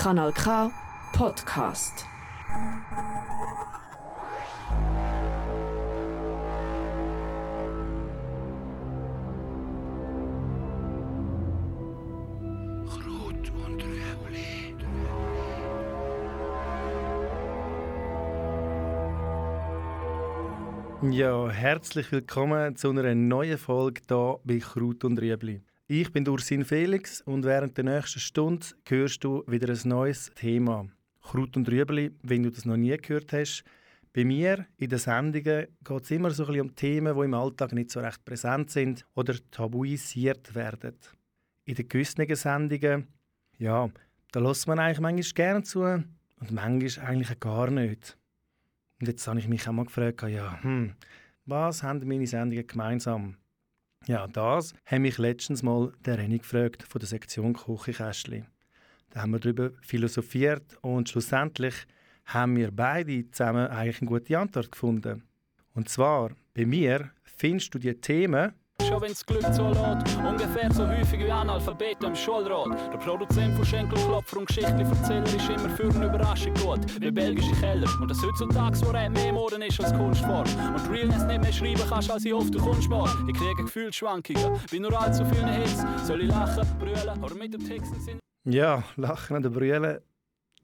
Kanal 0.00 0.32
K 0.32 0.70
Podcast. 1.12 2.06
Krut 12.88 13.52
und 13.66 13.82
Rüebli. 13.84 14.74
Ja, 21.10 21.50
herzlich 21.50 22.10
willkommen 22.10 22.74
zu 22.76 22.88
einer 22.88 23.14
neuen 23.14 23.58
Folge 23.58 24.00
hier 24.08 24.40
bei 24.44 24.60
Kraut 24.60 25.04
und 25.04 25.20
Rüebli. 25.20 25.60
Ich 25.92 26.12
bin 26.12 26.28
Ursin 26.28 26.64
Felix 26.64 27.20
und 27.20 27.44
während 27.44 27.76
der 27.76 27.82
nächsten 27.82 28.20
Stunde 28.20 28.64
hörst 28.86 29.24
du 29.24 29.42
wieder 29.48 29.74
ein 29.74 29.88
neues 29.88 30.30
Thema. 30.36 30.86
Kraut 31.20 31.56
und 31.56 31.68
Rüebli, 31.68 32.12
wenn 32.22 32.44
du 32.44 32.50
das 32.50 32.64
noch 32.64 32.76
nie 32.76 32.96
gehört 32.96 33.32
hast. 33.32 33.64
Bei 34.12 34.24
mir 34.24 34.66
in 34.76 34.88
den 34.88 35.00
Sendungen 35.00 35.66
geht 35.82 36.02
es 36.04 36.10
immer 36.12 36.30
so 36.30 36.44
ein 36.44 36.46
bisschen 36.46 36.60
um 36.60 36.76
Themen, 36.76 37.16
die 37.16 37.24
im 37.24 37.34
Alltag 37.34 37.72
nicht 37.72 37.90
so 37.90 37.98
recht 37.98 38.24
präsent 38.24 38.70
sind 38.70 39.04
oder 39.16 39.34
tabuisiert 39.50 40.54
werden. 40.54 40.94
In 41.64 41.74
den 41.74 41.88
gewissen 41.88 42.36
Sendungen, 42.36 43.08
ja, 43.58 43.90
da 44.30 44.38
lässt 44.38 44.68
man 44.68 44.78
eigentlich 44.78 45.00
manchmal 45.00 45.34
gerne 45.34 45.64
zu 45.64 45.82
und 45.82 46.52
manchmal 46.52 47.04
eigentlich 47.04 47.40
gar 47.40 47.68
nicht. 47.68 48.16
Und 49.00 49.08
jetzt 49.08 49.26
habe 49.26 49.40
ich 49.40 49.48
mich 49.48 49.66
auch 49.66 49.72
mal 49.72 49.86
gefragt, 49.86 50.22
ja, 50.22 50.62
hm, 50.62 50.94
was 51.46 51.82
haben 51.82 52.06
meine 52.06 52.28
Sendungen 52.28 52.64
gemeinsam? 52.64 53.34
Ja, 54.06 54.26
das 54.26 54.72
habe 54.86 55.00
mich 55.00 55.18
letztens 55.18 55.62
mal 55.62 55.92
der 56.04 56.18
René 56.18 56.38
gefragt 56.38 56.82
von 56.82 56.98
der 56.98 57.08
Sektion 57.08 57.52
Küchenkästchen. 57.52 58.46
Da 59.10 59.22
haben 59.22 59.32
wir 59.32 59.40
darüber 59.40 59.70
philosophiert 59.82 60.78
und 60.80 61.08
schlussendlich 61.08 61.74
haben 62.24 62.56
wir 62.56 62.70
beide 62.70 63.30
zusammen 63.30 63.66
eigentlich 63.66 64.00
eine 64.00 64.08
gute 64.08 64.38
Antwort 64.38 64.72
gefunden. 64.72 65.24
Und 65.74 65.88
zwar, 65.88 66.30
bei 66.54 66.64
mir 66.64 67.10
findest 67.24 67.74
du 67.74 67.78
die 67.78 67.94
Themen, 67.94 68.54
Schon 68.90 69.02
wenn's 69.02 69.24
Glück 69.24 69.54
zulässt, 69.54 70.18
ungefähr 70.18 70.72
so 70.72 70.84
häufig 70.84 71.20
wie 71.20 71.30
Analphabeten 71.30 72.08
im 72.08 72.16
Schulrat. 72.16 72.92
Der 72.92 72.98
Produzent 72.98 73.54
von 73.54 73.64
Schenkelklopfer 73.64 74.38
und 74.38 74.46
Geschichtenverzähler 74.48 75.26
ist 75.26 75.48
immer 75.48 75.70
für 75.70 75.90
eine 75.90 76.06
Überraschung 76.06 76.54
gut, 76.54 77.00
wie 77.00 77.10
belgische 77.12 77.52
Keller. 77.60 77.88
Und 78.00 78.10
das 78.10 78.20
heutzutage, 78.20 78.80
wo 78.82 78.90
Rap 78.90 79.12
mehr 79.12 79.32
Mode 79.32 79.64
ist 79.64 79.80
als 79.80 79.92
Kunstform. 79.92 80.44
Und 80.74 80.90
Realness 80.90 81.22
nicht 81.22 81.40
mehr 81.40 81.52
schreiben 81.52 81.82
kannst, 81.88 82.10
als 82.10 82.24
ich 82.24 82.34
oft 82.34 82.52
du 82.52 82.58
kommst 82.58 82.88
mal. 82.88 83.08
Ich 83.28 83.38
kriege 83.38 83.62
Gefühlsschwankungen, 83.62 84.58
bin 84.72 84.82
nur 84.82 85.00
allzu 85.00 85.24
vielen 85.24 85.48
Hits. 85.48 85.84
Soll 86.04 86.22
ich 86.22 86.28
lachen, 86.28 86.66
brüllen 86.80 87.22
oder 87.22 87.34
mit 87.36 87.54
dem 87.54 87.64
Text 87.64 87.94
sind 88.02 88.20
ja, 88.44 88.82
Lachen 88.96 89.36
oder 89.36 89.50
Brüllen, 89.50 90.00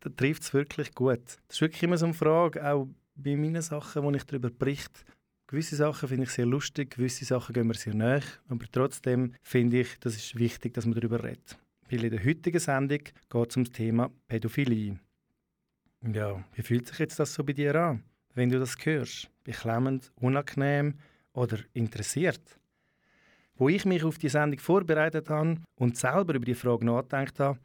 da 0.01 0.11
trifft 0.11 0.43
es 0.43 0.55
wirklich 0.55 0.95
gut. 0.95 1.21
Das 1.47 1.57
ist 1.57 1.61
wirklich 1.61 1.83
immer 1.83 1.99
so 1.99 2.07
eine 2.07 2.15
Frage, 2.15 2.69
auch 2.69 2.89
bei 3.15 3.37
meinen 3.37 3.63
Sachen, 3.63 4.03
wo 4.03 4.11
ich 4.11 4.25
darüber 4.25 4.51
berichte. 4.51 5.01
Gewisse 5.49 5.77
Sachen 5.77 6.09
finde 6.09 6.25
ich 6.25 6.31
sehr 6.31 6.47
lustig, 6.47 6.97
gewisse 6.97 7.25
Sachen 7.25 7.53
gehen 7.53 7.69
mir 7.69 7.75
sehr 7.75 7.95
nach, 7.95 8.25
aber 8.49 8.67
trotzdem 8.71 9.33
finde 9.43 9.81
ich, 9.81 9.99
das 10.01 10.17
ist 10.17 10.37
wichtig, 10.37 10.75
dass 10.75 10.87
man 10.87 10.95
darüber 10.95 11.23
redet. 11.23 11.57
Weil 11.89 12.05
in 12.05 12.11
der 12.11 12.25
heutigen 12.25 12.59
Sendung 12.59 12.99
geht 12.99 13.51
es 13.51 13.57
um 13.57 13.63
das 13.63 13.73
Thema 13.73 14.11
Pädophilie. 14.27 14.99
Ja, 16.03 16.43
wie 16.55 16.63
fühlt 16.63 16.89
sich 16.89 16.99
jetzt 16.99 17.21
das 17.21 17.33
so 17.33 17.45
bei 17.45 17.53
dir 17.53 17.77
an, 17.77 18.03
wenn 18.35 18.51
du 18.51 18.59
das 18.59 18.75
hörst? 18.83 19.31
Beklemmend, 19.45 20.11
unangenehm 20.17 20.95
oder 21.33 21.59
interessiert? 21.75 22.59
Wo 23.55 23.69
ich 23.69 23.85
mich 23.85 24.03
auf 24.03 24.19
die 24.19 24.29
Sendung 24.29 24.59
vorbereitet 24.59 25.31
habe 25.31 25.61
und 25.77 25.97
selber 25.97 26.35
über 26.35 26.45
die 26.45 26.55
Frage 26.55 26.85
nachgedacht 26.85 27.39
habe, 27.39 27.61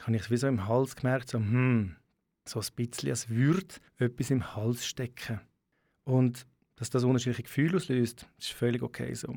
habe 0.00 0.16
ich 0.16 0.30
wie 0.30 0.36
so 0.38 0.46
im 0.46 0.66
Hals 0.66 0.96
gemerkt, 0.96 1.28
so, 1.28 1.38
hm, 1.38 1.94
so 2.46 2.60
ein 2.60 2.66
bisschen, 2.74 3.10
als 3.10 3.28
würde 3.28 3.74
etwas 3.98 4.30
im 4.30 4.56
Hals 4.56 4.86
stecken. 4.86 5.40
Und 6.04 6.46
dass 6.78 6.90
das 6.90 7.04
unterschiedliche 7.04 7.42
Gefühle 7.42 7.76
auslöst, 7.76 8.26
ist 8.38 8.52
völlig 8.52 8.82
okay 8.82 9.12
so. 9.14 9.34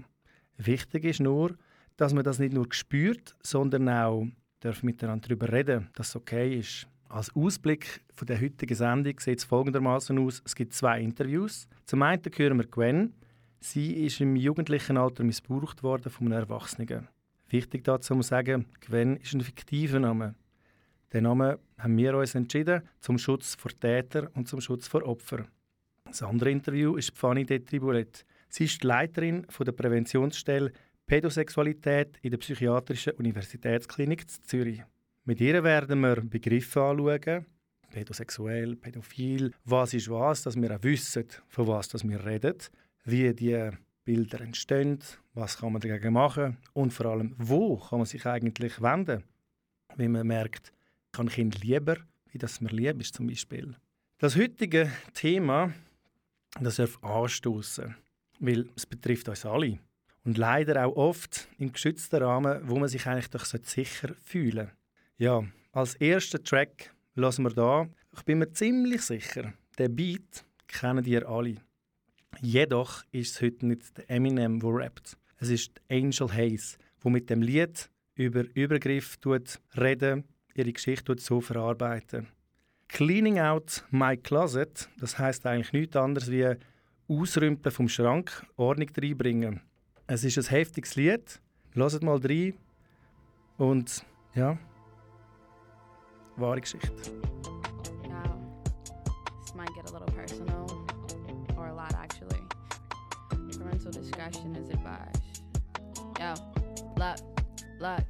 Wichtig 0.58 1.06
ist 1.06 1.20
nur, 1.20 1.56
dass 1.98 2.14
man 2.14 2.24
das 2.24 2.40
nicht 2.40 2.54
nur 2.54 2.68
spürt, 2.72 3.36
sondern 3.42 3.90
auch 3.90 4.28
darf 4.60 4.84
miteinander 4.84 5.28
darüber 5.28 5.52
reden, 5.52 5.90
dass 5.94 6.10
es 6.10 6.16
okay 6.16 6.60
ist. 6.60 6.88
Als 7.10 7.36
Ausblick 7.36 8.02
von 8.14 8.28
der 8.28 8.40
heutigen 8.40 8.76
Sendung 8.76 9.20
sieht 9.20 9.40
es 9.40 9.44
folgendermaßen 9.44 10.18
aus: 10.20 10.42
Es 10.46 10.56
gibt 10.56 10.74
zwei 10.74 11.02
Interviews. 11.02 11.68
Zum 11.86 12.04
einen 12.04 12.22
hören 12.36 12.58
wir 12.58 12.68
Gwen. 12.68 13.14
Sie 13.60 14.06
ist 14.06 14.22
im 14.22 14.36
jugendlichen 14.36 14.98
Alter 14.98 15.24
missbraucht 15.24 15.84
worden 15.84 16.10
von 16.12 16.28
einem 16.28 16.44
Erwachsenen. 16.44 17.08
Wichtig 17.50 17.84
dazu 17.84 18.16
muss 18.16 18.28
sagen, 18.28 18.66
Gwen 18.80 19.18
ist 19.18 19.34
ein 19.34 19.42
fiktiver 19.42 20.00
Name. 20.00 20.36
Den 21.12 21.24
Namen 21.24 21.58
haben 21.78 21.98
wir 21.98 22.16
uns 22.16 22.34
entschieden 22.34 22.84
zum 23.02 23.18
Schutz 23.18 23.56
vor 23.56 23.72
Tätern 23.72 24.28
und 24.28 24.48
zum 24.48 24.62
Schutz 24.62 24.88
vor 24.88 25.04
Opfern. 25.04 25.48
Das 26.12 26.24
andere 26.24 26.52
Interview 26.52 26.98
ist 26.98 27.18
Fanny 27.18 27.46
de. 27.46 27.62
Sie 28.50 28.66
ist 28.66 28.84
die 28.84 28.88
Leiterin 28.88 29.48
der 29.58 29.72
Präventionsstelle 29.72 30.74
Pädosexualität 31.06 32.18
in 32.22 32.32
der 32.32 32.38
Psychiatrischen 32.38 33.14
Universitätsklinik 33.14 34.24
in 34.24 34.44
Zürich. 34.44 34.84
Mit 35.24 35.40
ihr 35.40 35.64
werden 35.64 36.02
wir 36.02 36.18
Begriffe 36.18 36.82
anschauen, 36.82 37.46
pädosexuell, 37.92 38.76
pädophil, 38.76 39.54
was 39.64 39.94
ist 39.94 40.10
was, 40.10 40.44
dass 40.44 40.58
wir 40.58 40.76
auch 40.76 40.84
wissen, 40.84 41.28
von 41.48 41.68
was 41.68 41.88
dass 41.88 42.06
wir 42.06 42.26
reden, 42.26 42.58
wie 43.06 43.34
die 43.34 43.70
Bilder 44.04 44.42
entstehen, 44.42 45.00
was 45.34 45.60
kann 45.60 45.72
man 45.72 45.82
dagegen 45.82 46.14
machen 46.14 46.58
und 46.74 46.92
vor 46.92 47.06
allem, 47.06 47.36
wo 47.38 47.78
kann 47.78 48.00
man 48.00 48.06
sich 48.06 48.26
eigentlich 48.26 48.82
wenden, 48.82 49.24
wenn 49.96 50.12
man 50.12 50.28
merkt, 50.28 50.74
ich 51.14 51.20
habe 51.20 51.30
Kind 51.30 51.64
lieber, 51.64 51.96
wie 52.32 52.38
das 52.38 52.60
mir 52.60 52.70
lieb 52.70 53.00
ist 53.00 53.16
zum 53.16 53.28
Beispiel. 53.28 53.78
Das 54.18 54.36
heutige 54.36 54.92
Thema 55.14 55.72
das 56.60 56.80
anstoßen, 57.02 57.96
weil 58.40 58.70
es 58.76 58.86
betrifft 58.86 59.30
uns 59.30 59.46
alle. 59.46 59.80
Und 60.24 60.38
leider 60.38 60.86
auch 60.86 60.96
oft 60.96 61.48
im 61.58 61.72
geschützten 61.72 62.22
Rahmen, 62.22 62.62
wo 62.70 62.78
man 62.78 62.88
sich 62.88 63.08
eigentlich 63.08 63.30
doch 63.30 63.46
sicher 63.46 64.14
fühlen 64.24 64.68
sollte. 64.68 64.72
Ja, 65.18 65.44
als 65.72 65.96
ersten 65.96 66.44
Track 66.44 66.94
lassen 67.16 67.44
wir 67.44 67.52
da. 67.52 67.88
Ich 68.16 68.24
bin 68.24 68.40
mir 68.40 68.52
ziemlich 68.52 69.02
sicher, 69.02 69.54
den 69.80 69.96
Beat 69.96 70.46
kennen 70.68 71.06
ihr 71.06 71.28
alle. 71.28 71.56
Jedoch 72.42 73.04
ist 73.12 73.36
es 73.36 73.42
heute 73.42 73.66
nicht 73.66 73.98
der 73.98 74.10
Eminem, 74.10 74.60
der 74.60 74.74
rappt. 74.74 75.18
Es 75.38 75.50
ist 75.50 75.82
Angel 75.90 76.32
Hayes, 76.32 76.78
der 77.04 77.12
mit 77.12 77.30
dem 77.30 77.42
Lied 77.42 77.90
über 78.16 78.46
Übergriff 78.54 79.18
reden, 79.78 80.24
ihre 80.56 80.74
Geschichte 80.74 81.16
so 81.18 81.42
verarbeiten. 81.42 82.28
Cleaning 82.94 83.40
out 83.40 83.86
my 83.90 84.18
closet, 84.18 84.90
das 85.00 85.18
heißt 85.18 85.46
eigentlich 85.46 85.72
nichts 85.72 85.96
anderes 85.96 86.30
wie 86.30 86.56
Ausrümpeln 87.08 87.74
vom 87.74 87.88
Schrank, 87.88 88.46
Ordnung 88.58 88.90
reinbringen. 88.98 89.62
Es 90.08 90.26
ist 90.26 90.38
ein 90.38 90.44
heftiges 90.46 90.96
Lied. 90.96 91.42
Hört 91.74 92.04
mal 92.04 92.18
rein. 92.18 92.54
Und 93.58 94.06
ja, 94.36 94.58
wahre 96.36 96.60
Geschichte. 96.60 96.90
Now, 98.10 98.38
this 99.40 99.56
might 99.56 99.74
get 99.74 99.90
a 99.90 99.94
little 99.94 100.14
personal, 100.14 100.66
or 101.56 101.68
a 101.68 101.74
lot 101.74 101.94
actually. 101.94 102.42
Parental 103.58 103.92
discussion 103.92 104.54
is 104.56 104.70
advised. 104.70 105.44
Yo, 106.20 106.34
look, 106.98 107.20
look. 107.80 108.04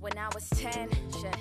When 0.00 0.18
I 0.18 0.28
was 0.34 0.48
10, 0.50 0.90
shit, 1.12 1.36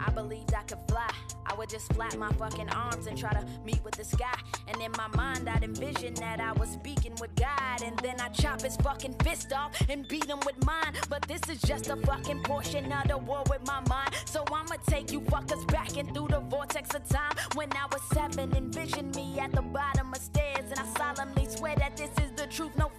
I 0.00 0.10
believed 0.10 0.54
I 0.54 0.62
could 0.62 0.80
fly. 0.88 1.10
Would 1.58 1.70
just 1.70 1.90
flap 1.94 2.14
my 2.16 2.30
fucking 2.32 2.68
arms 2.68 3.06
and 3.06 3.16
try 3.16 3.32
to 3.32 3.42
meet 3.64 3.82
with 3.82 3.94
the 3.94 4.04
sky. 4.04 4.38
And 4.68 4.80
in 4.82 4.92
my 4.92 5.08
mind, 5.16 5.48
I'd 5.48 5.64
envision 5.64 6.12
that 6.14 6.38
I 6.38 6.52
was 6.52 6.68
speaking 6.68 7.14
with 7.18 7.34
God. 7.34 7.82
And 7.82 7.98
then 8.00 8.20
I 8.20 8.28
chop 8.28 8.60
his 8.60 8.76
fucking 8.76 9.14
fist 9.22 9.52
off 9.54 9.72
and 9.88 10.06
beat 10.06 10.26
him 10.26 10.40
with 10.44 10.62
mine. 10.66 10.92
But 11.08 11.22
this 11.22 11.40
is 11.48 11.60
just 11.62 11.88
a 11.88 11.96
fucking 11.96 12.42
portion 12.42 12.92
of 12.92 13.08
the 13.08 13.16
war 13.16 13.42
with 13.48 13.66
my 13.66 13.80
mind. 13.88 14.14
So 14.26 14.44
I'ma 14.52 14.76
take 14.86 15.12
you 15.12 15.20
fuckers 15.22 15.66
back 15.68 15.96
and 15.96 16.12
through 16.12 16.28
the 16.28 16.40
vortex 16.40 16.94
of 16.94 17.08
time. 17.08 17.32
When 17.54 17.72
I 17.72 17.86
was 17.90 18.02
seven, 18.12 18.54
envision 18.54 19.10
me 19.12 19.38
at 19.38 19.52
the 19.52 19.62
bottom 19.62 20.12
of 20.12 20.20
stairs. 20.20 20.70
And 20.70 20.78
I 20.78 20.86
solemnly 20.98 21.46
swear 21.48 21.74
that 21.76 21.96
this 21.96 22.10
is 22.22 22.32
the 22.36 22.46
truth, 22.48 22.76
no 22.76 22.90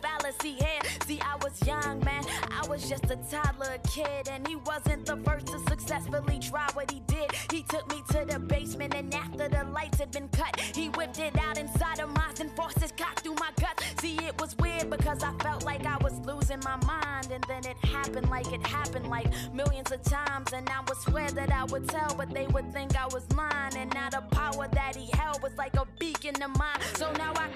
here. 0.41 0.81
See, 1.05 1.19
I 1.21 1.35
was 1.43 1.59
young, 1.65 1.99
man. 2.03 2.23
I 2.51 2.67
was 2.67 2.87
just 2.89 3.05
a 3.05 3.17
toddler 3.29 3.77
kid. 3.89 4.29
And 4.31 4.47
he 4.47 4.55
wasn't 4.55 5.05
the 5.05 5.17
first 5.17 5.47
to 5.47 5.59
successfully 5.69 6.39
try 6.39 6.67
what 6.73 6.91
he 6.91 7.01
did. 7.07 7.31
He 7.51 7.63
took 7.63 7.89
me 7.89 8.03
to 8.11 8.25
the 8.25 8.39
basement, 8.39 8.93
and 8.95 9.13
after 9.13 9.47
the 9.47 9.63
lights 9.71 9.99
had 9.99 10.11
been 10.11 10.29
cut, 10.29 10.59
he 10.59 10.89
whipped 10.89 11.19
it 11.19 11.37
out 11.39 11.57
inside 11.57 11.99
of 11.99 12.09
mine 12.09 12.35
and 12.39 12.51
forced 12.55 12.79
his 12.79 12.91
cock 12.91 13.21
through 13.21 13.35
my 13.35 13.49
guts. 13.59 13.83
See, 14.01 14.17
it 14.17 14.39
was 14.39 14.55
weird 14.57 14.89
because 14.89 15.23
I 15.23 15.31
felt 15.43 15.63
like 15.63 15.85
I 15.85 15.97
was 15.97 16.13
losing 16.19 16.59
my 16.63 16.75
mind, 16.85 17.31
and 17.31 17.43
then 17.47 17.65
it 17.65 17.77
happened 17.85 18.29
like 18.29 18.51
it 18.51 18.65
happened 18.65 19.07
like 19.07 19.27
millions 19.53 19.91
of 19.91 20.03
times. 20.03 20.53
And 20.53 20.69
I 20.69 20.81
would 20.87 20.97
swear 20.97 21.29
that 21.31 21.51
I 21.51 21.63
would 21.65 21.87
tell, 21.89 22.13
but 22.15 22.29
they 22.29 22.47
would 22.47 22.71
think 22.73 22.95
I 22.95 23.05
was 23.05 23.25
lying. 23.35 23.77
And 23.77 23.93
now 23.93 24.09
the 24.09 24.21
power 24.31 24.67
that 24.73 24.95
he 24.95 25.09
held 25.17 25.41
was 25.41 25.55
like 25.57 25.75
a 25.75 25.85
beacon 25.99 26.41
of 26.41 26.57
mine. 26.57 26.79
So 26.95 27.11
now 27.13 27.33
I 27.35 27.47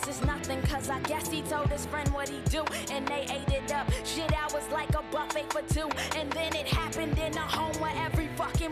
this 0.00 0.16
is 0.16 0.24
nothing, 0.24 0.60
cause 0.62 0.90
I 0.90 1.00
guess 1.00 1.30
he 1.30 1.42
told 1.42 1.68
his 1.68 1.86
friend 1.86 2.08
what 2.10 2.28
he 2.28 2.40
do. 2.50 2.64
And 2.90 3.06
they 3.06 3.26
ate 3.30 3.52
it 3.52 3.72
up. 3.72 3.90
Shit, 4.04 4.32
I 4.32 4.52
was 4.52 4.68
like 4.70 4.90
a 4.90 5.02
buffet 5.10 5.52
for 5.52 5.62
two. 5.62 5.88
And 6.16 6.30
then 6.32 6.54
it 6.54 6.66
happened 6.66 7.18
in 7.18 7.36
a 7.36 7.40
home 7.40 7.74
where 7.80 7.94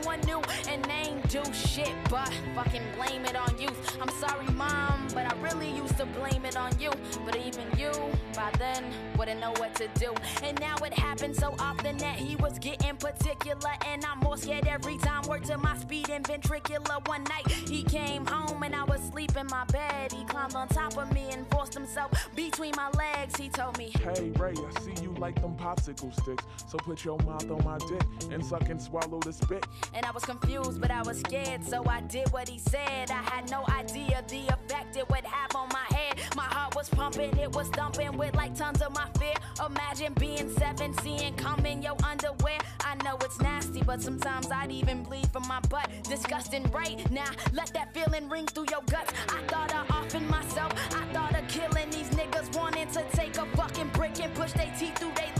one 0.02 0.20
knew. 0.22 0.40
And 0.68 0.84
they 0.84 1.10
ain't 1.10 1.28
do 1.28 1.42
shit, 1.52 1.92
but 2.10 2.32
fucking 2.54 2.82
blame 2.96 3.24
it 3.24 3.36
on 3.36 3.58
youth. 3.58 3.98
I'm 4.00 4.08
sorry, 4.20 4.46
mom, 4.54 5.08
but 5.14 5.26
I 5.30 5.40
really 5.40 5.70
used 5.70 5.96
to 5.98 6.06
blame 6.06 6.44
it 6.44 6.56
on 6.56 6.72
you. 6.78 6.90
But 7.24 7.36
even 7.36 7.64
you, 7.76 7.92
by 8.34 8.50
then, 8.58 8.84
wouldn't 9.16 9.40
know 9.40 9.52
what 9.58 9.74
to 9.76 9.88
do. 9.98 10.14
And 10.42 10.58
now 10.60 10.76
it 10.84 10.92
happens 10.92 11.38
so 11.38 11.54
often 11.58 11.96
that 11.98 12.16
he 12.16 12.36
was 12.36 12.58
getting 12.58 12.96
particular. 12.96 13.72
And 13.86 14.04
I'm 14.04 14.18
more 14.20 14.36
scared 14.36 14.66
every 14.66 14.98
time. 14.98 15.22
Word 15.28 15.44
to 15.44 15.58
my 15.58 15.76
speed 15.78 16.10
and 16.10 16.24
ventricular. 16.24 17.06
One 17.08 17.24
night 17.24 17.50
he 17.50 17.82
came 17.82 18.26
home 18.26 18.62
and 18.62 18.74
I 18.74 18.84
was 18.84 19.00
asleep 19.00 19.36
in 19.36 19.46
my 19.46 19.64
bed. 19.66 20.12
He 20.12 20.24
climbed 20.24 20.54
on 20.54 20.68
top 20.68 20.96
of 20.96 21.12
me 21.12 21.28
and 21.32 21.46
forced 21.50 21.74
himself 21.74 22.10
between 22.34 22.72
my 22.76 22.90
legs. 22.90 23.36
He 23.36 23.48
told 23.48 23.78
me, 23.78 23.92
Hey 24.02 24.32
Ray, 24.38 24.52
I 24.52 24.80
see 24.80 25.02
you 25.02 25.14
like 25.18 25.40
them 25.40 25.56
popsicle 25.56 26.12
sticks. 26.20 26.44
So 26.66 26.78
put 26.78 27.04
your 27.04 27.18
mouth 27.20 27.50
on 27.50 27.64
my 27.64 27.78
dick 27.88 28.02
and 28.30 28.44
suck 28.44 28.68
and 28.68 28.80
swallow 28.80 29.20
the 29.20 29.32
spit. 29.32 29.66
And 29.92 30.04
I 30.04 30.10
was 30.10 30.24
confused, 30.24 30.80
but 30.80 30.90
I 30.90 31.02
was 31.02 31.18
scared, 31.20 31.64
so 31.64 31.84
I 31.86 32.00
did 32.02 32.32
what 32.32 32.48
he 32.48 32.58
said. 32.58 33.10
I 33.10 33.22
had 33.30 33.50
no 33.50 33.64
idea 33.68 34.22
the 34.28 34.48
effect 34.48 34.96
it 34.96 35.08
would 35.10 35.24
have 35.24 35.54
on 35.54 35.68
my 35.68 35.96
head. 35.96 36.18
My 36.36 36.44
heart 36.44 36.74
was 36.74 36.88
pumping, 36.88 37.36
it 37.38 37.52
was 37.52 37.68
thumping 37.68 38.16
with 38.16 38.34
like 38.34 38.54
tons 38.56 38.82
of 38.82 38.92
my 38.94 39.06
fear. 39.18 39.34
Imagine 39.64 40.12
being 40.14 40.50
seven, 40.50 40.96
seeing 40.98 41.34
come 41.34 41.66
in 41.66 41.82
your 41.82 41.96
underwear. 42.04 42.58
I 42.80 42.94
know 43.04 43.16
it's 43.20 43.40
nasty, 43.40 43.82
but 43.82 44.02
sometimes 44.02 44.50
I'd 44.50 44.72
even 44.72 45.02
bleed 45.02 45.28
from 45.32 45.46
my 45.46 45.60
butt. 45.68 45.88
Disgusting 46.04 46.70
right 46.70 46.98
now, 47.10 47.30
let 47.52 47.72
that 47.74 47.94
feeling 47.94 48.28
ring 48.28 48.46
through 48.46 48.66
your 48.70 48.82
guts. 48.90 49.12
I 49.28 49.42
thought 49.48 49.74
of 49.74 49.90
offing 49.90 50.28
myself, 50.28 50.72
I 50.94 51.04
thought 51.12 51.34
of 51.34 51.46
killing 51.48 51.90
these 51.90 52.08
niggas, 52.10 52.56
wanting 52.56 52.88
to 52.88 53.04
take 53.12 53.36
a 53.36 53.46
fucking 53.56 53.88
brick 53.88 54.20
and 54.22 54.34
push 54.34 54.52
their 54.52 54.72
teeth 54.78 54.98
through 54.98 55.12
their 55.14 55.33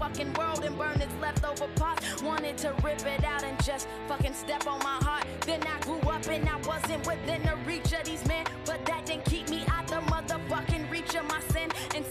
fucking 0.00 0.32
world 0.32 0.64
and 0.64 0.76
burn 0.78 0.98
its 1.00 1.14
leftover 1.20 1.68
parts. 1.76 2.22
Wanted 2.22 2.56
to 2.58 2.74
rip 2.82 3.04
it 3.06 3.22
out 3.22 3.44
and 3.44 3.62
just 3.62 3.86
fucking 4.08 4.32
step 4.32 4.66
on 4.66 4.78
my 4.78 4.98
heart. 5.06 5.26
Then 5.46 5.60
I 5.62 5.78
grew 5.80 6.00
up 6.10 6.26
and 6.26 6.48
I 6.48 6.56
wasn't 6.66 7.06
within 7.06 7.42
the 7.42 7.56
reach 7.66 7.92
of 7.92 8.04
these 8.04 8.26
men, 8.26 8.46
but 8.64 8.84
that 8.86 9.04
didn't 9.04 9.26
keep 9.26 9.48
me 9.50 9.62
out 9.70 9.86
the 9.88 10.00
motherfucking 10.12 10.90
reach 10.90 11.14
of 11.14 11.24
my 11.28 11.40
sin. 11.52 11.68
And 11.94 12.04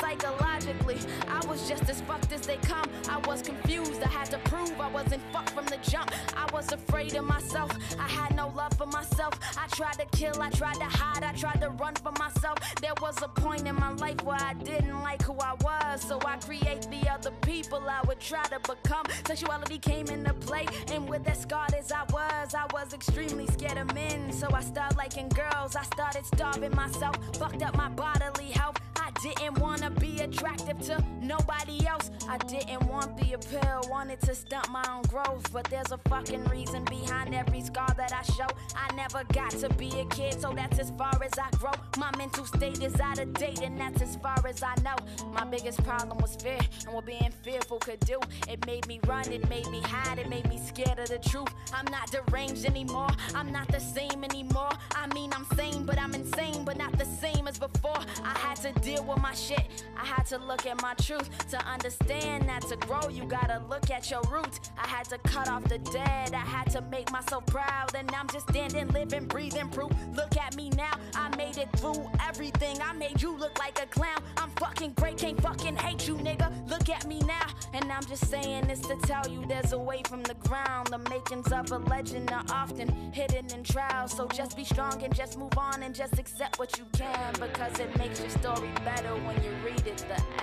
I 0.70 1.46
was 1.48 1.68
just 1.68 1.90
as 1.90 2.02
fucked 2.02 2.32
as 2.32 2.42
they 2.42 2.58
come. 2.58 2.86
I 3.10 3.18
was 3.28 3.42
confused, 3.42 4.04
I 4.04 4.08
had 4.08 4.30
to 4.32 4.38
prove 4.40 4.80
I 4.80 4.90
wasn't 4.90 5.24
fucked 5.34 5.50
from 5.52 5.66
the 5.66 5.78
jump. 5.78 6.12
I 6.38 6.48
was 6.54 6.72
afraid 6.72 7.16
of 7.16 7.26
myself, 7.26 7.72
I 8.00 8.08
had 8.08 8.36
no 8.36 8.50
love 8.56 8.74
for 8.78 8.86
myself. 8.86 9.34
I 9.58 9.68
tried 9.68 9.94
to 9.94 10.06
kill, 10.16 10.40
I 10.42 10.50
tried 10.52 10.76
to 10.76 10.86
hide, 10.86 11.24
I 11.24 11.32
tried 11.34 11.62
to 11.62 11.70
run 11.70 11.96
for 11.96 12.12
myself. 12.20 12.60
There 12.82 12.94
was 13.02 13.22
a 13.24 13.28
point 13.28 13.68
in 13.68 13.76
my 13.76 13.94
life 13.94 14.22
where 14.24 14.40
I 14.40 14.54
didn't 14.54 15.02
like 15.02 15.24
who 15.24 15.34
I 15.40 15.56
was, 15.62 16.02
so 16.02 16.20
I 16.26 16.38
create 16.38 16.88
the 16.92 17.10
other 17.10 17.32
people 17.42 17.82
I 17.90 18.02
would 18.08 18.20
try 18.20 18.44
to 18.44 18.60
become. 18.60 19.06
Sexuality 19.26 19.80
came 19.80 20.08
into 20.08 20.34
play, 20.36 20.66
and 20.92 21.10
with 21.10 21.28
as 21.28 21.42
scarred 21.42 21.74
as 21.74 21.92
I 21.92 22.04
was, 22.14 22.54
I 22.54 22.66
was 22.74 22.94
extremely 22.94 23.48
scared 23.48 23.78
of 23.80 23.94
men. 23.96 24.32
So 24.32 24.48
I 24.54 24.62
started 24.62 24.98
liking 24.98 25.30
girls, 25.30 25.76
I 25.76 25.84
started 25.84 26.26
starving 26.28 26.76
myself, 26.76 27.16
fucked 27.38 27.64
up 27.64 27.76
my 27.76 27.90
bodily 27.90 28.52
health. 28.52 28.78
I 28.98 29.12
didn't 29.22 29.58
wanna 29.60 29.90
be 29.90 30.22
attractive 30.60 30.88
to 30.88 31.04
nobody 31.22 31.86
else. 31.88 32.12
I 32.28 32.38
didn't 32.38 32.88
want 32.88 33.18
the 33.18 33.34
appeal, 33.34 33.82
wanted 33.90 34.22
to 34.22 34.36
stunt 34.36 34.70
my 34.70 34.84
own 34.90 35.04
growth. 35.04 35.52
But 35.52 35.66
there's 35.70 35.92
a 35.92 35.98
fucking 36.10 36.46
reason 36.46 36.84
behind 36.86 37.34
every 37.34 37.62
scar 37.62 37.94
that 37.98 38.14
I 38.14 38.22
show. 38.24 38.48
I 38.76 38.94
never 38.96 39.24
got 39.34 39.52
to 39.52 39.70
be 39.76 39.90
a 40.00 40.06
kid, 40.06 40.40
so 40.40 40.52
that's 40.54 40.80
as 40.80 40.92
far 40.92 41.22
as 41.24 41.32
I 41.38 41.50
grow. 41.58 41.72
My 41.98 42.12
mental 42.18 42.46
state 42.46 42.82
is 42.84 43.00
out 43.00 43.20
of 43.20 43.34
date, 43.34 43.62
and 43.62 43.80
that's 43.80 44.02
as 44.02 44.16
far 44.18 44.38
as 44.48 44.64
I 44.64 44.76
know. 44.84 44.96
My 45.34 45.46
biggest 45.46 45.84
problem 45.84 46.18
was 46.20 46.36
fear, 46.36 46.60
and 46.86 46.94
what 46.94 47.06
being 47.06 47.32
fearful 47.44 47.80
could 47.80 48.00
do. 48.02 48.20
It 48.48 48.66
made 48.66 48.88
me 48.88 49.00
run, 49.08 49.32
it 49.32 49.48
made 49.50 49.68
me 49.70 49.82
hide, 49.82 50.20
it 50.20 50.30
made 50.30 50.48
me 50.50 50.60
scared 50.60 51.00
of 51.00 51.10
the 51.10 51.20
truth. 51.20 51.50
I'm 51.74 51.86
not 51.86 52.12
deranged 52.12 52.66
anymore, 52.66 53.10
I'm 53.36 53.52
not 53.52 53.68
the 53.70 53.80
same 53.80 54.24
anymore. 54.24 54.72
I 54.96 55.08
mean, 55.14 55.32
I'm 55.34 55.46
sane, 55.56 55.86
but 55.86 56.00
I'm 56.00 56.14
insane, 56.14 56.64
but 56.66 56.78
not 56.78 56.98
the 56.98 57.06
same 57.06 57.48
as 57.48 57.58
before. 57.58 58.00
I 58.24 58.38
had 58.38 58.56
to 58.58 58.72
deal 58.82 59.04
with 59.04 59.22
my 59.22 59.34
shit, 59.34 59.84
I 59.98 60.06
had 60.06 60.26
to 60.28 60.38
look 60.50 60.66
at 60.66 60.82
my 60.82 60.96
truth. 60.96 61.30
To 61.52 61.64
understand 61.66 62.50
that 62.50 62.64
to 62.64 62.76
grow, 62.76 63.08
you 63.08 63.24
gotta 63.26 63.62
look 63.70 63.92
at 63.92 64.10
your 64.10 64.22
roots. 64.32 64.60
I 64.78 64.88
had 64.88 65.06
to 65.10 65.20
cut 65.20 65.48
off 65.48 65.64
the 65.66 65.78
dead, 65.78 66.34
I 66.34 66.46
had 66.56 66.72
to 66.72 66.82
make 66.82 67.12
myself 67.12 67.46
proud, 67.46 67.94
and 67.96 68.10
I'm 68.16 68.28
just 68.30 68.50
standing, 68.50 68.88
living, 68.88 69.26
breathing 69.26 69.70
proof. 69.70 69.92
Look 70.16 70.36
at 70.38 70.56
me 70.56 70.72
now, 70.72 70.94
I 71.16 71.34
made 71.38 71.58
it 71.58 71.70
through 71.78 72.04
everything. 72.28 72.82
I 72.82 72.94
made 72.94 73.22
you 73.22 73.38
look 73.38 73.60
like 73.60 73.80
a 73.82 73.86
clown. 73.86 74.22
I'm 74.38 74.50
fucking 74.52 74.94
great, 74.94 75.18
can't 75.20 75.40
fucking 75.40 75.76
hate 75.76 76.08
you, 76.08 76.16
nigga. 76.16 76.50
Look 76.68 76.90
at 76.90 77.06
me 77.06 77.20
now, 77.20 77.48
and 77.74 77.92
I'm 77.92 78.06
just 78.06 78.26
saying 78.28 78.68
this 78.68 78.82
to 78.82 78.96
tell 79.04 79.28
you 79.30 79.46
there's 79.48 79.74
a 79.74 79.78
way 79.78 80.02
from 80.10 80.24
the 80.24 80.36
ground. 80.48 80.88
The 80.88 80.98
makings 81.10 81.52
of 81.52 81.72
a 81.72 81.78
legend 81.78 82.32
are 82.32 82.46
often 82.52 82.88
hidden 83.14 83.46
in 83.54 83.64
trials. 83.64 84.16
So 84.18 84.28
just 84.28 84.58
be 84.58 84.64
strong 84.64 85.04
and 85.04 85.16
just 85.16 85.38
move 85.38 85.56
on 85.58 85.84
and 85.84 85.94
just 85.94 86.18
accept 86.18 86.58
what 86.58 86.76
you 86.80 86.86
can 86.94 87.34
because 87.34 87.80
it 87.80 87.96
makes 88.00 88.20
your 88.20 88.30
story 88.30 88.70
better 88.84 89.14
when 89.28 89.36
you 89.44 89.52
read 89.64 89.86
it. 89.86 89.98
The 90.10 90.39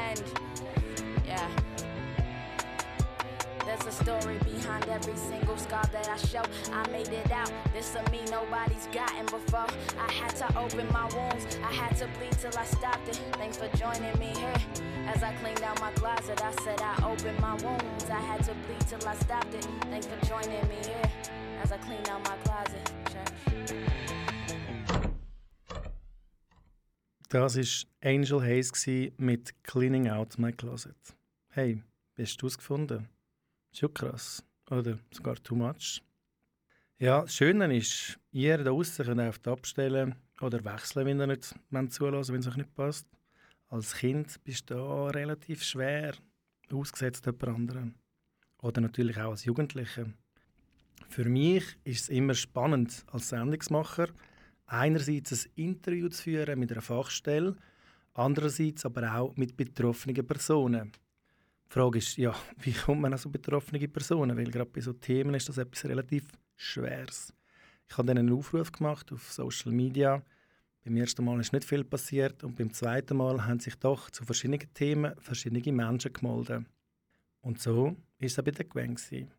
yeah. 1.26 1.48
There's 3.64 3.84
a 3.86 3.90
story 3.90 4.38
behind 4.38 4.88
every 4.88 5.16
single 5.16 5.56
scar 5.56 5.82
that 5.92 6.08
I 6.08 6.16
show. 6.18 6.42
I 6.72 6.88
made 6.90 7.08
it 7.08 7.30
out. 7.32 7.50
This 7.72 7.94
of 7.96 8.10
me 8.12 8.20
nobody's 8.30 8.86
gotten 8.92 9.26
before. 9.26 9.66
I 9.98 10.12
had 10.12 10.36
to 10.36 10.58
open 10.58 10.86
my 10.92 11.06
wounds. 11.14 11.58
I 11.64 11.72
had 11.72 11.96
to 11.96 12.06
bleed 12.18 12.32
till 12.32 12.56
I 12.56 12.64
stopped 12.64 13.08
it. 13.08 13.20
Thanks 13.32 13.56
for 13.56 13.68
joining 13.76 14.16
me 14.20 14.32
here. 14.38 14.54
As 15.08 15.22
I 15.22 15.32
cleaned 15.34 15.62
out 15.62 15.80
my 15.80 15.90
closet, 15.92 16.40
I 16.44 16.52
said 16.62 16.80
I 16.80 17.10
opened 17.10 17.40
my 17.40 17.54
wounds. 17.56 18.04
I 18.08 18.20
had 18.20 18.44
to 18.44 18.54
bleed 18.66 18.86
till 18.88 19.08
I 19.08 19.14
stopped 19.16 19.52
it. 19.54 19.66
Thanks 19.90 20.06
for 20.06 20.24
joining 20.26 20.66
me 20.68 20.76
here. 20.84 21.10
As 21.62 21.72
I 21.72 21.78
cleaned 21.78 22.08
out 22.08 22.22
my 22.24 22.36
closet. 22.44 22.95
Das 27.28 27.56
war 27.56 27.88
Angel 28.08 28.40
Hayes 28.40 28.86
mit 29.16 29.52
Cleaning 29.64 30.08
Out 30.08 30.38
My 30.38 30.52
Closet. 30.52 30.94
Hey, 31.48 31.82
hast 32.16 32.40
du 32.40 32.46
es 32.46 32.56
gefunden? 32.56 33.08
Schon 33.72 33.92
krass. 33.92 34.44
Oder 34.70 35.00
sogar 35.10 35.34
too 35.34 35.56
much. 35.56 36.00
Ja, 36.98 37.22
das 37.22 37.34
Schöne 37.34 37.76
ist, 37.76 38.16
ihr 38.30 38.58
da 38.58 38.64
draussen 38.70 39.06
könnt 39.06 39.20
einfach 39.20 39.52
abstellen 39.52 40.14
oder 40.40 40.64
wechseln, 40.64 41.06
wenn 41.06 41.20
ihr 41.20 41.26
nicht 41.26 41.92
zulassen 41.92 42.32
wenn 42.32 42.40
es 42.40 42.46
euch 42.46 42.56
nicht 42.58 42.74
passt. 42.76 43.08
Als 43.70 43.96
Kind 43.96 44.42
bist 44.44 44.70
du 44.70 44.74
da 44.74 45.06
relativ 45.08 45.64
schwer 45.64 46.14
ausgesetzt 46.72 47.26
jemand 47.26 47.44
anderem. 47.48 47.94
Oder 48.62 48.80
natürlich 48.80 49.18
auch 49.18 49.32
als 49.32 49.44
Jugendlicher. 49.44 50.06
Für 51.08 51.24
mich 51.24 51.76
ist 51.82 52.02
es 52.02 52.08
immer 52.08 52.34
spannend, 52.34 53.04
als 53.10 53.30
Sendungsmacher 53.30 54.10
einerseits 54.66 55.46
ein 55.46 55.52
Interview 55.54 56.08
zu 56.08 56.22
führen 56.22 56.58
mit 56.58 56.72
einer 56.72 56.82
Fachstelle, 56.82 57.56
andererseits 58.14 58.84
aber 58.84 59.14
auch 59.14 59.36
mit 59.36 59.56
betroffenen 59.56 60.26
Personen. 60.26 60.92
Die 61.68 61.72
Frage 61.72 61.98
ist, 61.98 62.16
ja, 62.16 62.34
wie 62.58 62.72
kommt 62.72 63.00
man 63.00 63.12
an 63.12 63.18
so 63.18 63.28
betroffene 63.28 63.86
Personen? 63.88 64.36
Weil 64.36 64.50
gerade 64.50 64.70
bei 64.70 64.80
so 64.80 64.92
Themen 64.92 65.34
ist 65.34 65.48
das 65.48 65.58
etwas 65.58 65.84
relativ 65.84 66.24
Schweres. 66.56 67.32
Ich 67.88 67.96
habe 67.96 68.08
dann 68.08 68.18
einen 68.18 68.32
Aufruf 68.32 68.72
gemacht 68.72 69.12
auf 69.12 69.32
Social 69.32 69.72
Media. 69.72 70.22
Beim 70.84 70.96
ersten 70.96 71.24
Mal 71.24 71.40
ist 71.40 71.52
nicht 71.52 71.64
viel 71.64 71.84
passiert 71.84 72.44
und 72.44 72.56
beim 72.56 72.72
zweiten 72.72 73.16
Mal 73.16 73.44
haben 73.44 73.60
sich 73.60 73.76
doch 73.76 74.10
zu 74.10 74.24
verschiedenen 74.24 74.72
Themen 74.72 75.14
verschiedene 75.18 75.72
Menschen 75.72 76.12
gemeldet. 76.12 76.64
Und 77.40 77.60
so 77.60 77.86
war 77.86 77.96
es 78.20 78.38
auch 78.38 78.44
bei 78.44 78.50
der 78.52 78.64
Gwen. 78.64 78.94
gewesen. 78.94 79.30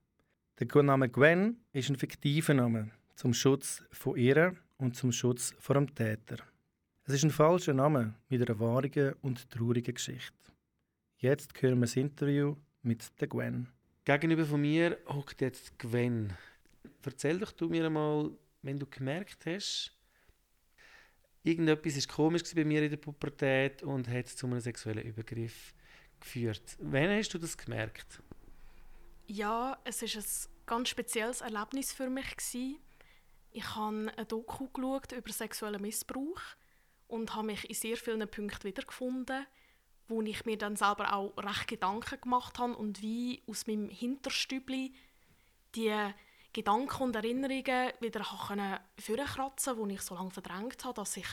Der 0.60 0.84
Name 0.84 1.10
Gwen 1.10 1.58
ist 1.72 1.90
ein 1.90 1.98
fiktiver 1.98 2.54
Name 2.54 2.92
zum 3.16 3.34
Schutz 3.34 3.84
von 3.92 4.18
ihr 4.18 4.56
und 4.78 4.96
zum 4.96 5.12
Schutz 5.12 5.54
vor 5.60 5.76
dem 5.76 5.94
Täter. 5.94 6.38
Es 7.06 7.14
ist 7.14 7.24
ein 7.24 7.32
falscher 7.32 7.74
Name 7.74 8.16
mit 8.30 8.42
einer 8.42 8.60
wahren 8.60 9.16
und 9.22 9.50
traurigen 9.50 9.94
Geschichte. 9.94 10.34
Jetzt 11.18 11.54
hören 11.62 11.80
wir 11.80 11.86
das 11.86 11.96
Interview 11.96 12.56
mit 12.82 13.20
der 13.20 13.28
Gwen. 13.28 13.70
Gegenüber 14.06 14.46
von 14.46 14.62
mir 14.62 14.98
hockt 15.08 15.42
jetzt 15.42 15.78
Gwen. 15.80 16.34
Erzähl 17.04 17.40
doch 17.40 17.52
du 17.54 17.70
mir 17.70 17.90
mal, 17.90 18.32
wenn 18.62 18.78
du 18.78 18.86
gemerkt 18.86 19.46
hast, 19.46 19.98
irgendetwas 21.44 21.96
ist 21.96 22.10
komisch 22.10 22.44
bei 22.54 22.66
mir 22.66 22.84
in 22.84 22.90
der 22.90 22.98
Pubertät 22.98 23.82
und 23.84 24.08
hat 24.10 24.28
zu 24.28 24.46
einem 24.46 24.60
sexuellen 24.60 25.04
Übergriff 25.04 25.74
geführt. 26.20 26.78
Wann 26.80 27.10
hast 27.10 27.34
du 27.34 27.38
das 27.38 27.58
gemerkt? 27.58 28.22
Ja, 29.28 29.78
es 29.84 30.02
ist 30.02 30.16
ein 30.18 30.52
ganz 30.66 30.90
spezielles 30.90 31.42
Erlebnis 31.42 31.94
für 31.94 32.10
mich 32.10 32.36
gewesen. 32.36 32.80
Ich 33.52 33.76
habe 33.76 34.12
ein 34.16 34.28
Doku 34.28 34.68
geschaut 34.70 35.12
über 35.12 35.32
sexuellen 35.32 35.82
Missbrauch 35.82 36.42
und 37.08 37.36
habe 37.36 37.48
mich 37.48 37.68
in 37.70 37.76
sehr 37.76 37.98
vielen 37.98 38.28
Punkten 38.30 38.64
wiedergefunden, 38.64 39.46
wo 40.08 40.22
ich 40.22 40.46
mir 40.46 40.58
dann 40.58 40.76
selber 40.76 41.14
auch 41.14 41.36
recht 41.38 41.68
Gedanken 41.68 42.22
gemacht 42.22 42.60
habe 42.60 42.76
und 42.76 43.02
wie 43.02 43.42
aus 43.48 43.68
meinem 43.68 43.90
Hinterstübli 43.90 44.94
die 45.76 46.14
Gedanken 46.54 47.04
und 47.04 47.16
Erinnerungen 47.16 47.92
wieder 48.00 48.24
vorkratzen 48.24 49.76
konnte, 49.76 49.88
die 49.88 49.94
ich 49.96 50.02
so 50.02 50.16
lange 50.16 50.32
verdrängt 50.32 50.84
habe, 50.86 50.96
dass 50.96 51.18
ich 51.18 51.28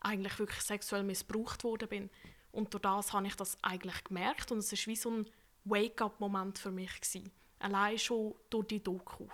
eigentlich 0.00 0.38
wirklich 0.38 0.62
sexuell 0.62 1.02
missbraucht 1.02 1.64
worden 1.64 1.88
bin. 1.88 2.10
Und 2.52 2.72
durch 2.72 2.82
das 2.82 3.12
habe 3.12 3.26
ich 3.26 3.36
das 3.36 3.58
eigentlich 3.62 4.02
gemerkt 4.04 4.50
und 4.50 4.58
es 4.58 4.72
war 4.72 4.86
wie 4.86 4.96
so 4.96 5.10
ein 5.10 5.30
Wake-up-Moment 5.64 6.58
für 6.58 6.70
mich. 6.70 7.00
Gewesen. 7.00 7.30
Allein 7.58 7.98
schon 7.98 8.34
durch 8.48 8.68
die 8.68 8.82
Doku. 8.82 9.26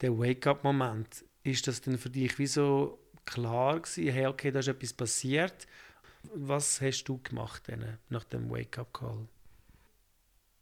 Der 0.00 0.18
Wake-up-Moment, 0.18 1.24
ist 1.42 1.66
das 1.66 1.80
denn 1.80 1.98
für 1.98 2.10
dich 2.10 2.38
wie 2.38 2.46
so 2.46 2.98
klar 3.24 3.80
gewesen, 3.80 4.12
hey, 4.12 4.26
okay, 4.26 4.50
da 4.50 4.60
ist 4.60 4.68
etwas 4.68 4.92
passiert? 4.92 5.66
Was 6.34 6.80
hast 6.80 7.04
du 7.04 7.18
gemacht 7.22 7.62
dann, 7.68 7.98
nach 8.08 8.24
dem 8.24 8.50
Wake-up-Call? 8.50 9.28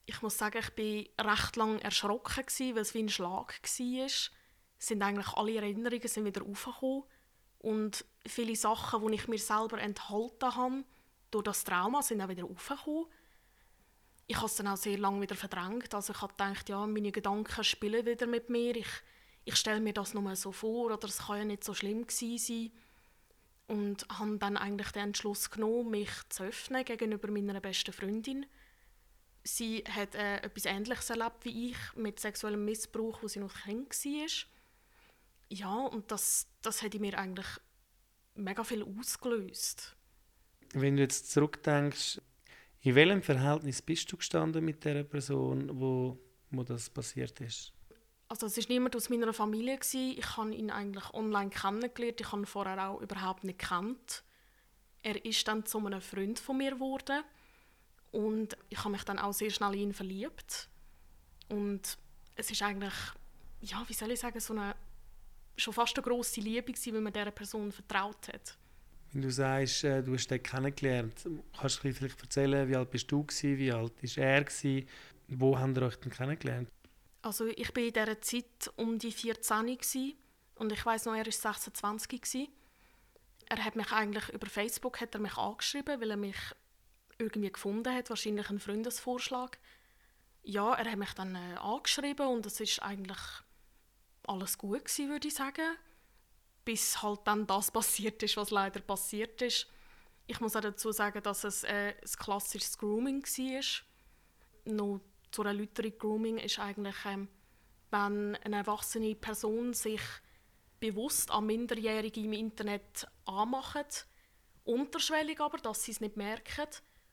Ich 0.06 0.20
muss 0.20 0.36
sagen, 0.36 0.58
ich 0.58 1.16
war 1.18 1.32
recht 1.32 1.56
lange 1.56 1.82
erschrocken, 1.82 2.44
gewesen, 2.44 2.74
weil 2.74 2.82
es 2.82 2.94
wie 2.94 3.02
ein 3.02 3.08
Schlag 3.08 3.54
war. 3.62 4.04
Es 4.06 4.30
sind 4.78 5.02
eigentlich 5.02 5.28
alle 5.28 5.56
Erinnerungen 5.56 6.08
sind 6.08 6.26
wieder 6.26 6.42
aufgekommen. 6.42 7.04
Und 7.58 8.04
viele 8.26 8.54
Sachen, 8.54 9.06
die 9.06 9.14
ich 9.14 9.28
mir 9.28 9.38
selber 9.38 9.80
enthalten 9.80 10.54
habe, 10.54 10.84
durch 11.30 11.44
das 11.44 11.64
Trauma, 11.64 12.02
sind 12.02 12.20
auch 12.20 12.28
wieder 12.28 12.44
aufgekommen. 12.44 13.06
Ich 14.26 14.36
habe 14.36 14.46
es 14.46 14.56
dann 14.56 14.68
auch 14.68 14.76
sehr 14.76 14.98
lange 14.98 15.22
wieder 15.22 15.34
verdrängt. 15.34 15.94
Also 15.94 16.12
ich 16.12 16.20
habe 16.20 16.34
gedacht, 16.34 16.68
ja, 16.68 16.86
meine 16.86 17.12
Gedanken 17.12 17.64
spielen 17.64 18.04
wieder 18.04 18.26
mit 18.26 18.50
mir. 18.50 18.76
Ich, 18.76 18.88
ich 19.44 19.56
stelle 19.56 19.80
mir 19.80 19.92
das 19.92 20.14
nur 20.14 20.34
so 20.36 20.52
vor 20.52 20.92
oder 20.92 21.08
es 21.08 21.18
kann 21.18 21.38
ja 21.38 21.44
nicht 21.44 21.64
so 21.64 21.74
schlimm 21.74 22.06
gewesen 22.06 22.38
sein. 22.38 22.70
Und 23.66 24.06
habe 24.18 24.36
dann 24.38 24.56
eigentlich 24.56 24.90
den 24.92 25.04
Entschluss 25.04 25.50
genommen, 25.50 25.90
mich 25.90 26.10
zu 26.28 26.44
öffnen 26.44 26.84
gegenüber 26.84 27.30
meiner 27.30 27.60
besten 27.60 27.92
Freundin. 27.92 28.46
Sie 29.42 29.84
hat 29.88 30.14
äh, 30.14 30.38
etwas 30.38 30.64
Ähnliches 30.64 31.10
erlebt 31.10 31.44
wie 31.44 31.70
ich 31.70 31.76
mit 31.96 32.20
sexuellem 32.20 32.64
Missbrauch, 32.64 33.22
wo 33.22 33.28
sie 33.28 33.40
noch 33.40 33.54
Kind 33.62 33.90
war. 33.90 34.28
Ja, 35.50 35.74
und 35.74 36.10
das, 36.10 36.46
das 36.62 36.82
hat 36.82 36.94
mir 36.94 37.18
eigentlich 37.18 37.46
mega 38.34 38.64
viel 38.64 38.82
ausgelöst. 38.82 39.94
Wenn 40.72 40.96
du 40.96 41.02
jetzt 41.02 41.30
zurückdenkst, 41.30 42.20
in 42.80 42.94
welchem 42.94 43.22
Verhältnis 43.22 43.80
bist 43.80 44.10
du 44.10 44.16
gestanden 44.16 44.64
mit 44.64 44.84
der 44.84 45.04
Person, 45.04 45.70
wo, 45.78 46.18
wo 46.50 46.62
das 46.64 46.90
passiert 46.90 47.40
ist? 47.40 47.73
Also 48.34 48.46
es 48.46 48.56
war 48.58 48.64
niemand 48.68 48.96
aus 48.96 49.10
meiner 49.10 49.32
Familie. 49.32 49.76
Gewesen. 49.78 50.18
Ich 50.18 50.36
habe 50.36 50.52
ihn 50.52 50.70
eigentlich 50.70 51.14
online 51.14 51.50
kennengelernt. 51.50 52.20
Ich 52.20 52.32
habe 52.32 52.42
ihn 52.42 52.46
vorher 52.46 52.88
auch 52.88 53.00
überhaupt 53.00 53.44
nicht 53.44 53.60
gekannt. 53.60 54.24
Er 55.02 55.24
ist 55.24 55.46
dann 55.46 55.64
zu 55.64 55.78
einem 55.78 56.00
Freund 56.00 56.40
von 56.40 56.56
mir 56.56 56.72
geworden. 56.72 57.22
Und 58.10 58.56
ich 58.70 58.78
habe 58.78 58.90
mich 58.90 59.04
dann 59.04 59.20
auch 59.20 59.32
sehr 59.32 59.50
schnell 59.50 59.74
in 59.74 59.80
ihn 59.80 59.92
verliebt. 59.92 60.68
Und 61.48 61.96
es 62.34 62.50
ist 62.50 62.62
eigentlich, 62.62 62.94
ja, 63.60 63.84
wie 63.86 63.92
soll 63.92 64.10
ich 64.10 64.18
sagen, 64.18 64.40
so 64.40 64.52
eine 64.52 64.74
schon 65.56 65.72
fast 65.72 65.96
eine 65.96 66.02
grosse 66.02 66.40
Liebe 66.40 66.72
gewesen, 66.72 66.94
weil 66.94 67.00
man 67.02 67.12
dieser 67.12 67.30
Person 67.30 67.70
vertraut 67.70 68.26
hat. 68.32 68.58
Wenn 69.12 69.22
du 69.22 69.30
sagst, 69.30 69.84
äh, 69.84 70.02
du 70.02 70.14
hast 70.14 70.28
ihn 70.32 70.42
kennengelernt, 70.42 71.28
kannst 71.56 71.84
du 71.84 71.92
vielleicht 71.92 72.20
erzählen, 72.20 72.68
wie 72.68 72.74
alt 72.74 72.90
bist 72.90 73.12
du 73.12 73.22
gewesen, 73.22 73.58
wie 73.58 73.70
alt 73.70 73.92
ist 74.02 74.18
er 74.18 74.42
gewesen, 74.42 74.88
wo 75.28 75.56
haben 75.56 75.76
ihr 75.76 75.82
euch 75.82 75.96
denn 75.96 76.10
kennengelernt? 76.10 76.68
Also 77.24 77.46
ich 77.46 77.74
war 77.74 77.82
in 77.82 77.92
dieser 77.92 78.20
Zeit 78.20 78.70
um 78.76 78.98
die 78.98 79.10
14 79.10 79.66
gewesen, 79.66 80.12
und 80.56 80.70
ich 80.72 80.84
weiß 80.84 81.06
noch, 81.06 81.14
er 81.14 81.24
war 81.24 81.32
26 81.32 82.20
gewesen. 82.20 82.48
Er 83.46 83.64
hat 83.64 83.76
mich 83.76 83.90
eigentlich 83.92 84.28
über 84.28 84.46
Facebook 84.46 85.00
hat 85.00 85.14
er 85.14 85.20
mich 85.20 85.36
angeschrieben, 85.36 86.00
weil 86.00 86.10
er 86.10 86.16
mich 86.18 86.36
irgendwie 87.18 87.50
gefunden 87.50 87.94
hat, 87.94 88.10
wahrscheinlich 88.10 88.50
ein 88.50 88.60
Freundesvorschlag. 88.60 89.58
Ja, 90.42 90.74
er 90.74 90.90
hat 90.90 90.98
mich 90.98 91.12
dann 91.14 91.34
äh, 91.34 91.56
angeschrieben 91.56 92.26
und 92.26 92.44
es 92.44 92.60
ist 92.60 92.82
eigentlich 92.82 93.18
alles 94.26 94.58
gut 94.58 94.84
gewesen, 94.84 95.08
würde 95.08 95.28
ich 95.28 95.34
sagen. 95.34 95.76
Bis 96.66 97.02
halt 97.02 97.20
dann 97.24 97.46
das 97.46 97.70
passiert 97.72 98.22
ist, 98.22 98.36
was 98.36 98.50
leider 98.50 98.80
passiert 98.80 99.40
ist. 99.40 99.66
Ich 100.26 100.40
muss 100.40 100.56
auch 100.56 100.60
dazu 100.60 100.92
sagen, 100.92 101.22
dass 101.22 101.44
es 101.44 101.64
äh, 101.64 101.94
ein 102.00 102.18
klassisches 102.18 102.76
Grooming 102.76 103.22
war. 103.22 104.72
Noch 104.72 105.00
zu 105.34 105.42
einer 105.42 105.50
Erläuterung, 105.50 105.98
Grooming 105.98 106.38
ist 106.38 106.60
eigentlich, 106.60 106.94
ähm, 107.04 107.28
wenn 107.90 108.36
eine 108.36 108.56
erwachsene 108.56 109.14
Person 109.16 109.74
sich 109.74 110.00
bewusst 110.78 111.30
an 111.30 111.46
Minderjährige 111.46 112.20
im 112.20 112.32
Internet 112.32 113.06
anmacht, 113.26 114.06
unterschwellig 114.64 115.40
aber, 115.40 115.58
dass 115.58 115.82
sie 115.82 115.92
es 115.92 116.00
nicht 116.00 116.16
merken 116.16 116.68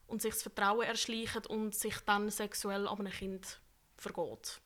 und 0.07 0.21
sich 0.21 0.33
das 0.33 0.43
Vertrauen 0.43 0.85
erschleichen 0.85 1.45
und 1.47 1.73
sich 1.73 1.97
dann 2.01 2.29
sexuell 2.29 2.87
an 2.87 2.99
einem 2.99 3.11
Kind 3.11 3.59
vergeht. 3.97 4.61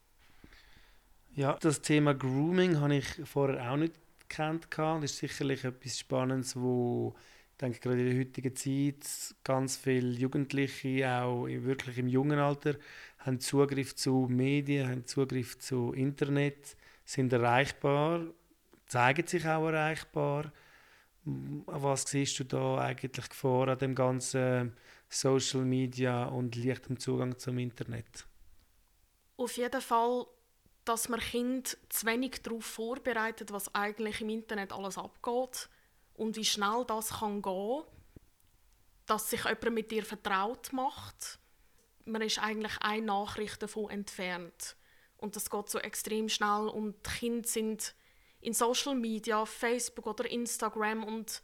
Ja, 1.34 1.54
das 1.54 1.82
Thema 1.82 2.14
Grooming 2.14 2.80
habe 2.80 2.96
ich 2.96 3.08
vorher 3.26 3.72
auch 3.72 3.78
nicht 3.78 3.94
gekannt. 4.28 4.68
Das 4.78 5.04
ist 5.04 5.18
sicherlich 5.18 5.64
etwas 5.64 6.00
Spannendes, 6.00 6.56
wo 6.56 7.16
ich 7.52 7.58
denke, 7.58 7.80
gerade 7.80 8.02
in 8.02 8.10
der 8.10 8.20
heutigen 8.20 8.56
Zeit 8.56 9.36
ganz 9.44 9.78
viele 9.78 10.12
Jugendliche, 10.12 11.10
auch 11.10 11.46
wirklich 11.48 11.98
im 11.98 12.08
jungen 12.10 12.38
Alter, 12.38 12.76
haben 13.26 13.40
Zugriff 13.40 13.96
zu 13.96 14.28
Medien, 14.30 14.90
haben 14.90 15.06
Zugriff 15.06 15.58
zu 15.60 15.94
Internet, 15.94 16.76
sind 17.04 17.34
erreichbar, 17.34 18.22
zeigen 18.86 19.26
sich 19.26 19.46
auch 19.48 19.68
erreichbar. 19.68 20.52
Was 21.24 22.04
siehst 22.04 22.40
du 22.40 22.44
da 22.44 22.78
eigentlich 22.78 23.34
vor 23.34 23.68
an 23.68 23.80
dem 23.80 23.96
ganzen 23.96 24.78
Social 25.10 25.62
Media 25.62 26.26
und 26.26 26.56
leichtem 26.56 27.00
Zugang 27.00 27.38
zum 27.40 27.58
Internet? 27.58 28.28
Auf 29.38 29.58
jeden 29.58 29.82
Fall 29.82 30.28
dass 30.86 31.10
man 31.10 31.20
Kind 31.20 31.78
zu 31.90 32.06
wenig 32.06 32.44
darauf 32.44 32.64
vorbereitet, 32.64 33.52
was 33.52 33.74
eigentlich 33.74 34.22
im 34.22 34.30
Internet 34.30 34.72
alles 34.72 34.98
abgeht 34.98 35.68
und 36.14 36.36
wie 36.36 36.46
schnell 36.46 36.86
das 36.88 37.10
kann 37.10 37.42
gehen, 37.42 37.84
dass 39.08 39.30
sich 39.30 39.44
jemand 39.44 39.74
mit 39.74 39.92
dir 39.92 40.06
vertraut 40.06 40.72
macht. 40.72 41.40
Man 42.06 42.22
ist 42.22 42.40
eigentlich 42.40 42.78
eine 42.82 43.06
Nachricht 43.06 43.62
davon 43.62 43.90
entfernt 43.90 44.76
und 45.18 45.36
das 45.36 45.50
geht 45.50 45.70
so 45.70 45.80
extrem 45.80 46.30
schnell 46.30 46.68
und 46.68 46.96
die 47.06 47.10
Kinder 47.10 47.48
sind 47.48 47.96
in 48.42 48.54
Social 48.54 48.96
Media, 48.96 49.46
Facebook 49.46 50.06
oder 50.06 50.30
Instagram 50.30 51.04
und 51.04 51.42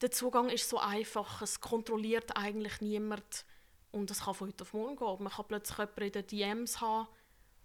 der 0.00 0.10
Zugang 0.10 0.48
ist 0.50 0.68
so 0.68 0.78
einfach, 0.78 1.40
es 1.42 1.60
kontrolliert 1.60 2.36
eigentlich 2.36 2.80
niemand 2.80 3.44
und 3.92 4.10
es 4.10 4.24
kann 4.24 4.34
von 4.34 4.48
heute 4.48 4.62
auf 4.62 4.72
morgen 4.72 4.96
gehen. 4.96 5.22
Man 5.22 5.32
kann 5.32 5.46
plötzlich 5.46 5.78
jemanden 5.78 6.02
in 6.02 6.12
den 6.12 6.26
DMs 6.26 6.80
haben, 6.80 7.08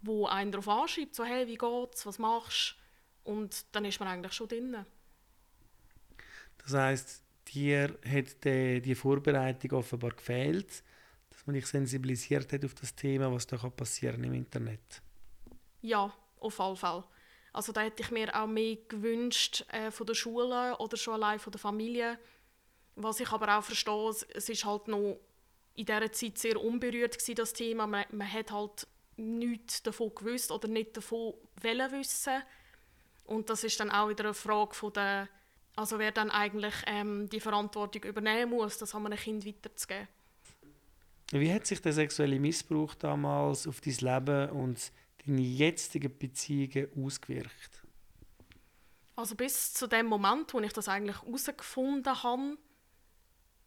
wo 0.00 0.26
einen 0.26 0.52
darauf 0.52 0.68
anschreibt, 0.68 1.14
so 1.14 1.24
hey, 1.24 1.46
wie 1.48 1.58
geht's, 1.58 2.06
was 2.06 2.18
machst 2.18 2.76
du? 3.24 3.32
Und 3.32 3.66
dann 3.74 3.84
ist 3.84 4.00
man 4.00 4.08
eigentlich 4.08 4.32
schon 4.32 4.48
drin. 4.48 4.86
Das 6.58 6.72
heisst, 6.72 7.22
dir 7.48 7.98
hat 8.04 8.44
die, 8.44 8.80
die 8.80 8.94
Vorbereitung 8.94 9.72
offenbar 9.72 10.10
gefehlt, 10.10 10.82
dass 11.40 11.46
man 11.46 11.54
dich 11.54 11.66
sensibilisiert 11.66 12.52
hat 12.52 12.66
auf 12.66 12.74
das 12.74 12.94
Thema, 12.94 13.32
was 13.32 13.46
da 13.46 13.56
passieren 13.56 14.22
im 14.24 14.34
Internet. 14.34 15.00
Ja, 15.80 16.12
auf 16.38 16.60
alle 16.60 16.76
Fälle. 16.76 17.04
Also 17.54 17.72
da 17.72 17.80
hätte 17.80 18.02
ich 18.02 18.10
mir 18.10 18.38
auch 18.38 18.46
mehr 18.46 18.76
gewünscht 18.88 19.64
äh, 19.72 19.90
von 19.90 20.06
der 20.06 20.12
Schule 20.12 20.76
oder 20.76 20.98
schon 20.98 21.14
allein 21.14 21.38
von 21.38 21.50
der 21.50 21.58
Familie. 21.58 22.18
Was 22.94 23.20
ich 23.20 23.32
aber 23.32 23.56
auch 23.56 23.64
verstehe, 23.64 24.10
es 24.34 24.50
ist 24.50 24.66
halt 24.66 24.88
noch 24.88 25.18
in 25.76 25.86
dieser 25.86 26.12
Zeit 26.12 26.36
sehr 26.36 26.60
unberührt 26.60 27.18
gewesen, 27.18 27.36
das 27.36 27.54
Thema. 27.54 27.86
Man, 27.86 28.04
man 28.10 28.30
hat 28.30 28.52
halt 28.52 28.86
nichts 29.16 29.82
davon 29.82 30.14
gewusst 30.14 30.52
oder 30.52 30.68
nicht 30.68 30.94
davon 30.94 31.32
wollen 31.62 31.92
wissen. 31.92 32.42
Und 33.24 33.48
das 33.48 33.64
ist 33.64 33.80
dann 33.80 33.90
auch 33.90 34.10
wieder 34.10 34.24
eine 34.24 34.34
Frage 34.34 34.74
von 34.74 34.92
der, 34.92 35.26
also 35.74 35.98
wer 35.98 36.12
dann 36.12 36.30
eigentlich 36.30 36.74
ähm, 36.86 37.30
die 37.30 37.40
Verantwortung 37.40 38.02
übernehmen 38.02 38.50
muss, 38.50 38.76
das 38.76 38.94
an 38.94 39.06
einem 39.06 39.18
Kind 39.18 39.46
weiterzugeben. 39.46 40.06
Wie 41.32 41.52
hat 41.52 41.66
sich 41.66 41.80
der 41.80 41.92
sexuelle 41.92 42.40
Missbrauch 42.40 42.94
damals 42.94 43.66
auf 43.66 43.80
dein 43.80 43.94
Leben 43.94 44.50
und 44.50 44.92
deine 45.24 45.40
jetzigen 45.40 46.16
Beziehungen 46.18 46.88
ausgewirkt? 46.96 47.86
Also 49.14 49.34
bis 49.36 49.74
zu 49.74 49.86
dem 49.86 50.06
Moment, 50.06 50.52
wo 50.54 50.60
ich 50.60 50.72
das 50.72 50.88
eigentlich 50.88 51.20
herausgefunden 51.22 52.22
habe, 52.22 52.58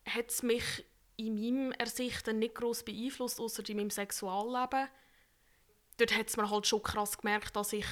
hat 0.05 0.29
es 0.29 0.43
mich 0.43 0.86
in 1.15 1.36
meinem 1.36 1.72
Ersichten 1.74 2.39
nicht 2.39 2.55
groß 2.55 2.84
beeinflusst, 2.84 3.39
außer 3.39 3.67
in 3.70 3.77
meinem 3.77 3.89
Sexualleben 3.91 4.89
dort 5.98 6.15
hat 6.15 6.29
es 6.29 6.38
mir 6.38 6.50
halt 6.50 6.67
schon 6.67 6.84
krass 6.84 7.17
gemerkt, 7.17 7.55
dass 7.55 7.74
ich 7.74 7.86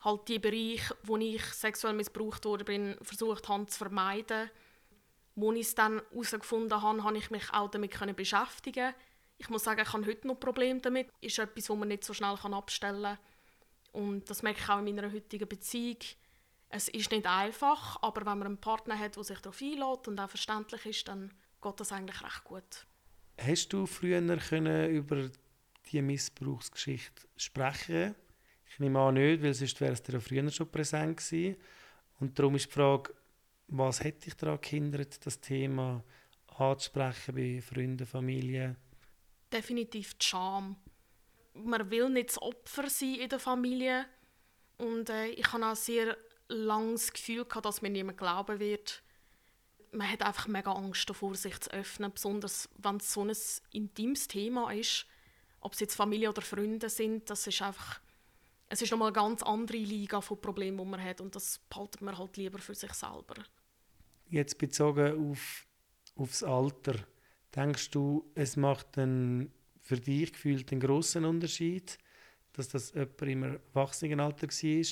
halt 0.00 0.28
die 0.28 0.38
Bereiche, 0.38 0.96
wo 1.02 1.16
ich 1.16 1.42
sexuell 1.44 1.94
missbraucht 1.94 2.44
wurde, 2.44 2.64
bin, 2.64 2.96
versucht 3.02 3.48
habe 3.48 3.66
zu 3.66 3.78
vermeiden. 3.78 4.50
Als 5.36 5.54
ich 5.56 5.60
es 5.60 5.74
dann 5.74 6.02
herausgefunden 6.10 6.82
habe, 6.82 7.04
habe 7.04 7.18
ich 7.18 7.30
mich 7.30 7.52
auch 7.52 7.70
damit 7.70 8.16
beschäftigen 8.16 8.94
Ich 9.38 9.48
muss 9.48 9.64
sagen, 9.64 9.80
ich 9.80 9.92
habe 9.92 10.06
heute 10.06 10.26
noch 10.26 10.38
Probleme 10.38 10.80
damit. 10.80 11.08
Das 11.08 11.32
ist 11.32 11.38
etwas, 11.38 11.64
das 11.64 11.76
man 11.76 11.88
nicht 11.88 12.04
so 12.04 12.12
schnell 12.12 12.34
abstellen 12.34 13.02
kann. 13.02 13.18
Und 13.92 14.28
das 14.28 14.42
merke 14.42 14.60
ich 14.60 14.68
auch 14.68 14.78
in 14.78 14.84
meiner 14.84 15.12
heutigen 15.12 15.48
Beziehung. 15.48 15.98
Es 16.70 16.88
ist 16.88 17.10
nicht 17.10 17.26
einfach, 17.26 18.02
aber 18.02 18.20
wenn 18.20 18.38
man 18.38 18.46
einen 18.46 18.60
Partner 18.60 18.98
hat, 18.98 19.16
der 19.16 19.24
sich 19.24 19.38
darauf 19.38 19.62
einlädt 19.62 20.08
und 20.08 20.20
auch 20.20 20.28
verständlich 20.28 20.84
ist, 20.84 21.08
dann 21.08 21.32
geht 21.62 21.80
das 21.80 21.92
eigentlich 21.92 22.22
recht 22.22 22.44
gut. 22.44 22.86
Hast 23.38 23.72
du 23.72 23.86
früher 23.86 24.20
können 24.36 24.90
über 24.90 25.30
die 25.90 26.02
Missbrauchsgeschichte 26.02 27.26
sprechen. 27.36 28.14
Ich 28.70 28.78
nehme 28.78 28.98
an 29.00 29.14
nicht, 29.14 29.42
weil 29.42 29.54
sonst 29.54 29.80
wäre 29.80 29.92
es 29.92 30.02
dir 30.02 30.20
früher 30.20 30.50
schon 30.50 30.70
präsent 30.70 31.16
gewesen. 31.16 31.56
Und 32.20 32.38
darum 32.38 32.56
ist 32.56 32.66
die 32.66 32.72
Frage, 32.72 33.14
was 33.68 34.02
hätte 34.02 34.24
dich 34.24 34.34
daran 34.34 34.60
gehindert, 34.60 35.24
das 35.24 35.40
Thema 35.40 36.02
anzusprechen 36.56 37.34
bei 37.34 37.62
Freunden, 37.62 38.06
Familie? 38.06 38.76
Definitiv 39.52 40.14
die 40.14 40.26
Scham. 40.26 40.76
Man 41.54 41.90
will 41.90 42.08
nicht 42.10 42.30
das 42.30 42.42
Opfer 42.42 42.88
sein 42.88 43.16
in 43.16 43.28
der 43.28 43.38
Familie. 43.38 44.06
Und 44.76 45.10
äh, 45.10 45.28
ich 45.28 45.52
habe 45.52 45.66
auch 45.66 45.76
sehr 45.76 46.16
lange 46.48 46.92
das 46.92 47.12
Gefühl 47.12 47.44
gehabt, 47.44 47.66
dass 47.66 47.82
mir 47.82 47.90
niemand 47.90 48.18
glauben 48.18 48.60
wird. 48.60 49.02
Man 49.90 50.10
hat 50.10 50.22
einfach 50.22 50.46
mega 50.46 50.72
Angst 50.72 51.08
davor, 51.08 51.34
sich 51.34 51.58
zu 51.60 51.70
öffnen, 51.72 52.12
besonders 52.12 52.68
wenn 52.76 52.96
es 52.96 53.12
so 53.12 53.24
ein 53.24 53.32
intimes 53.72 54.28
Thema 54.28 54.70
ist. 54.70 55.06
Ob 55.60 55.72
es 55.72 55.80
jetzt 55.80 55.96
Familie 55.96 56.28
oder 56.28 56.42
Freunde 56.42 56.88
sind, 56.88 57.28
das 57.30 57.46
ist 57.46 57.62
einfach 57.62 58.00
es 58.70 58.82
ist 58.82 58.90
nochmal 58.90 59.08
eine 59.08 59.14
ganz 59.14 59.42
andere 59.42 59.78
Liga 59.78 60.20
von 60.20 60.40
Problemen, 60.40 60.78
die 60.78 60.84
man 60.84 61.02
hat 61.02 61.20
und 61.20 61.34
das 61.34 61.58
behaltet 61.70 62.02
man 62.02 62.16
halt 62.18 62.36
lieber 62.36 62.58
für 62.58 62.74
sich 62.74 62.92
selber. 62.92 63.34
Jetzt 64.28 64.58
bezogen 64.58 65.30
auf, 65.30 65.66
aufs 66.16 66.42
Alter, 66.42 66.94
denkst 67.54 67.90
du, 67.90 68.30
es 68.34 68.56
macht 68.56 68.98
einen, 68.98 69.52
für 69.80 69.96
dich 69.96 70.32
gefühlt 70.32 70.70
einen 70.70 70.80
grossen 70.80 71.24
Unterschied, 71.24 71.98
dass 72.52 72.68
das 72.68 72.92
jemand 72.92 73.22
im 73.22 73.42
Erwachsenenalter 73.42 74.48
war? 74.48 74.84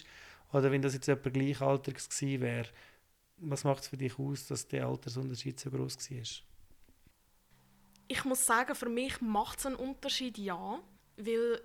Oder 0.53 0.71
wenn 0.71 0.83
das 0.83 0.95
jetzt 0.95 1.07
jemand 1.07 1.33
gleichaltriges 1.33 2.09
gewesen 2.09 2.41
wäre, 2.41 2.69
was 3.39 3.65
macht 3.65 3.83
es 3.83 3.89
für 3.89 3.97
dich 3.97 4.19
aus, 4.19 4.47
dass 4.47 4.67
der 4.67 4.87
Altersunterschied 4.87 5.61
so 5.61 5.71
groß 5.71 6.11
war? 6.11 6.23
Ich 8.09 8.25
muss 8.25 8.47
sagen, 8.47 8.75
für 8.75 8.89
mich 8.89 9.21
macht 9.21 9.59
es 9.59 9.67
einen 9.67 9.75
Unterschied, 9.75 10.39
ja. 10.39 10.81
Weil 11.17 11.61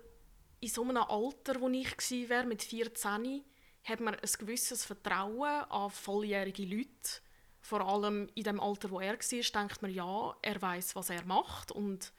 in 0.60 0.68
so 0.68 0.82
einem 0.82 0.96
Alter, 0.98 1.60
wo 1.60 1.68
ich 1.68 2.28
war, 2.28 2.44
mit 2.44 2.62
14, 2.62 3.42
hat 3.84 4.00
man 4.00 4.14
ein 4.14 4.30
gewisses 4.38 4.84
Vertrauen 4.84 5.64
an 5.70 5.90
volljährige 5.90 6.64
Leute. 6.64 7.20
Vor 7.62 7.80
allem 7.80 8.28
in 8.34 8.42
dem 8.42 8.60
Alter, 8.60 8.90
wo 8.90 9.00
er 9.00 9.14
war, 9.14 9.62
denkt 9.62 9.82
man, 9.82 9.94
ja, 9.94 10.36
er 10.42 10.60
weiß, 10.60 10.96
was 10.96 11.10
er 11.10 11.24
macht 11.24 11.70
und 11.70 12.12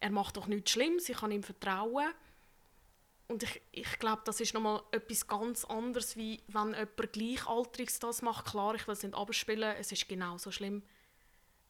er 0.00 0.10
macht 0.10 0.36
doch 0.36 0.46
nichts 0.46 0.70
Schlimmes, 0.70 1.08
ich 1.08 1.18
kann 1.18 1.30
ihm 1.30 1.42
vertrauen. 1.42 2.08
Und 3.28 3.42
ich, 3.42 3.60
ich 3.72 3.98
glaube, 3.98 4.22
das 4.24 4.40
ist 4.40 4.54
nochmal 4.54 4.80
etwas 4.90 5.26
ganz 5.26 5.64
anderes, 5.66 6.16
wie 6.16 6.42
wenn 6.48 6.72
jemand 6.72 7.12
Gleichaltriges 7.12 7.98
das 7.98 8.22
macht. 8.22 8.46
Klar, 8.46 8.74
ich 8.74 8.86
will 8.86 8.94
es 8.94 9.02
nicht 9.02 9.14
abspielen, 9.14 9.76
es 9.78 9.92
ist 9.92 10.08
genauso 10.08 10.50
schlimm. 10.50 10.82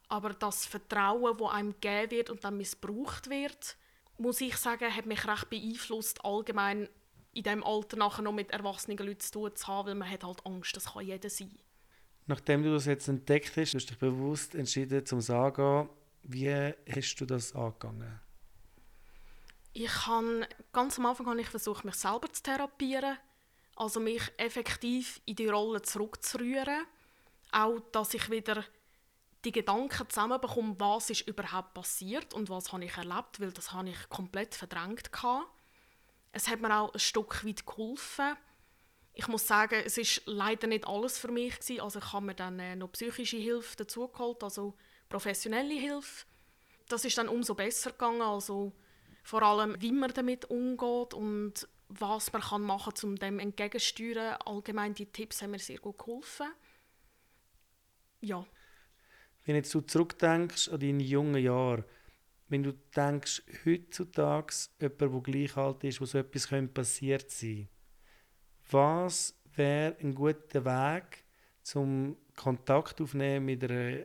Aber 0.09 0.33
das 0.33 0.65
Vertrauen, 0.65 1.37
das 1.37 1.51
einem 1.51 1.73
gegeben 1.73 2.11
wird 2.13 2.31
und 2.31 2.45
dann 2.45 2.57
missbraucht 2.57 3.29
wird, 3.29 3.77
muss 4.19 4.41
ich 4.41 4.57
sagen, 4.57 4.95
hat 4.95 5.07
mich 5.07 5.27
recht 5.27 5.51
beeinflusst, 5.51 6.25
allgemein 6.25 6.89
in 7.35 7.43
diesem 7.43 7.65
Alter 7.65 7.97
nachher 7.97 8.23
noch 8.23 8.33
mit 8.33 8.53
erwachsenen 8.53 8.99
Leuten 8.99 9.21
zu 9.21 9.33
tun 9.33 9.57
zu 9.57 9.67
haben, 9.67 9.89
weil 9.89 9.95
man 9.97 10.11
hat 10.11 10.25
halt 10.25 10.47
Angst, 10.47 10.77
das 10.77 10.93
kann 10.93 11.05
jeder 11.05 11.29
sein. 11.29 11.59
Nachdem 12.29 12.63
du 12.63 12.73
das 12.75 12.85
jetzt 12.85 13.09
entdeckt 13.09 13.57
hast, 13.57 13.75
hast 13.75 13.87
du 13.87 13.89
dich 13.89 13.99
bewusst 13.99 14.55
entschieden, 14.55 15.05
zum 15.07 15.23
Sagen, 15.23 15.89
wie 16.25 16.75
hast 16.95 17.17
du 17.17 17.25
das 17.25 17.55
angegangen? 17.55 18.21
Ich 19.73 20.07
habe 20.07 20.47
ganz 20.73 20.99
am 20.99 21.07
Anfang 21.07 21.27
habe 21.27 21.41
ich 21.41 21.49
versucht, 21.49 21.87
mich 21.87 21.95
selber 21.95 22.31
zu 22.31 22.43
therapieren, 22.43 23.17
also 23.77 23.99
mich 23.99 24.21
effektiv 24.37 25.23
in 25.25 25.37
die 25.37 25.49
Rolle 25.49 25.81
zurückzurühren, 25.81 26.85
auch 27.51 27.81
dass 27.93 28.13
ich 28.13 28.29
wieder 28.31 28.63
die 29.47 29.53
Gedanken 29.53 30.11
zusammenbekomme, 30.11 30.77
was 30.79 31.09
ist 31.09 31.27
überhaupt 31.27 31.73
passiert 31.73 32.35
und 32.35 32.51
was 32.51 32.73
habe 32.73 32.85
ich 32.85 32.97
erlebt, 32.97 33.41
weil 33.41 33.53
das 33.53 33.73
habe 33.73 33.89
ich 33.89 34.09
komplett 34.11 34.55
verdrängt. 34.55 35.11
Es 36.33 36.47
hat 36.47 36.61
mir 36.61 36.77
auch 36.77 36.93
ein 36.93 36.99
Stück 36.99 37.47
weit 37.47 37.65
geholfen. 37.65 38.37
Ich 39.19 39.27
muss 39.27 39.49
sagen, 39.49 39.83
es 39.85 39.99
ist 39.99 40.23
leider 40.27 40.69
nicht 40.69 40.87
alles 40.87 41.19
für 41.19 41.33
mich 41.33 41.59
gewesen. 41.59 41.81
Also 41.81 41.99
ich 41.99 42.13
habe 42.13 42.27
mir 42.27 42.35
dann 42.37 42.61
äh, 42.61 42.77
noch 42.77 42.93
psychische 42.93 43.37
Hilfe 43.37 43.75
dazu 43.77 44.07
geholt, 44.07 44.45
also 44.45 44.75
professionelle 45.09 45.75
Hilfe. 45.75 46.25
Das 46.89 47.05
ist 47.05 47.19
dann 47.19 47.29
umso 47.29 47.57
besser 47.57 47.91
gegangen, 47.91 48.23
also 48.23 48.73
vor 49.25 49.43
allem, 49.43 49.75
wie 49.81 49.91
man 49.91 50.13
damit 50.15 50.45
umgeht 50.45 51.15
und 51.15 51.67
was 51.89 52.33
man 52.33 52.43
kann 52.43 52.63
machen 52.63 52.95
kann, 52.95 53.11
um 53.11 53.17
dem 53.17 53.41
entgegenzusteuern. 53.41 54.37
Allgemein 54.45 54.95
die 54.95 55.07
Tipps 55.07 55.43
haben 55.43 55.51
mir 55.51 55.59
sehr 55.59 55.79
gut 55.79 55.99
geholfen. 55.99 56.53
Ja. 58.21 58.47
Wenn 59.47 59.57
jetzt 59.57 59.75
du 59.75 59.81
zurückdenkst 59.81 60.69
an 60.69 60.79
deine 60.79 61.03
jungen 61.03 61.43
Jahre, 61.43 61.85
wenn 62.47 62.63
du 62.63 62.73
denkst, 62.95 63.43
heutzutage 63.67 64.55
jemand, 64.81 65.01
der 65.01 65.09
gleich 65.09 65.57
alt 65.57 65.83
ist, 65.83 66.01
wo 66.01 66.05
so 66.05 66.19
etwas 66.19 66.49
passiert 66.73 67.33
sein 67.33 67.69
was 68.71 69.35
wäre 69.55 69.97
ein 70.01 70.15
guter 70.15 70.65
Weg, 70.65 71.25
zum 71.63 72.17
Kontakt 72.37 73.01
aufnehmen 73.01 73.47
mit 73.47 73.65
einer, 73.65 74.05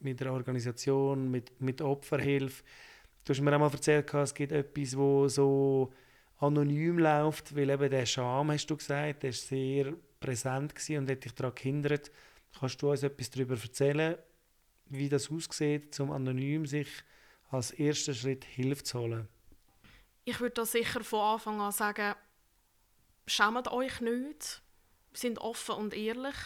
mit 0.00 0.20
einer 0.20 0.32
Organisation, 0.32 1.30
mit, 1.30 1.60
mit 1.60 1.80
Opferhilfe? 1.80 2.62
Du 3.24 3.32
hast 3.32 3.40
mir 3.40 3.54
auch 3.54 3.60
mal 3.60 3.70
erzählt, 3.70 4.12
es 4.14 4.34
gibt 4.34 4.52
etwas, 4.52 4.96
wo 4.96 5.28
so 5.28 5.92
anonym 6.38 6.98
läuft, 6.98 7.54
weil 7.56 7.70
eben 7.70 7.90
der 7.90 8.06
Scham, 8.06 8.50
hast 8.50 8.66
du 8.66 8.76
gesagt, 8.76 9.22
der 9.22 9.30
war 9.30 9.34
sehr 9.34 9.92
präsent 10.18 10.74
und 10.90 11.10
hat 11.10 11.24
dich 11.24 11.34
daran 11.34 11.54
gehindert. 11.54 12.10
Kannst 12.58 12.82
du 12.82 12.90
uns 12.90 13.02
etwas 13.02 13.30
darüber 13.30 13.54
erzählen, 13.54 14.16
wie 14.86 15.08
das 15.08 15.30
aussieht, 15.30 15.98
um 16.00 16.10
anonym 16.10 16.66
sich 16.66 16.88
als 17.50 17.70
ersten 17.72 18.14
Schritt 18.14 18.44
Hilfe 18.44 18.82
zu 18.82 18.98
holen? 18.98 19.28
Ich 20.24 20.40
würde 20.40 20.54
da 20.54 20.66
sicher 20.66 21.02
von 21.02 21.20
Anfang 21.20 21.60
an 21.60 21.72
sagen, 21.72 22.14
schämt 23.32 23.68
euch 23.68 24.00
nicht, 24.00 24.62
sind 25.12 25.38
offen 25.38 25.76
und 25.76 25.94
ehrlich. 25.94 26.36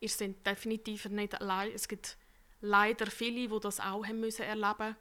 Ihr 0.00 0.08
seid 0.08 0.46
definitiv 0.46 1.06
nicht 1.06 1.40
allein. 1.40 1.72
Es 1.72 1.88
gibt 1.88 2.16
leider 2.60 3.06
viele, 3.06 3.48
die 3.48 3.60
das 3.60 3.80
auch 3.80 4.04
haben 4.04 4.20
müssen 4.20 4.42
erleben 4.42 4.96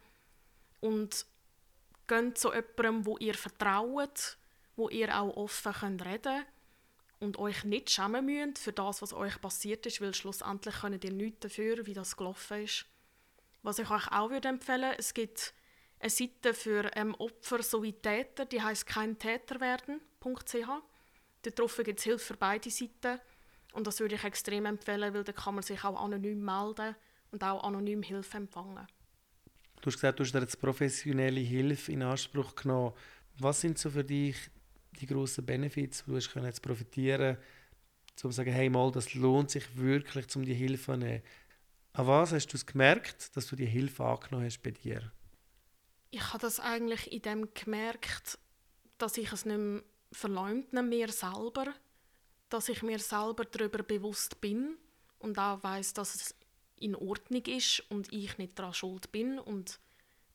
Und 0.80 1.26
geht 2.08 2.38
zu 2.38 2.54
jemandem, 2.54 3.06
wo 3.06 3.18
ihr 3.18 3.34
vertraut, 3.34 4.38
wo 4.76 4.90
ihr 4.90 5.20
auch 5.20 5.36
offen 5.36 5.74
könnt 5.74 6.06
reden 6.06 6.46
und 7.20 7.38
euch 7.40 7.64
nicht 7.64 7.90
schämen 7.90 8.26
müsst 8.26 8.60
für 8.60 8.74
das, 8.74 9.02
was 9.02 9.14
euch 9.14 9.40
passiert 9.42 9.86
ist, 9.86 10.02
weil 10.02 10.14
schlussendlich 10.14 10.76
könnt 10.82 11.04
ihr 11.04 11.12
nichts 11.12 11.40
dafür, 11.42 11.86
wie 11.86 11.94
das 11.94 12.16
gelaufen 12.16 12.64
ist. 12.64 12.86
Was 13.64 13.80
ich 13.80 13.90
euch 13.90 14.08
auch 14.12 14.30
würde 14.30 14.50
empfehlen, 14.50 14.94
es 14.98 15.14
gibt 15.14 15.54
eine 16.00 16.10
Seite 16.10 16.54
für 16.54 16.92
ähm, 16.96 17.16
Opfer 17.16 17.64
sowie 17.64 17.94
Täter, 17.94 18.46
die 18.46 18.62
heißt 18.62 18.86
kein 18.86 19.18
Täter 19.18 19.60
werden.ch. 19.60 20.70
Dort 21.54 21.84
gibt 21.84 22.00
es 22.00 22.04
Hilfe 22.06 22.26
für 22.26 22.38
beide 22.38 22.70
Seiten 22.70 23.20
und 23.74 23.88
das 23.88 24.00
würde 24.00 24.16
ich 24.16 24.24
extrem 24.24 24.66
empfehlen, 24.66 25.14
weil 25.14 25.24
da 25.24 25.32
kann 25.32 25.56
man 25.56 25.64
sich 25.64 25.84
auch 25.84 26.02
anonym 26.02 26.44
melden 26.44 26.96
und 27.32 27.44
auch 27.44 27.64
anonym 27.64 28.02
Hilfe 28.02 28.38
empfangen. 28.38 28.88
Du 29.82 29.88
hast 29.88 29.96
gesagt, 29.96 30.20
du 30.20 30.24
hast 30.24 30.34
jetzt 30.34 30.60
professionelle 30.60 31.42
Hilfe 31.42 31.92
in 31.92 32.02
Anspruch 32.02 32.56
genommen. 32.56 32.94
Was 33.38 33.62
sind 33.62 33.78
so 33.78 33.90
für 33.90 34.04
dich 34.04 34.38
die 35.00 35.06
grossen 35.06 35.46
Benefits, 35.46 36.04
die 36.06 36.12
du 36.12 36.16
hast 36.16 36.34
jetzt 36.34 36.62
profitieren 36.62 37.38
um 38.24 38.32
zu 38.32 38.32
sagen, 38.32 38.54
hey 38.54 38.70
mal, 38.70 38.92
das 38.92 39.14
lohnt 39.14 39.52
sich 39.52 39.76
wirklich, 39.76 40.34
um 40.36 40.46
die 40.46 40.54
Hilfe 40.54 40.94
zu 40.94 40.98
nehmen. 40.98 41.22
An 41.94 42.08
was 42.08 42.32
hast 42.32 42.48
du 42.48 42.58
es 42.58 42.66
gemerkt, 42.66 43.36
dass 43.36 43.48
du 43.48 43.56
die 43.56 43.66
Hilfe 43.66 44.06
angenommen 44.06 44.46
hast 44.46 44.62
bei 44.64 44.72
dir? 44.72 45.12
Ich 46.12 46.30
habe 46.30 46.40
das 46.40 46.60
eigentlich 46.60 47.12
in 47.12 47.22
dem 47.22 47.54
gemerkt, 47.54 48.40
dass 48.98 49.18
ich 49.18 49.32
es 49.32 49.46
nicht 49.46 49.58
mehr 49.58 49.84
verleumde 50.16 50.82
mir 50.82 51.12
selber, 51.12 51.74
dass 52.50 52.70
ich 52.70 52.82
mir 52.84 53.00
selber 53.00 53.46
darüber 53.46 53.84
bewusst 53.84 54.42
bin 54.42 54.78
und 55.20 55.38
auch 55.38 55.64
weiß, 55.64 55.94
dass 55.94 56.16
es 56.16 56.36
in 56.78 56.96
Ordnung 56.96 57.44
ist 57.46 57.84
und 57.90 58.12
ich 58.12 58.38
nicht 58.38 58.58
daran 58.58 58.74
schuld 58.74 59.12
bin 59.12 59.40
und 59.40 59.80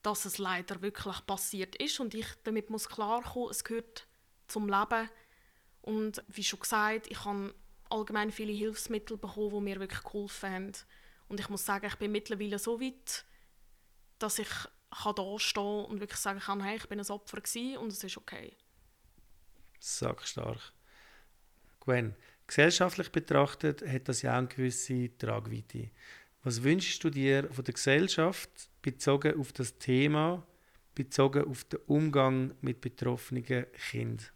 dass 0.02 0.24
es 0.24 0.38
leider 0.38 0.80
wirklich 0.82 1.26
passiert 1.26 1.76
ist 1.76 2.00
und 2.00 2.14
ich 2.14 2.26
damit 2.44 2.70
muss 2.70 2.88
klarkommen, 2.88 3.50
es 3.50 3.64
gehört 3.64 4.06
zum 4.48 4.68
Leben. 4.68 5.08
Und 5.82 6.22
wie 6.28 6.44
schon 6.44 6.60
gesagt, 6.60 7.06
ich 7.08 7.24
habe 7.24 7.54
allgemein 7.90 8.30
viele 8.30 8.52
Hilfsmittel 8.52 9.16
bekommen, 9.16 9.50
die 9.50 9.60
mir 9.60 9.80
wirklich 9.80 10.02
geholfen 10.02 10.50
haben. 10.50 10.72
Und 11.28 11.40
ich 11.40 11.48
muss 11.48 11.64
sagen, 11.64 11.86
ich 11.86 11.96
bin 11.96 12.12
mittlerweile 12.12 12.58
so 12.58 12.80
weit, 12.80 13.24
dass 14.18 14.38
ich 14.38 14.48
kann 14.90 15.14
da 15.14 15.38
stehen 15.38 15.84
und 15.84 16.00
wirklich 16.00 16.18
sagen 16.18 16.40
kann, 16.40 16.62
hey, 16.62 16.76
ich 16.76 16.88
bin 16.88 16.98
ein 16.98 17.10
Opfer 17.10 17.38
und 17.78 17.92
es 17.92 18.02
ist 18.02 18.16
okay. 18.16 18.56
Sag 19.80 20.26
stark. 20.26 20.72
Gwen, 21.80 22.14
gesellschaftlich 22.46 23.10
betrachtet 23.10 23.82
hat 23.86 24.08
das 24.08 24.22
ja 24.22 24.34
auch 24.34 24.38
eine 24.38 24.48
gewisse 24.48 25.16
Tragweite. 25.16 25.90
Was 26.42 26.62
wünschst 26.62 27.02
du 27.02 27.10
dir 27.10 27.48
von 27.50 27.64
der 27.64 27.74
Gesellschaft 27.74 28.50
bezogen 28.82 29.40
auf 29.40 29.52
das 29.52 29.78
Thema, 29.78 30.46
bezogen 30.94 31.44
auf 31.44 31.64
den 31.64 31.80
Umgang 31.86 32.54
mit 32.60 32.80
betroffenen 32.80 33.44
Kindern? 33.44 34.26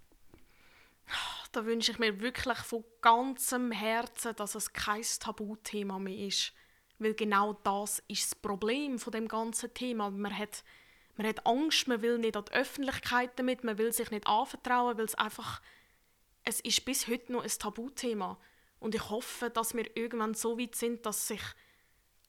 Da 1.53 1.65
wünsche 1.67 1.93
ich 1.93 1.99
mir 1.99 2.21
wirklich 2.21 2.59
von 2.59 2.85
ganzem 3.01 3.71
Herzen, 3.71 4.35
dass 4.35 4.55
es 4.55 4.73
kein 4.73 5.03
Tabuthema 5.21 5.99
mehr 5.99 6.27
ist. 6.27 6.53
Weil 6.99 7.15
genau 7.15 7.53
das 7.53 8.03
ist 8.09 8.25
das 8.25 8.35
Problem 8.35 8.99
von 8.99 9.13
dem 9.13 9.29
ganzen 9.29 9.73
Thema. 9.73 10.11
Man 10.11 10.37
hat, 10.37 10.65
man 11.16 11.27
hat 11.27 11.46
Angst, 11.46 11.88
man 11.88 12.03
will 12.03 12.18
nicht 12.18 12.37
an 12.37 12.44
die 12.44 12.53
Öffentlichkeit 12.53 13.31
damit, 13.37 13.64
man 13.64 13.79
will 13.79 13.92
sich 13.92 14.11
nicht 14.11 14.27
anvertrauen, 14.27 14.98
weil 14.98 15.05
es 15.05 15.14
einfach 15.14 15.61
es 16.44 16.61
ist 16.61 16.85
bis 16.85 17.09
heute 17.09 17.33
noch 17.33 17.42
ein 17.42 17.50
Tabuthema. 17.50 18.38
Und 18.79 18.94
ich 18.94 19.09
hoffe, 19.09 19.50
dass 19.50 19.74
wir 19.74 19.96
irgendwann 19.96 20.35
so 20.35 20.59
weit 20.59 20.74
sind, 20.74 21.07
dass 21.07 21.29
sich 21.29 21.40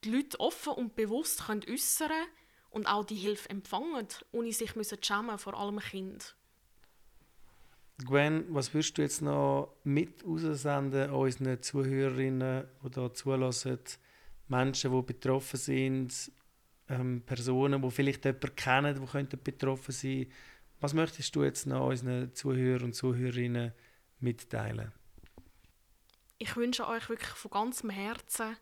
die 0.04 0.10
Leute 0.10 0.40
offen 0.40 0.72
und 0.72 0.96
bewusst 0.96 1.48
äußern 1.48 2.08
können 2.08 2.26
und 2.70 2.86
auch 2.86 3.04
die 3.04 3.16
Hilfe 3.16 3.50
empfangen, 3.50 4.08
ohne 4.32 4.52
sich 4.52 4.72
zu 4.72 4.96
schämen, 5.00 5.38
vor 5.38 5.54
allem 5.54 5.78
Kind. 5.78 6.34
Gwen, 8.04 8.44
was 8.54 8.74
würdest 8.74 8.98
du 8.98 9.02
jetzt 9.02 9.22
noch 9.22 9.74
mit 9.84 10.24
raussenden 10.24 11.10
an 11.10 11.16
unseren 11.16 11.62
Zuhörerinnen, 11.62 12.66
die 12.82 13.00
hier 13.00 13.14
zulassen, 13.14 13.78
Menschen, 14.48 14.92
die 14.92 15.02
betroffen 15.02 15.58
sind, 15.58 16.30
ähm, 16.88 17.22
Personen, 17.24 17.82
die 17.82 17.90
vielleicht 17.90 18.24
jemanden 18.24 18.56
kennen, 18.56 19.00
die 19.00 19.06
könnten 19.06 19.42
betroffen 19.42 19.92
sein 19.92 20.26
Was 20.80 20.94
möchtest 20.94 21.34
du 21.34 21.42
jetzt 21.42 21.66
noch 21.66 21.88
unseren 21.88 22.34
Zuhörern 22.34 22.84
und 22.84 22.94
Zuhörerinnen 22.94 23.72
mitteilen? 24.20 24.92
Ich 26.38 26.54
wünsche 26.56 26.86
euch 26.86 27.08
wirklich 27.08 27.30
von 27.30 27.50
ganzem 27.50 27.90
Herzen, 27.90 28.56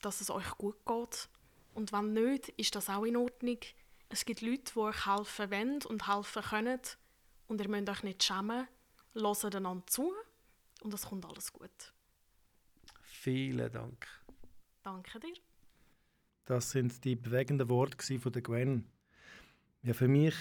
dass 0.00 0.20
es 0.20 0.30
euch 0.30 0.50
gut 0.56 0.84
geht. 0.86 1.28
Und 1.74 1.92
wenn 1.92 2.12
nicht, 2.12 2.50
ist 2.50 2.74
das 2.74 2.88
auch 2.88 3.04
in 3.04 3.16
Ordnung. 3.16 3.58
Es 4.08 4.24
gibt 4.24 4.40
Leute, 4.40 4.72
die 4.72 4.78
euch 4.78 5.06
helfen 5.06 5.50
wollen 5.50 5.82
und 5.88 6.08
helfen 6.08 6.42
können. 6.42 6.80
Und 7.48 7.60
ihr 7.60 7.68
müsst 7.68 7.88
euch 7.88 8.02
nicht 8.04 8.22
schämen. 8.22 8.68
Hört 9.14 9.56
einander 9.56 9.86
zu 9.86 10.12
und 10.82 10.94
es 10.94 11.06
kommt 11.06 11.26
alles 11.26 11.52
gut. 11.52 11.92
Vielen 13.02 13.72
Dank. 13.72 14.06
Danke 14.82 15.18
dir. 15.18 15.34
Das 16.44 16.70
sind 16.70 17.04
die 17.04 17.16
bewegenden 17.16 17.68
Worte 17.68 18.18
von 18.18 18.32
der 18.32 18.42
Gwen. 18.42 18.86
Ja, 19.82 19.94
für 19.94 20.08
mich 20.08 20.34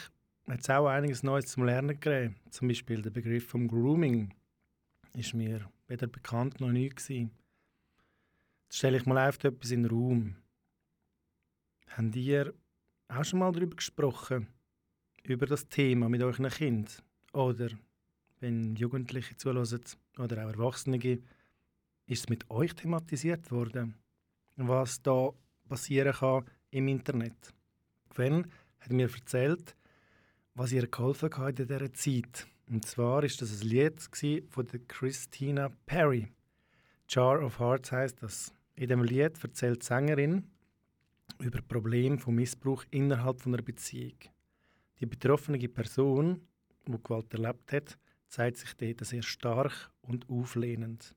hat 0.48 0.62
es 0.62 0.70
auch 0.70 0.88
einiges 0.88 1.24
Neues 1.24 1.48
zum 1.48 1.64
Lernen 1.64 2.00
gegeben. 2.00 2.36
Zum 2.50 2.68
Beispiel 2.68 3.02
der 3.02 3.12
Begriff 3.12 3.48
vom 3.48 3.68
Grooming 3.68 4.34
ist 5.14 5.34
mir 5.34 5.70
weder 5.88 6.08
bekannt 6.08 6.60
noch 6.60 6.72
nie 6.72 6.90
gewesen. 6.90 7.32
Jetzt 8.66 8.78
stelle 8.78 8.98
ich 8.98 9.06
mal 9.06 9.18
einfach 9.18 9.46
etwas 9.46 9.72
in 9.72 9.84
den 9.84 9.92
Raum. 9.92 10.36
Habt 11.90 12.16
ihr 12.16 12.54
auch 13.08 13.24
schon 13.24 13.40
mal 13.40 13.52
darüber 13.52 13.76
gesprochen? 13.76 14.48
Über 15.24 15.46
das 15.46 15.68
Thema 15.68 16.10
mit 16.10 16.22
euren 16.22 16.50
Kindern? 16.50 16.94
Oder 17.34 17.70
wenn 18.40 18.76
Jugendliche 18.76 19.36
zulassen 19.38 19.82
oder 20.18 20.46
auch 20.46 20.52
Erwachsene, 20.52 20.98
ist 20.98 22.24
es 22.24 22.30
mit 22.30 22.50
euch 22.50 22.74
thematisiert 22.74 23.52
worden, 23.52 23.96
was 24.56 25.02
da 25.02 25.32
passieren 25.70 26.14
kann 26.14 26.44
im 26.72 26.88
Internet. 26.88 27.54
Gwen 28.10 28.48
hat 28.80 28.92
mir 28.92 29.10
erzählt, 29.10 29.76
was 30.56 30.72
ihr 30.72 30.88
geholfen 30.88 31.30
hat 31.38 31.60
in 31.60 31.68
dieser 31.68 31.94
Zeit. 31.94 32.48
Und 32.70 32.86
zwar 32.86 33.24
ist 33.24 33.42
das 33.42 33.62
ein 33.62 33.68
Lied 33.68 34.02
von 34.50 34.68
der 34.68 34.80
Christina 34.88 35.70
Perry. 35.86 36.28
Jar 37.08 37.42
of 37.44 37.60
Hearts 37.60 37.92
heißt 37.92 38.22
das. 38.22 38.54
In 38.76 38.90
dem 38.90 39.04
Lied 39.04 39.42
erzählt 39.44 39.82
die 39.82 39.86
Sängerin 39.86 40.44
über 41.40 41.62
Probleme 41.62 42.18
von 42.18 42.36
Missbrauch 42.36 42.84
innerhalb 42.92 43.46
einer 43.46 43.62
Beziehung. 43.62 44.18
Die 45.00 45.06
betroffene 45.06 45.68
Person, 45.70 46.42
die 46.86 46.92
Gewalt 47.02 47.34
erlebt 47.34 47.72
hat, 47.72 47.98
zeigt 48.28 48.58
sich 48.58 48.74
dort 48.76 49.06
sehr 49.06 49.24
stark 49.24 49.92
und 50.02 50.30
auflehnend. 50.30 51.16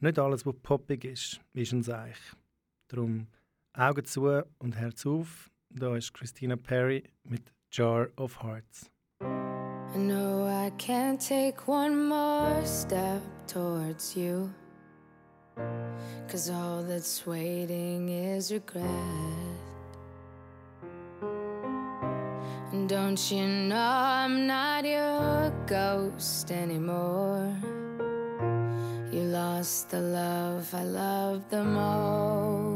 Nicht 0.00 0.18
alles, 0.18 0.44
was 0.44 0.54
poppig 0.62 1.04
ist, 1.04 1.40
ist 1.54 1.72
ein 1.72 1.82
Seich. 1.82 2.18
Darum 2.88 3.26
Augen 3.76 4.04
zu 4.04 4.44
und 4.58 4.76
Herz 4.76 5.04
auf. 5.04 5.50
Da 5.70 5.96
ist 5.96 6.14
Christina 6.14 6.54
Perry 6.54 7.02
mit 7.24 7.52
Jar 7.72 8.08
of 8.16 8.40
Hearts. 8.40 8.88
No, 9.96 10.46
I 10.46 10.70
can't 10.78 11.18
take 11.20 11.66
one 11.66 12.08
more 12.08 12.64
step 12.64 13.22
towards 13.46 14.16
you. 14.16 14.48
Cause 16.28 16.50
all 16.50 16.82
that's 16.82 17.26
waiting 17.26 18.08
is 18.08 18.52
regret. 18.52 18.84
And 22.72 22.88
don't 22.88 23.30
you 23.30 23.46
know 23.46 23.76
I'm 23.76 24.46
not 24.46 24.84
your 24.84 25.52
ghost 25.66 26.50
anymore? 26.50 27.52
You 29.12 29.22
lost 29.22 29.90
the 29.90 30.00
love 30.00 30.72
I 30.74 30.82
loved 30.84 31.50
the 31.50 31.62
most. 31.62 32.73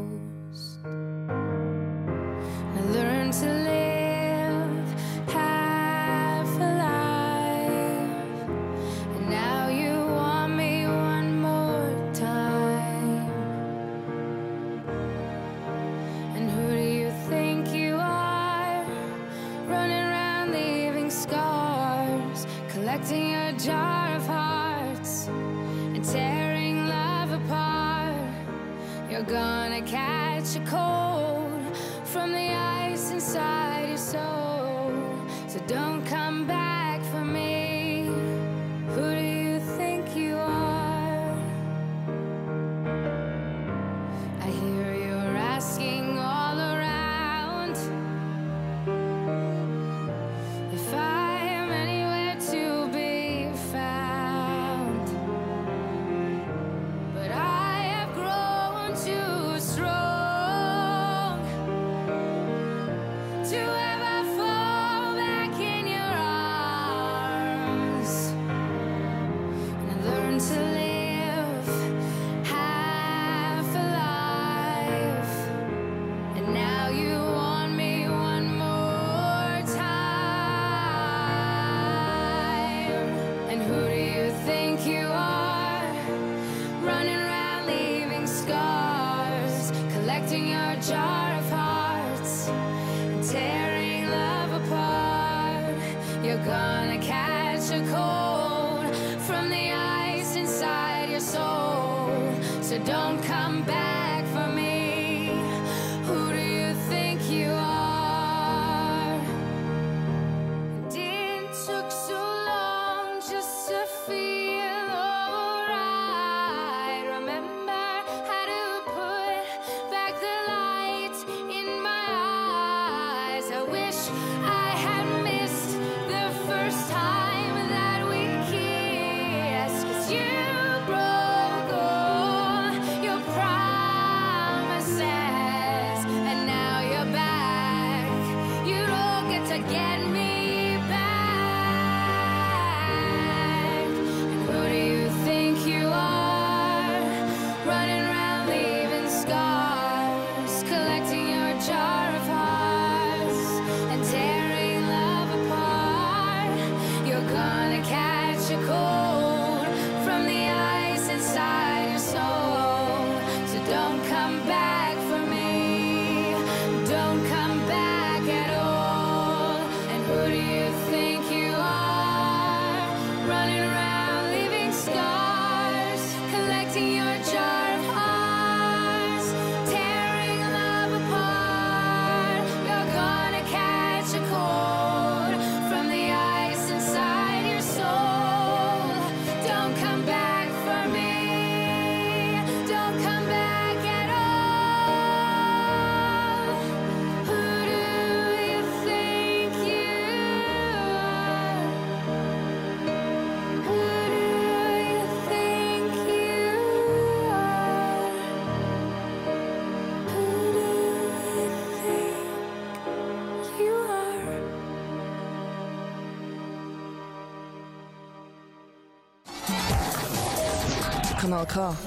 Kanal 221.29 221.45
K. 221.45 221.77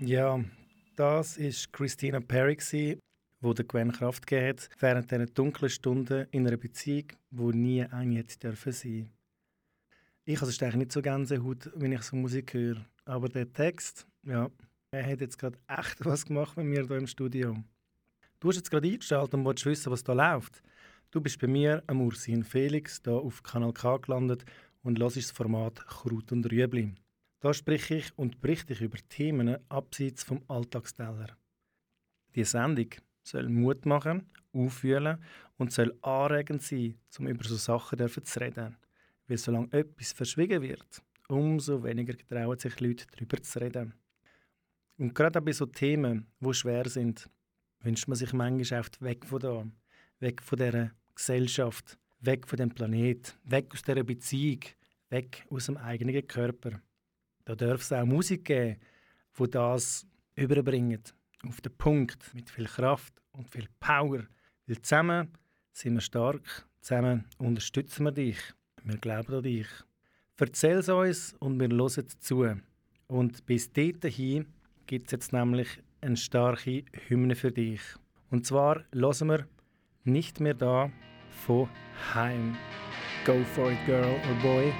Ja, 0.00 0.44
das 0.96 1.36
ist 1.36 1.72
Christina 1.72 2.18
Perry, 2.18 2.98
wo 3.40 3.52
der 3.52 3.64
Gwen 3.66 3.92
Kraft 3.92 4.26
gegeben 4.26 4.48
hat, 4.48 4.68
während 4.80 5.08
diesen 5.08 5.32
dunklen 5.32 5.70
Stunden 5.70 6.26
in 6.32 6.44
einer 6.44 6.56
Beziehung, 6.56 7.12
wo 7.30 7.52
nie 7.52 7.84
eine 7.84 8.16
hätte 8.16 8.36
dürfen 8.40 8.72
sein. 8.72 9.10
Ich 10.24 10.42
es 10.42 10.60
eigentlich 10.60 10.74
nicht 10.74 10.90
so 10.92 11.02
Gänsehaut, 11.02 11.70
wenn 11.76 11.92
ich 11.92 12.02
so 12.02 12.16
Musik 12.16 12.52
höre. 12.52 12.84
Aber 13.04 13.28
der 13.28 13.52
Text, 13.52 14.04
ja, 14.24 14.50
er 14.90 15.06
hat 15.06 15.20
jetzt 15.20 15.38
gerade 15.38 15.60
echt 15.68 16.04
was 16.04 16.26
gemacht 16.26 16.56
mit 16.56 16.66
mir 16.66 16.84
hier 16.84 16.96
im 16.96 17.06
Studio. 17.06 17.62
Du 18.40 18.48
hast 18.48 18.56
jetzt 18.56 18.72
gerade 18.72 18.88
eingestellt 18.88 19.32
und 19.34 19.44
willst 19.44 19.66
wissen, 19.66 19.92
was 19.92 20.02
da 20.02 20.14
läuft. 20.14 20.64
Du 21.12 21.20
bist 21.20 21.38
bei 21.38 21.46
mir 21.46 21.84
am 21.86 22.00
Ursin 22.00 22.42
Felix 22.42 23.00
hier 23.04 23.14
auf 23.14 23.44
Kanal 23.44 23.72
K 23.72 23.98
gelandet 23.98 24.44
und 24.86 25.00
hörst 25.00 25.16
das 25.16 25.32
Format 25.32 25.84
Kraut 25.84 26.30
und 26.30 26.50
Rüebli. 26.50 26.94
Da 27.40 27.52
spreche 27.52 27.96
ich 27.96 28.16
und 28.16 28.40
berichte 28.40 28.72
ich 28.72 28.80
über 28.80 28.98
Themen 29.08 29.58
abseits 29.68 30.22
vom 30.22 30.42
Alltagsteller. 30.46 31.36
Die 32.36 32.44
Sendung 32.44 32.90
soll 33.24 33.48
Mut 33.48 33.84
machen, 33.84 34.30
auffühlen 34.52 35.18
und 35.58 35.72
soll 35.72 35.92
anregend 36.02 36.62
sein, 36.62 36.94
um 37.18 37.26
über 37.26 37.42
so 37.42 37.56
Sachen 37.56 37.98
zu 38.08 38.40
reden. 38.40 38.76
Weil 39.26 39.38
solange 39.38 39.72
etwas 39.72 40.12
verschwiegen 40.12 40.62
wird, 40.62 41.02
umso 41.28 41.82
weniger 41.82 42.16
trauen 42.16 42.56
sich 42.56 42.78
Leute, 42.78 43.06
darüber 43.10 43.42
zu 43.42 43.60
reden. 43.60 43.92
Und 44.98 45.16
gerade 45.16 45.42
bei 45.42 45.50
so 45.50 45.66
Themen, 45.66 46.28
die 46.38 46.54
schwer 46.54 46.88
sind, 46.88 47.28
wünscht 47.80 48.06
man 48.06 48.16
sich 48.16 48.32
manchmal 48.32 48.80
oft 48.80 49.02
weg 49.02 49.26
von 49.26 49.40
da, 49.40 49.66
weg 50.20 50.40
von 50.42 50.58
dieser 50.58 50.92
Gesellschaft, 51.12 51.98
weg 52.20 52.46
von 52.46 52.56
dem 52.56 52.70
Planet, 52.70 53.36
weg 53.44 53.72
aus 53.72 53.82
dieser 53.82 54.04
Beziehung, 54.04 54.60
weg 55.10 55.46
aus 55.50 55.66
dem 55.66 55.76
eigenen 55.76 56.26
Körper. 56.26 56.80
Da 57.44 57.54
darf 57.54 57.82
es 57.82 57.92
auch 57.92 58.04
Musik 58.04 58.44
geben, 58.44 58.80
die 59.38 59.50
das 59.50 60.06
überbringt, 60.34 61.14
auf 61.46 61.60
den 61.60 61.76
Punkt, 61.76 62.34
mit 62.34 62.50
viel 62.50 62.66
Kraft 62.66 63.14
und 63.32 63.48
viel 63.48 63.68
Power. 63.80 64.24
Weil 64.66 64.82
zusammen 64.82 65.32
sind 65.72 65.94
wir 65.94 66.00
stark, 66.00 66.66
zusammen 66.80 67.24
unterstützen 67.38 68.04
wir 68.04 68.12
dich, 68.12 68.38
wir 68.82 68.98
glauben 68.98 69.34
an 69.34 69.42
dich. 69.42 69.68
Erzähl 70.38 70.78
es 70.78 70.88
uns 70.88 71.34
und 71.34 71.58
wir 71.60 71.68
hören 71.68 72.08
zu. 72.18 72.46
Und 73.06 73.46
bis 73.46 73.72
dahin 73.72 74.46
gibt 74.86 75.08
es 75.08 75.12
jetzt 75.12 75.32
nämlich 75.32 75.68
eine 76.00 76.16
starke 76.16 76.84
Hymne 77.08 77.36
für 77.36 77.52
dich. 77.52 77.80
Und 78.30 78.46
zwar 78.46 78.84
hören 78.92 79.28
wir 79.28 79.46
«Nicht 80.04 80.40
mehr 80.40 80.54
da» 80.54 80.90
von 81.46 81.68
Heim. 82.14 82.56
Go 83.24 83.42
for 83.44 83.72
it, 83.72 83.86
girl 83.86 84.14
or 84.14 84.34
boy. 84.42 84.74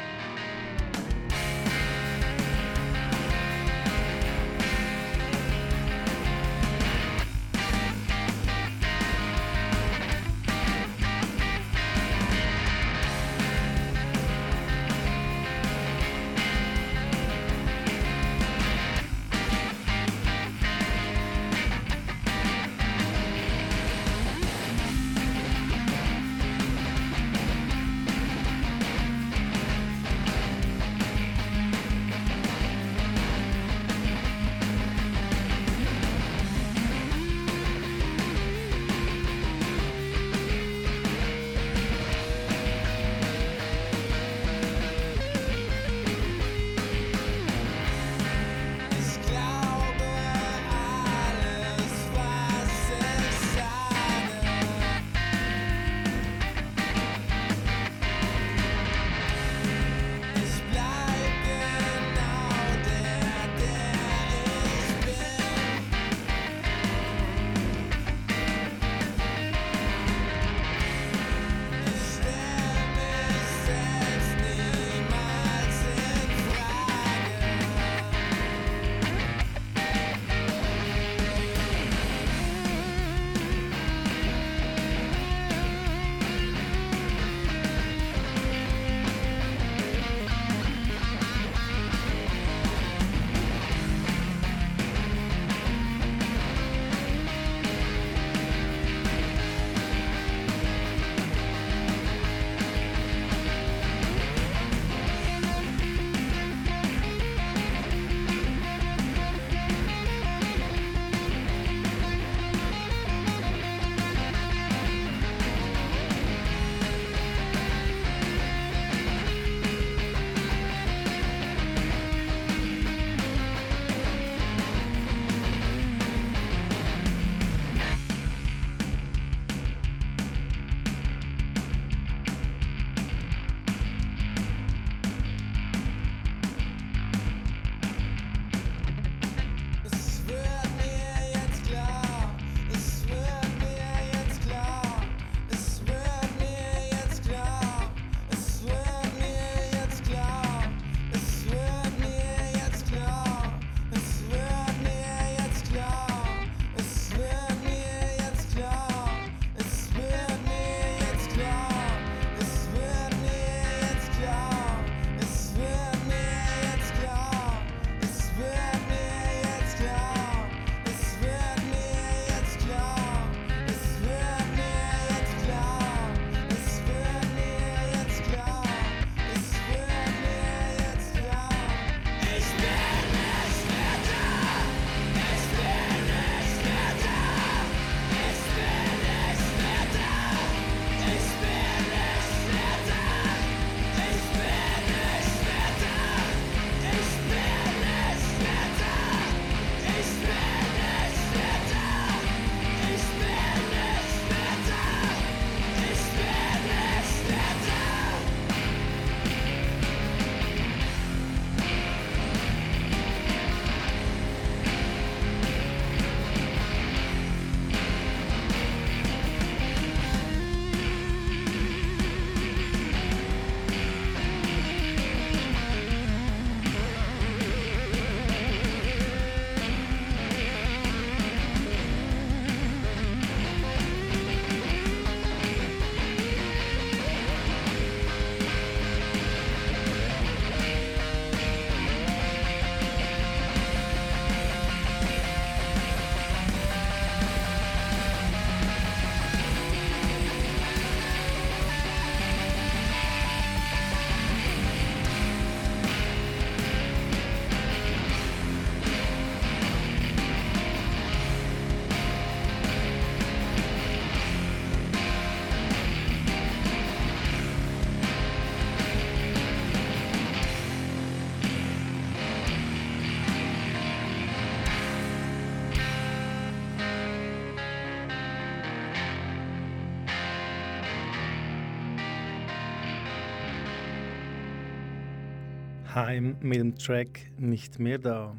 Heim 285.97 286.37
mit 286.43 286.59
dem 286.59 286.77
Track 286.77 287.33
«Nicht 287.39 287.79
mehr 287.79 287.97
da». 287.97 288.39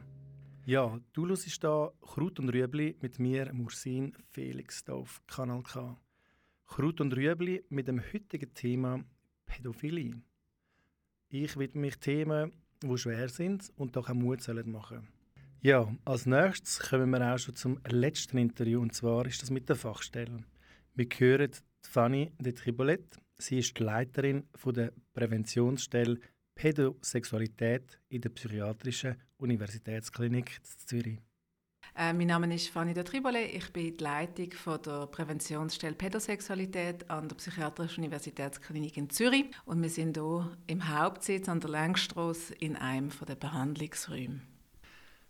Ja, 0.67 0.99
du 1.13 1.27
hörst 1.27 1.63
da 1.63 1.91
Kraut 2.01 2.39
und 2.39 2.49
Rüebli 2.49 2.95
mit 3.01 3.17
mir, 3.17 3.51
Mursin 3.51 4.13
Felix, 4.29 4.83
hier 4.85 4.93
auf 4.93 5.23
Kanal 5.25 5.63
K. 5.63 5.99
Kraut 6.67 7.01
und 7.01 7.15
Rüebli 7.15 7.63
mit 7.69 7.87
dem 7.87 7.99
heutigen 7.99 8.53
Thema 8.53 9.03
Pädophilie. 9.47 10.21
Ich 11.29 11.57
widme 11.57 11.81
mich 11.81 11.97
Themen, 11.97 12.51
die 12.83 12.95
schwer 12.95 13.27
sind 13.27 13.73
und 13.75 13.95
doch 13.95 14.07
auch 14.07 14.13
Mut 14.13 14.43
sollen 14.43 14.69
machen 14.71 15.07
Ja, 15.59 15.91
als 16.05 16.27
nächstes 16.27 16.77
kommen 16.77 17.09
wir 17.09 17.33
auch 17.33 17.39
schon 17.39 17.55
zum 17.55 17.79
letzten 17.89 18.37
Interview 18.37 18.81
und 18.81 18.93
zwar 18.93 19.25
ist 19.25 19.41
das 19.41 19.49
mit 19.49 19.67
der 19.67 19.77
Fachstelle. 19.77 20.43
Wir 20.93 21.07
hören 21.17 21.49
Fanny 21.81 22.31
de 22.37 22.53
Tribolet. 22.53 23.17
Sie 23.39 23.57
ist 23.57 23.79
die 23.79 23.83
Leiterin 23.83 24.43
der 24.63 24.93
Präventionsstelle 25.15 26.19
Pädosexualität 26.57 27.99
in 28.09 28.21
der 28.21 28.29
Psychiatrischen 28.29 29.15
Universitätsklinik 29.37 30.59
Zürich. 30.85 31.19
Äh, 31.95 32.13
mein 32.13 32.27
Name 32.27 32.53
ist 32.53 32.69
Fanny 32.69 32.93
de 32.93 33.03
Tribole. 33.03 33.43
Ich 33.45 33.71
bin 33.71 33.95
die 33.95 34.03
Leitung 34.03 34.51
von 34.51 34.81
der 34.81 35.07
Präventionsstelle 35.07 35.95
Pädosexualität 35.95 37.09
an 37.09 37.29
der 37.29 37.35
Psychiatrischen 37.37 38.03
Universitätsklinik 38.03 38.97
in 38.97 39.09
Zürich. 39.09 39.45
Und 39.65 39.81
wir 39.81 39.89
sind 39.89 40.17
hier 40.17 40.57
im 40.67 40.87
Hauptsitz 40.87 41.47
an 41.47 41.59
der 41.59 41.69
Längstrasse 41.69 42.53
in 42.55 42.75
einem 42.75 43.11
der 43.27 43.35
Behandlungsräume. 43.35 44.41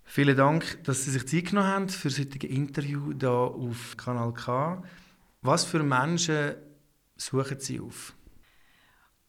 Vielen 0.03 0.37
Dank, 0.37 0.83
dass 0.83 1.03
Sie 1.03 1.11
sich 1.11 1.27
Zeit 1.27 1.49
genommen 1.49 1.67
haben 1.67 1.89
für 1.89 2.07
das 2.07 2.19
heutige 2.19 2.47
Interview 2.47 3.13
hier 3.19 3.29
auf 3.29 3.95
Kanal 3.97 4.33
K. 4.33 4.81
Was 5.41 5.65
für 5.65 5.83
Menschen 5.83 6.55
suchen 7.17 7.59
Sie 7.59 7.79
auf? 7.79 8.16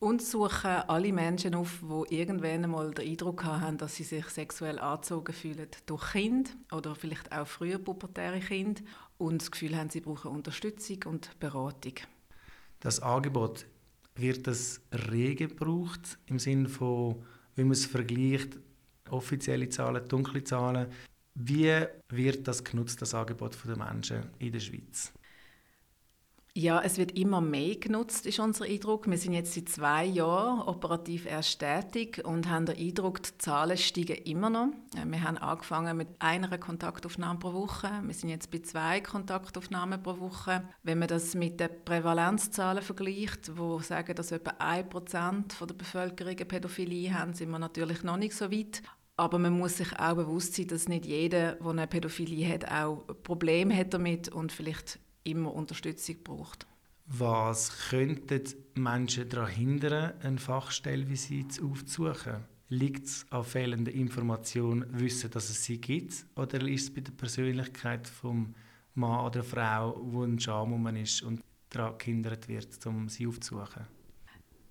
Uns 0.01 0.31
suchen 0.31 0.71
alle 0.87 1.13
Menschen 1.13 1.57
auf, 1.57 1.83
die 1.83 2.21
irgendwann 2.21 2.63
einmal 2.63 2.95
den 2.95 3.09
Eindruck 3.09 3.43
haben, 3.43 3.79
dass 3.79 3.97
sie 3.97 4.05
sich 4.05 4.27
sexuell 4.29 4.79
angezogen 4.79 5.33
fühlen 5.33 5.67
durch 5.87 6.13
Kind 6.13 6.57
oder 6.71 6.95
vielleicht 6.95 7.33
auch 7.33 7.49
früher 7.49 7.81
pubertäre 7.81 8.39
Kinder 8.39 8.81
und 9.17 9.43
das 9.43 9.51
Gefühl 9.51 9.77
haben, 9.77 9.91
sie 9.91 10.01
brauchen 10.01 10.31
Unterstützung 10.31 10.99
und 11.07 11.37
Beratung. 11.41 11.95
Das 12.79 13.01
Angebot, 13.01 13.67
wird 14.15 14.47
das 14.47 14.81
rege 15.11 15.49
gebraucht 15.49 16.19
im 16.27 16.39
Sinne 16.39 16.69
von, 16.69 17.25
wie 17.57 17.65
man 17.65 17.73
es 17.73 17.87
vergleicht, 17.87 18.57
offizielle 19.11 19.69
Zahlen, 19.69 20.07
dunkle 20.07 20.45
Zahlen. 20.45 20.89
Wie 21.35 21.87
wird 22.09 22.47
das 22.47 22.63
genutzt, 22.63 23.03
das 23.03 23.15
Angebot 23.15 23.57
der 23.67 23.77
Menschen 23.77 24.31
in 24.39 24.53
der 24.53 24.61
Schweiz? 24.61 25.13
Ja, 26.61 26.81
es 26.81 26.99
wird 26.99 27.17
immer 27.17 27.41
mehr 27.41 27.77
genutzt, 27.77 28.27
ist 28.27 28.41
unser 28.41 28.65
Eindruck. 28.65 29.09
Wir 29.09 29.17
sind 29.17 29.33
jetzt 29.33 29.55
seit 29.55 29.69
zwei 29.69 30.05
Jahren 30.05 30.61
operativ 30.63 31.25
erst 31.25 31.61
tätig 31.61 32.21
und 32.25 32.51
haben 32.51 32.67
den 32.67 32.77
Eindruck, 32.77 33.23
die 33.23 33.39
Zahlen 33.39 33.77
steigen 33.77 34.17
immer 34.25 34.51
noch. 34.51 34.71
Äh, 34.97 35.09
wir 35.09 35.23
haben 35.23 35.39
angefangen 35.39 35.97
mit 35.97 36.09
einer 36.19 36.59
Kontaktaufnahme 36.59 37.39
pro 37.39 37.53
Woche. 37.53 37.89
Wir 38.03 38.13
sind 38.13 38.31
jetzt 38.31 38.51
bei 38.51 38.59
zwei 38.59 39.01
Kontaktaufnahmen 39.01 40.03
pro 40.03 40.19
Woche. 40.19 40.65
Wenn 40.83 40.99
man 40.99 41.07
das 41.07 41.37
mit 41.37 41.61
den 41.61 41.69
Prävalenzzahlen 41.85 42.83
vergleicht, 42.83 43.57
wo 43.57 43.79
sagen, 43.79 44.17
dass 44.17 44.33
etwa 44.33 44.55
ein 44.59 44.89
Prozent 44.89 45.55
der 45.61 45.75
Bevölkerung 45.75 46.35
eine 46.35 46.45
Pädophilie 46.45 47.17
haben, 47.17 47.35
sind 47.35 47.51
wir 47.51 47.61
natürlich 47.61 48.03
noch 48.03 48.17
nicht 48.17 48.35
so 48.35 48.51
weit. 48.51 48.83
Aber 49.17 49.39
man 49.39 49.57
muss 49.57 49.77
sich 49.77 49.97
auch 49.97 50.17
bewusst 50.17 50.57
sein, 50.57 50.67
dass 50.67 50.89
nicht 50.89 51.07
jeder, 51.07 51.53
der 51.53 51.71
eine 51.71 51.87
Pädophilie 51.87 52.53
hat, 52.53 52.69
auch 52.69 53.05
Probleme 53.23 53.77
hat 53.77 53.95
damit 53.95 54.29
und 54.29 54.51
vielleicht 54.51 54.99
immer 55.31 55.55
Unterstützung 55.55 56.17
braucht. 56.23 56.67
Was 57.07 57.89
könnten 57.89 58.43
Menschen 58.75 59.29
daran 59.29 59.51
hindern, 59.51 60.13
eine 60.23 60.39
Fachstelle 60.39 61.09
wie 61.09 61.17
Sie 61.17 61.47
aufzusuchen? 61.63 62.45
Liegt 62.69 63.07
es 63.07 63.27
an 63.31 63.45
fehlender 63.45 63.93
Information, 63.93 64.85
wissen, 64.91 65.31
dass 65.31 65.49
es 65.49 65.65
sie 65.65 65.81
gibt? 65.81 66.27
Oder 66.37 66.61
ist 66.69 66.83
es 66.83 66.95
bei 66.95 67.01
der 67.01 67.13
Persönlichkeit 67.13 68.07
vom 68.07 68.55
Mann 68.95 69.25
oder 69.25 69.43
Frau, 69.43 69.99
wo 70.03 70.23
ein 70.25 70.39
Scham 70.39 70.87
ist 70.97 71.23
und 71.23 71.41
daran 71.71 71.97
gehindert 71.97 72.47
wird, 72.47 72.87
um 72.87 73.09
sie 73.09 73.27
aufzusuchen? 73.27 73.87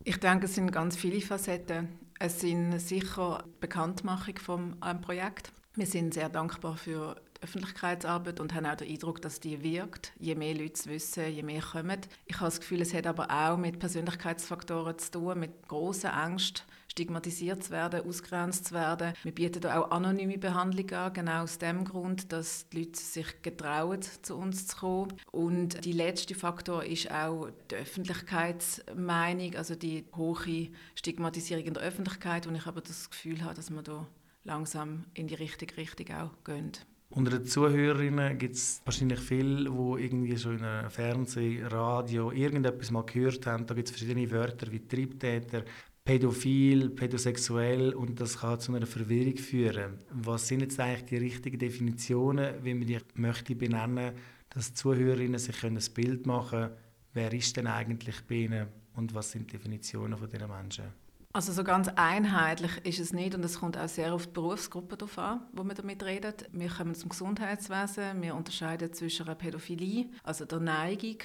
Ich 0.03 0.17
denke, 0.17 0.45
es 0.45 0.53
sind 0.53 0.71
ganz 0.71 0.95
viele 0.95 1.21
Facetten. 1.21 1.89
Es 2.19 2.39
sind 2.39 2.79
sicher 2.79 3.43
die 3.45 3.59
Bekanntmachung 3.61 4.37
vom 4.37 4.79
Projekt. 5.01 5.51
Wir 5.75 5.85
sind 5.85 6.13
sehr 6.13 6.29
dankbar 6.29 6.77
für 6.77 7.21
Öffentlichkeitsarbeit 7.41 8.39
und 8.39 8.53
haben 8.53 8.65
auch 8.65 8.75
den 8.75 8.89
Eindruck, 8.89 9.21
dass 9.21 9.39
die 9.39 9.61
wirkt. 9.63 10.13
Je 10.19 10.35
mehr 10.35 10.53
Leute 10.53 10.73
es 10.73 10.87
wissen, 10.87 11.31
je 11.31 11.43
mehr 11.43 11.61
kommen. 11.61 11.99
Ich 12.25 12.35
habe 12.35 12.45
das 12.45 12.59
Gefühl, 12.59 12.81
es 12.81 12.93
hat 12.93 13.07
aber 13.07 13.29
auch 13.29 13.57
mit 13.57 13.79
Persönlichkeitsfaktoren 13.79 14.97
zu 14.97 15.11
tun, 15.11 15.39
mit 15.39 15.67
großer 15.67 16.13
Angst, 16.13 16.65
stigmatisiert 16.97 17.63
zu 17.63 17.71
werden, 17.71 18.07
ausgrenzt 18.07 18.65
zu 18.65 18.73
werden. 18.73 19.13
Wir 19.21 19.31
bieten 19.31 19.65
auch 19.67 19.91
anonyme 19.91 20.39
Behandlung 20.39 20.89
an, 20.91 21.13
genau 21.13 21.43
aus 21.43 21.59
dem 21.59 21.85
Grund, 21.85 22.31
dass 22.31 22.67
die 22.69 22.79
Leute 22.79 22.99
sich 22.99 23.41
getrauen, 23.43 24.01
zu 24.01 24.35
uns 24.35 24.65
zu 24.67 24.77
kommen. 24.77 25.13
Und 25.31 25.85
der 25.85 25.93
letzte 25.93 26.33
Faktor 26.33 26.83
ist 26.83 27.11
auch 27.11 27.49
die 27.69 27.75
Öffentlichkeitsmeinung, 27.75 29.55
also 29.55 29.75
die 29.75 30.05
hohe 30.15 30.69
Stigmatisierung 30.95 31.65
in 31.65 31.73
der 31.75 31.83
Öffentlichkeit, 31.83 32.47
und 32.47 32.55
ich 32.55 32.65
aber 32.65 32.81
das 32.81 33.09
Gefühl 33.09 33.37
dass 33.37 33.69
wir 33.69 33.81
da 33.83 34.07
langsam 34.43 35.05
in 35.13 35.27
die 35.27 35.35
richtige 35.35 35.77
Richtung 35.77 36.15
auch 36.15 36.31
gehen. 36.43 36.71
Unter 37.17 37.39
den 37.39 37.47
Zuhörerinnen 37.47 38.37
gibt 38.37 38.53
es 38.53 38.79
wahrscheinlich 38.85 39.19
viele, 39.19 39.71
die 39.71 40.03
irgendwie 40.03 40.37
schon 40.37 40.59
in 40.59 40.63
einem 40.63 40.91
Fernsehen, 40.91 41.65
Radio 41.65 42.31
irgendetwas 42.31 42.91
mal 42.91 43.03
gehört 43.07 43.43
haben. 43.47 43.65
Da 43.65 43.73
gibt 43.73 43.87
es 43.87 43.95
verschiedene 43.97 44.29
Wörter 44.29 44.71
wie 44.71 44.87
Triebtäter, 44.87 45.63
pädophil, 46.05 46.91
pädosexuell 46.91 47.95
und 47.95 48.21
das 48.21 48.37
kann 48.37 48.59
zu 48.59 48.71
einer 48.75 48.85
Verwirrung 48.85 49.35
führen. 49.35 49.97
Was 50.11 50.47
sind 50.47 50.61
jetzt 50.61 50.79
eigentlich 50.79 51.05
die 51.05 51.17
richtigen 51.17 51.57
Definitionen, 51.57 52.63
wie 52.63 52.75
man 52.75 52.85
die 52.85 52.99
möchte 53.15 53.55
benennen, 53.55 54.13
dass 54.51 54.75
Zuhörerinnen 54.75 55.39
sich 55.39 55.63
ein 55.63 55.79
Bild 55.95 56.27
machen 56.27 56.49
können, 56.49 56.71
wer 57.13 57.33
ist 57.33 57.57
denn 57.57 57.65
eigentlich 57.65 58.21
bei 58.27 58.35
ihnen 58.35 58.67
und 58.93 59.15
was 59.15 59.31
sind 59.31 59.51
die 59.51 59.57
Definitionen 59.57 60.19
von 60.19 60.29
diesen 60.29 60.47
Menschen? 60.47 61.06
Also 61.37 61.51
so 61.51 61.63
ganz 61.63 61.87
einheitlich 61.89 62.71
ist 62.83 62.99
es 62.99 63.13
nicht 63.13 63.35
und 63.35 63.45
es 63.45 63.59
kommt 63.59 63.77
auch 63.77 63.87
sehr 63.87 64.11
auf 64.11 64.25
die 64.25 64.33
Berufsgruppe 64.33 64.97
darauf 64.97 65.19
an, 65.19 65.41
wo 65.53 65.63
man 65.63 65.75
damit 65.75 66.01
redet. 66.01 66.49
Wir 66.51 66.67
kommen 66.67 66.95
zum 66.95 67.09
Gesundheitswesen, 67.09 68.23
wir 68.23 68.33
unterscheiden 68.33 68.91
zwischen 68.91 69.27
einer 69.27 69.35
Pädophilie, 69.35 70.07
also 70.23 70.45
der 70.45 70.59
Neigung, 70.59 71.17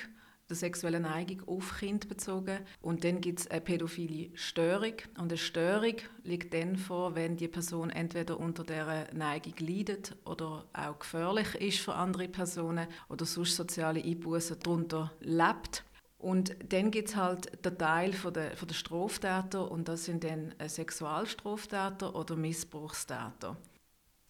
der 0.50 0.56
sexuellen 0.56 1.04
Neigung 1.04 1.48
auf 1.48 1.78
Kind 1.78 2.10
bezogen 2.10 2.58
und 2.82 3.04
dann 3.04 3.22
gibt 3.22 3.40
es 3.40 3.50
eine 3.50 3.62
pädophile 3.62 4.36
Störung 4.36 4.96
und 5.16 5.30
eine 5.32 5.38
Störung 5.38 5.96
liegt 6.24 6.52
dann 6.52 6.76
vor, 6.76 7.14
wenn 7.14 7.38
die 7.38 7.48
Person 7.48 7.88
entweder 7.88 8.38
unter 8.38 8.64
der 8.64 9.14
Neigung 9.14 9.54
leidet 9.60 10.14
oder 10.26 10.66
auch 10.74 10.98
gefährlich 10.98 11.54
ist 11.54 11.78
für 11.78 11.94
andere 11.94 12.28
Personen 12.28 12.86
oder 13.08 13.24
sonst 13.24 13.56
soziale 13.56 14.04
Einbußen 14.04 14.58
darunter 14.60 15.10
lebt. 15.20 15.84
Und 16.22 16.54
dann 16.68 16.92
gibt 16.92 17.08
es 17.08 17.16
halt 17.16 17.64
den 17.64 17.76
Teil 17.76 18.12
von 18.12 18.32
der, 18.32 18.56
von 18.56 18.68
der 18.68 18.76
Straftäter 18.76 19.68
und 19.68 19.88
das 19.88 20.04
sind 20.04 20.22
dann 20.22 20.54
äh, 20.58 20.68
Sexualstraftäter 20.68 22.14
oder 22.14 22.36
Missbrauchstäter. 22.36 23.56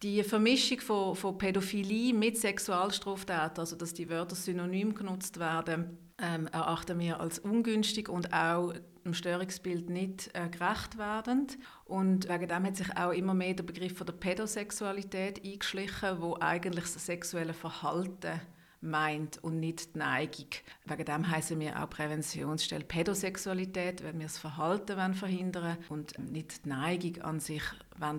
Die 0.01 0.23
Vermischung 0.23 0.81
von, 0.81 1.15
von 1.15 1.37
Pädophilie 1.37 2.13
mit 2.15 2.39
Sexualstraftäter, 2.39 3.59
also 3.59 3.75
dass 3.75 3.93
die 3.93 4.09
Wörter 4.09 4.35
synonym 4.35 4.95
genutzt 4.95 5.39
werden, 5.39 5.99
ähm, 6.19 6.47
erachten 6.47 6.97
wir 6.97 7.19
als 7.19 7.37
ungünstig 7.37 8.09
und 8.09 8.33
auch 8.33 8.73
dem 9.05 9.13
Störungsbild 9.13 9.91
nicht 9.91 10.31
äh, 10.33 10.49
gerecht 10.49 10.97
werdend. 10.97 11.59
Und 11.85 12.27
wegen 12.27 12.47
dem 12.47 12.65
hat 12.65 12.75
sich 12.75 12.97
auch 12.97 13.11
immer 13.11 13.35
mehr 13.35 13.53
der 13.53 13.63
Begriff 13.63 13.95
von 13.95 14.07
der 14.07 14.13
Pädosexualität 14.13 15.45
eingeschlichen, 15.45 16.21
wo 16.21 16.37
eigentlich 16.39 16.85
das 16.85 17.05
sexuelle 17.05 17.53
Verhalten 17.53 18.41
meint 18.83 19.43
und 19.43 19.59
nicht 19.59 19.95
die 19.95 19.99
Neigung. 19.99 20.47
Wegen 20.85 21.05
dem 21.05 21.29
heißen 21.29 21.59
wir 21.59 21.81
auch 21.81 21.89
Präventionsstelle 21.89 22.83
Pädosexualität, 22.83 24.03
weil 24.03 24.13
wir 24.13 24.23
das 24.23 24.37
Verhalten 24.37 25.13
verhindern 25.13 25.77
und 25.89 26.17
nicht 26.31 26.65
die 26.65 26.69
Neigung 26.69 27.21
an 27.21 27.39
sich 27.39 27.63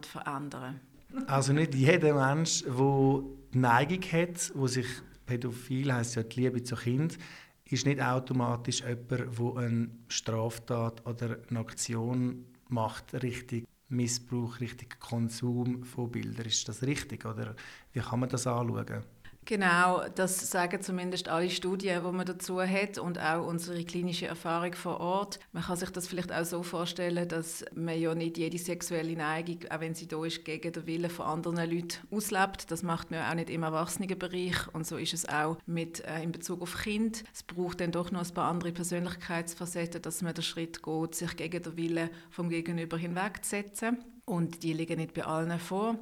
verändern 0.03 0.81
Also 1.27 1.53
nicht 1.53 1.75
jeder 1.75 2.15
Mensch, 2.15 2.63
der 2.63 2.73
die 2.73 3.59
Neigung 3.59 4.03
hat, 4.13 4.53
wo 4.55 4.67
sich 4.67 4.87
pädophil 5.27 5.93
heißt 5.93 6.17
ja 6.17 6.23
die 6.23 6.41
Liebe 6.41 6.63
zu 6.63 6.77
Kind, 6.77 7.19
ist 7.67 7.87
nicht 7.87 8.01
automatisch 8.01 8.81
jemand, 8.81 9.11
der 9.11 9.57
eine 9.57 9.89
Straftat 10.09 11.07
oder 11.07 11.39
eine 11.49 11.61
Aktion 11.61 12.47
macht, 12.69 13.15
richtig 13.23 13.67
Missbrauch, 13.89 14.61
richtig 14.61 14.99
Konsum 15.01 15.85
von 15.85 16.11
Bildern. 16.11 16.47
Ist 16.47 16.69
das 16.69 16.83
richtig 16.83 17.25
oder 17.25 17.55
wie 17.93 18.01
kann 18.01 18.21
man 18.21 18.29
das 18.29 18.47
anschauen? 18.47 19.05
Genau, 19.47 20.03
das 20.15 20.51
sagen 20.51 20.81
zumindest 20.81 21.29
alle 21.29 21.51
Studien, 21.51 22.03
die 22.03 22.13
man 22.13 22.25
dazu 22.25 22.63
hat 22.63 22.97
und 22.97 23.19
auch 23.19 23.47
unsere 23.47 23.85
klinische 23.85 24.27
Erfahrung 24.27 24.73
vor 24.73 25.01
Ort. 25.01 25.39
Man 25.53 25.63
kann 25.63 25.77
sich 25.77 25.91
das 25.91 26.07
vielleicht 26.07 26.33
auch 26.33 26.47
so 26.47 26.63
vorstellen, 26.63 27.29
dass 27.29 27.63
man 27.75 28.01
ja 28.01 28.15
nicht 28.15 28.39
jede 28.39 28.57
sexuelle 28.57 29.15
Neigung, 29.15 29.59
auch 29.71 29.81
wenn 29.81 29.95
sie 29.95 30.09
da 30.09 30.25
ist, 30.25 30.47
gegen 30.47 30.73
den 30.73 30.87
Willen 30.87 31.11
von 31.11 31.27
anderen 31.27 31.71
Leuten 31.71 31.99
auslebt. 32.11 32.71
Das 32.71 32.83
macht 32.83 33.11
man 33.11 33.21
auch 33.21 33.35
nicht 33.35 33.51
im 33.51 33.65
Erwachsenenbereich 33.65 34.73
und 34.73 34.87
so 34.87 34.97
ist 34.97 35.13
es 35.13 35.29
auch 35.29 35.59
mit, 35.67 36.03
äh, 36.07 36.23
in 36.23 36.33
Bezug 36.33 36.63
auf 36.63 36.79
Kind. 36.79 37.23
Es 37.35 37.43
braucht 37.43 37.83
dann 37.83 37.93
doch 37.93 38.11
noch 38.11 38.25
ein 38.27 38.35
paar 38.35 38.51
andere 38.51 38.73
Persönlichkeitsfacetten, 38.73 40.01
dass 40.01 40.23
man 40.23 40.33
den 40.33 40.43
Schritt 40.43 40.83
geht, 40.83 41.15
sich 41.15 41.37
gegen 41.37 41.63
den 41.63 41.77
Willen 41.77 42.11
vom 42.31 42.49
Gegenüber 42.49 42.97
hinwegzusetzen. 42.97 43.99
und 44.27 44.63
die 44.63 44.73
liegen 44.73 44.97
nicht 44.97 45.13
bei 45.13 45.25
allen 45.25 45.59
vor. 45.59 45.99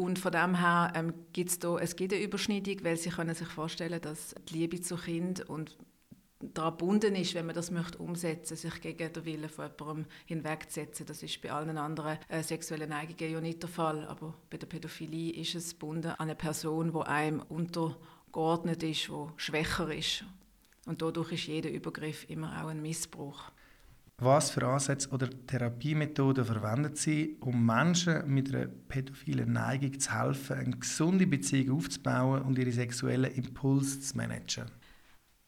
Und 0.00 0.18
von 0.18 0.32
dem 0.32 0.58
her 0.58 0.94
ähm, 0.96 1.12
gibt's 1.34 1.58
da, 1.58 1.76
es 1.76 1.94
gibt 1.94 2.14
eine 2.14 2.22
Überschneidung, 2.22 2.82
weil 2.84 2.96
sie 2.96 3.10
können 3.10 3.34
sich 3.34 3.48
vorstellen, 3.48 4.00
dass 4.00 4.34
die 4.48 4.54
Liebe 4.54 4.80
zu 4.80 4.96
Kind 4.96 5.46
und 5.46 5.76
daran 6.40 6.78
gebunden 6.78 7.14
ist, 7.16 7.34
wenn 7.34 7.44
man 7.44 7.54
das 7.54 7.70
möchte 7.70 7.98
umsetzen, 7.98 8.56
sich 8.56 8.80
gegen 8.80 9.12
den 9.12 9.24
Willen 9.26 9.50
von 9.50 9.68
jemandem 9.78 10.06
hinwegzusetzen. 10.24 11.04
Das 11.04 11.22
ist 11.22 11.42
bei 11.42 11.52
allen 11.52 11.76
anderen 11.76 12.16
äh, 12.30 12.42
sexuellen 12.42 12.88
Neigungen 12.88 13.30
ja 13.30 13.40
nicht 13.42 13.62
der 13.62 13.68
Fall, 13.68 14.06
aber 14.06 14.32
bei 14.48 14.56
der 14.56 14.68
Pädophilie 14.68 15.34
ist 15.34 15.54
es 15.54 15.72
gebunden 15.72 16.12
an 16.12 16.16
eine 16.18 16.34
Person, 16.34 16.92
die 16.94 17.06
einem 17.06 17.40
untergeordnet 17.40 18.82
ist, 18.82 19.08
die 19.08 19.26
schwächer 19.36 19.94
ist. 19.94 20.24
Und 20.86 21.02
dadurch 21.02 21.32
ist 21.32 21.46
jeder 21.46 21.68
Übergriff 21.68 22.24
immer 22.30 22.64
auch 22.64 22.68
ein 22.68 22.80
Missbrauch. 22.80 23.52
Was 24.22 24.50
für 24.50 24.66
Ansätze 24.66 25.08
oder 25.12 25.30
Therapiemethoden 25.30 26.44
verwendet 26.44 26.98
Sie, 26.98 27.38
um 27.40 27.64
Menschen 27.64 28.22
mit 28.26 28.54
einer 28.54 28.66
pädophilen 28.66 29.50
Neigung 29.50 29.98
zu 29.98 30.12
helfen, 30.12 30.56
eine 30.58 30.76
gesunde 30.76 31.26
Beziehung 31.26 31.78
aufzubauen 31.78 32.42
und 32.42 32.58
ihre 32.58 32.70
sexuellen 32.70 33.32
Impulse 33.32 33.98
zu 34.00 34.18
managen? 34.18 34.66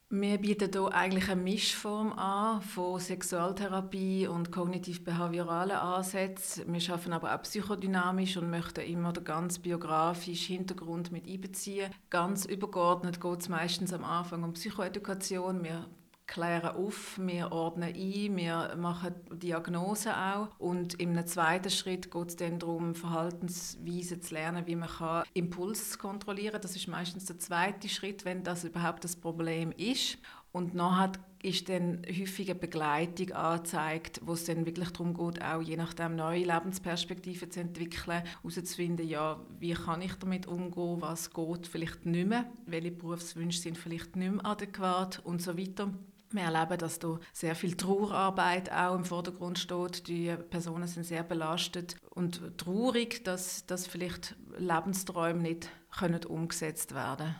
Wir 0.09 0.39
bieten 0.39 0.71
hier 0.71 0.91
eigentlich 0.91 1.29
eine 1.29 1.41
Mischform 1.41 2.13
an 2.13 2.63
von 2.63 2.99
Sexualtherapie 2.99 4.25
und 4.25 4.51
kognitiv-behavioralen 4.51 5.77
Ansätzen. 5.77 6.73
Wir 6.73 6.93
arbeiten 6.93 7.13
aber 7.13 7.35
auch 7.35 7.41
psychodynamisch 7.43 8.37
und 8.37 8.49
möchten 8.49 8.81
immer 8.81 9.13
den 9.13 9.23
ganz 9.23 9.59
biografischen 9.59 10.57
Hintergrund 10.57 11.11
mit 11.11 11.27
einbeziehen. 11.27 11.91
Ganz 12.09 12.45
übergeordnet 12.45 13.21
geht 13.21 13.41
es 13.41 13.49
meistens 13.49 13.93
am 13.93 14.03
Anfang 14.03 14.41
um 14.41 14.53
Psychoedukation. 14.53 15.63
Wir 15.63 15.85
klären 16.27 16.75
auf, 16.75 17.19
wir 17.21 17.51
ordnen 17.51 17.93
ein, 17.93 18.35
wir 18.35 18.75
machen 18.77 19.13
Diagnosen 19.31 20.13
auch 20.13 20.49
und 20.57 20.99
im 20.99 21.25
zweiten 21.27 21.69
Schritt 21.69 22.11
geht 22.11 22.29
es 22.29 22.35
dann 22.35 22.59
darum, 22.59 22.95
Verhaltensweisen 22.95 24.21
zu 24.21 24.33
lernen, 24.33 24.65
wie 24.65 24.75
man 24.75 24.89
kann 24.89 25.23
Impuls 25.33 25.97
kontrollieren 25.99 26.53
kann. 26.53 26.61
Das 26.61 26.75
ist 26.75 26.87
meistens 26.87 27.25
der 27.25 27.39
zweite 27.39 27.89
Schritt, 27.89 28.25
wenn 28.25 28.43
das 28.43 28.63
überhaupt 28.63 29.03
das 29.03 29.15
Problem 29.15 29.71
ist. 29.71 30.17
Und 30.51 30.75
nachher 30.75 31.13
ist 31.41 31.67
dann 31.67 32.03
häufig 32.07 32.49
eine 32.49 32.59
Begleitung 32.59 33.31
angezeigt, 33.31 34.21
wo 34.23 34.33
es 34.33 34.45
dann 34.45 34.67
wirklich 34.67 34.91
darum 34.91 35.15
geht, 35.15 35.43
auch 35.43 35.61
je 35.61 35.75
nachdem 35.75 36.15
neue 36.15 36.45
Lebensperspektiven 36.45 37.49
zu 37.49 37.59
entwickeln, 37.59 38.21
herauszufinden, 38.43 39.07
ja, 39.07 39.39
wie 39.59 39.73
kann 39.73 40.03
ich 40.03 40.13
damit 40.13 40.45
umgehen, 40.45 41.01
was 41.01 41.33
geht 41.33 41.67
vielleicht 41.67 42.05
nicht 42.05 42.29
mehr, 42.29 42.45
welche 42.67 42.91
Berufswünsche 42.91 43.59
sind 43.59 43.79
vielleicht 43.79 44.15
nicht 44.15 44.31
mehr 44.31 44.45
adäquat 44.45 45.21
und 45.25 45.41
so 45.41 45.57
weiter. 45.57 45.91
Wir 46.33 46.43
erleben, 46.43 46.79
dass 46.79 46.97
da 46.97 47.19
sehr 47.31 47.55
viel 47.55 47.77
Trauerarbeit 47.77 48.71
auch 48.71 48.95
im 48.95 49.05
Vordergrund 49.05 49.59
steht. 49.59 50.07
Die 50.07 50.35
Personen 50.49 50.87
sind 50.87 51.05
sehr 51.05 51.23
belastet 51.23 51.95
und 52.09 52.57
traurig, 52.57 53.23
dass, 53.23 53.67
dass 53.67 53.85
vielleicht 53.85 54.35
Lebensträume 54.57 55.41
nicht 55.41 55.69
können 55.95 56.25
umgesetzt 56.25 56.95
werden 56.95 57.35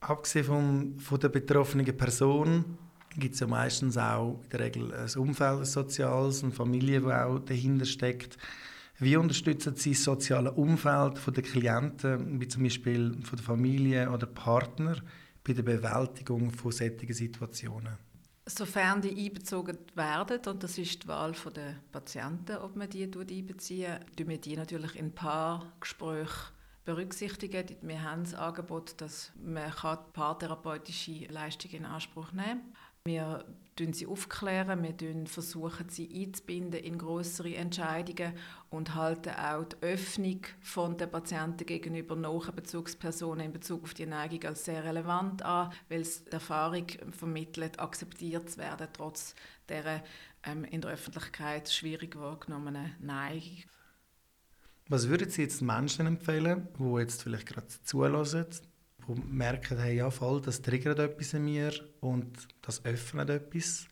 Abgesehen 0.00 0.44
von, 0.44 0.98
von 0.98 1.20
der 1.20 1.28
betroffenen 1.28 1.96
Person 1.96 2.78
gibt 3.18 3.34
es 3.34 3.40
ja 3.40 3.46
meistens 3.46 3.96
auch 3.96 4.40
in 4.42 4.48
der 4.50 4.60
Regel 4.60 4.92
ein 4.92 5.08
Umfeld, 5.16 5.60
ein 5.60 5.64
soziales, 5.64 6.42
eine 6.42 6.52
Familie, 6.52 7.00
die 7.00 7.06
auch 7.12 7.38
dahinter 7.38 7.84
steckt. 7.84 8.36
Wie 8.98 9.16
unterstützen 9.16 9.76
Sie 9.76 9.92
das 9.92 10.02
soziale 10.02 10.52
Umfeld 10.52 11.20
der 11.24 11.42
Klienten, 11.42 12.40
wie 12.40 12.48
zum 12.48 12.64
Beispiel 12.64 13.16
von 13.22 13.36
der 13.36 13.44
Familie 13.44 14.10
oder 14.10 14.26
Partner, 14.26 14.96
bei 15.44 15.52
der 15.52 15.62
Bewältigung 15.62 16.50
von 16.50 16.72
solchen 16.72 17.12
Situationen? 17.12 17.98
Sofern 18.54 19.00
die 19.00 19.24
einbezogen 19.24 19.78
werden, 19.94 20.40
und 20.46 20.62
das 20.62 20.76
ist 20.76 21.04
die 21.04 21.08
Wahl 21.08 21.32
der 21.32 21.76
Patienten, 21.90 22.58
ob 22.58 22.76
man 22.76 22.90
die 22.90 23.04
einbeziehen, 23.04 23.98
tun 24.14 24.28
wir 24.28 24.38
die 24.38 24.56
natürlich 24.56 24.94
in 24.94 25.14
Paargesprächen 25.14 26.52
berücksichtigen. 26.84 27.76
Wir 27.80 28.02
haben 28.02 28.24
das 28.24 28.34
Angebot, 28.34 29.00
dass 29.00 29.32
man 29.42 29.72
paartherapeutische 30.12 31.26
Leistungen 31.30 31.76
in 31.76 31.84
Anspruch 31.86 32.32
nehmen 32.32 32.60
kann. 32.60 32.91
Wir 33.04 33.44
versuchen 33.74 33.94
sie 33.94 34.06
aufklären, 34.06 34.82
wir 34.82 35.26
versuchen 35.26 35.88
sie 35.88 36.08
einzubinden 36.14 36.80
in 36.80 36.98
größere 36.98 37.56
Entscheidungen 37.56 38.34
und 38.70 38.94
halten 38.94 39.30
auch 39.30 39.64
die 39.64 39.76
Öffnung 39.82 40.42
von 40.60 40.96
der 40.98 41.06
Patienten 41.06 41.66
gegenüber 41.66 42.14
neuen 42.14 42.54
Bezugspersonen 42.54 43.46
in 43.46 43.52
Bezug 43.52 43.82
auf 43.84 43.94
die 43.94 44.06
Neigung 44.06 44.44
als 44.44 44.66
sehr 44.66 44.84
relevant 44.84 45.42
an, 45.42 45.72
weil 45.88 46.02
es 46.02 46.24
die 46.24 46.32
Erfahrung 46.32 46.86
vermittelt, 47.10 47.80
akzeptiert 47.80 48.50
zu 48.50 48.58
werden, 48.58 48.88
trotz 48.92 49.34
der 49.68 50.04
ähm, 50.44 50.64
in 50.64 50.80
der 50.80 50.92
Öffentlichkeit 50.92 51.70
schwierig 51.70 52.16
wahrgenommenen 52.16 52.94
Neigung. 53.00 53.64
Was 54.88 55.08
würden 55.08 55.30
Sie 55.30 55.42
jetzt 55.42 55.62
Menschen 55.62 56.06
empfehlen, 56.06 56.68
die 56.78 57.00
jetzt 57.00 57.22
vielleicht 57.22 57.46
gerade 57.46 57.68
zulassen, 57.84 58.46
die 59.08 59.20
merken, 59.20 59.78
hey, 59.78 59.96
ja, 59.96 60.10
voll, 60.10 60.40
das 60.40 60.62
triggert 60.62 60.98
etwas 60.98 61.34
in 61.34 61.44
mir 61.44 61.72
und 62.00 62.48
das 62.62 62.84
öffnet 62.84 63.30
etwas 63.30 63.86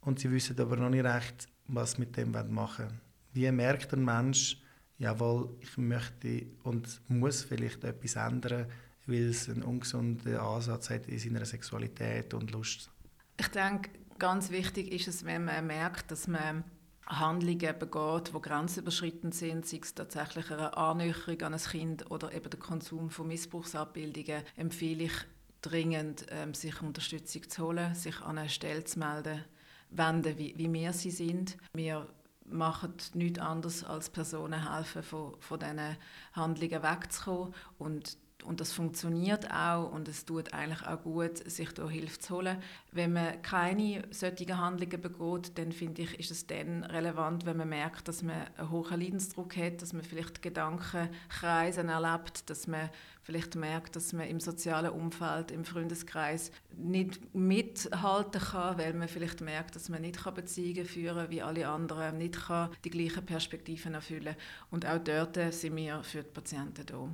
und 0.00 0.18
sie 0.18 0.30
wissen 0.30 0.58
aber 0.60 0.76
noch 0.76 0.90
nicht 0.90 1.04
recht, 1.04 1.48
was 1.66 1.98
mit 1.98 2.16
dem 2.16 2.30
machen 2.30 2.54
wollen. 2.54 3.00
Wie 3.32 3.50
merkt 3.50 3.92
ein 3.92 4.04
Mensch, 4.04 4.60
jawohl, 4.98 5.56
ich 5.60 5.76
möchte 5.76 6.46
und 6.62 7.00
muss 7.08 7.42
vielleicht 7.42 7.84
etwas 7.84 8.16
ändern, 8.16 8.66
weil 9.06 9.28
es 9.28 9.48
einen 9.48 9.62
ungesunden 9.62 10.36
Ansatz 10.36 10.90
hat 10.90 11.06
in 11.08 11.18
seiner 11.18 11.44
Sexualität 11.44 12.32
und 12.34 12.52
Lust? 12.52 12.90
Ich 13.38 13.48
denke, 13.48 13.90
ganz 14.18 14.50
wichtig 14.50 14.92
ist 14.92 15.08
es, 15.08 15.24
wenn 15.24 15.44
man 15.44 15.66
merkt, 15.66 16.10
dass 16.10 16.28
man 16.28 16.64
Handlungen 17.06 17.78
begeht, 17.78 18.32
die 18.34 18.40
grenzüberschreitend 18.40 19.34
sind, 19.34 19.66
sei 19.66 19.80
es 19.82 19.94
tatsächlich 19.94 20.50
eine 20.50 20.76
Annäherung 20.76 21.42
an 21.42 21.54
ein 21.54 21.60
Kind 21.60 22.10
oder 22.10 22.32
eben 22.32 22.50
der 22.50 22.58
Konsum 22.58 23.10
von 23.10 23.28
Missbrauchsabbildungen, 23.28 24.42
empfehle 24.56 25.04
ich 25.04 25.12
dringend, 25.60 26.26
ähm, 26.30 26.54
sich 26.54 26.80
Unterstützung 26.82 27.48
zu 27.48 27.62
holen, 27.62 27.94
sich 27.94 28.20
an 28.20 28.38
eine 28.38 28.48
Stelle 28.48 28.84
zu 28.84 28.98
melden, 28.98 29.44
wenden, 29.90 30.38
wie, 30.38 30.54
wie 30.56 30.72
wir 30.72 30.92
sie 30.92 31.10
sind. 31.10 31.56
Wir 31.74 32.06
machen 32.46 32.94
nichts 33.14 33.38
anderes 33.38 33.84
als 33.84 34.10
Personen 34.10 34.72
helfen, 34.74 35.02
von, 35.02 35.36
von 35.40 35.58
diesen 35.58 35.96
Handlungen 36.32 36.82
wegzukommen 36.82 37.54
und 37.78 38.18
und 38.44 38.60
das 38.60 38.72
funktioniert 38.72 39.50
auch 39.50 39.90
und 39.92 40.08
es 40.08 40.24
tut 40.24 40.52
eigentlich 40.52 40.86
auch 40.86 41.02
gut, 41.02 41.38
sich 41.50 41.72
da 41.72 41.88
Hilfe 41.88 42.18
zu 42.18 42.36
holen. 42.36 42.58
Wenn 42.92 43.12
man 43.12 43.40
keine 43.42 44.02
solchen 44.10 44.58
Handlungen 44.58 45.00
begeht, 45.00 45.58
dann 45.58 45.72
finde 45.72 46.02
ich, 46.02 46.18
ist 46.20 46.30
es 46.30 46.46
dann 46.46 46.84
relevant, 46.84 47.46
wenn 47.46 47.56
man 47.56 47.68
merkt, 47.68 48.08
dass 48.08 48.22
man 48.22 48.46
einen 48.56 48.70
hohen 48.70 49.00
Leidensdruck 49.00 49.56
hat, 49.56 49.82
dass 49.82 49.92
man 49.92 50.02
vielleicht 50.02 50.42
Gedankenkreisen 50.42 51.88
erlebt, 51.88 52.48
dass 52.50 52.66
man 52.66 52.90
vielleicht 53.22 53.56
merkt, 53.56 53.96
dass 53.96 54.12
man 54.12 54.28
im 54.28 54.38
sozialen 54.38 54.92
Umfeld, 54.92 55.50
im 55.50 55.64
Freundeskreis 55.64 56.52
nicht 56.76 57.34
mithalten 57.34 58.40
kann, 58.40 58.78
weil 58.78 58.92
man 58.92 59.08
vielleicht 59.08 59.40
merkt, 59.40 59.74
dass 59.76 59.88
man 59.88 60.02
nicht 60.02 60.22
Beziehungen 60.34 60.84
führen 60.84 61.16
kann 61.16 61.30
wie 61.30 61.42
alle 61.42 61.68
anderen, 61.68 62.18
nicht 62.18 62.46
kann 62.46 62.70
die 62.84 62.90
gleichen 62.90 63.24
Perspektiven 63.24 63.94
erfüllen. 63.94 64.36
Und 64.70 64.86
auch 64.86 64.98
dort 64.98 65.38
sind 65.52 65.76
wir 65.76 66.02
für 66.02 66.22
die 66.22 66.30
Patienten 66.30 66.86
da. 66.86 67.08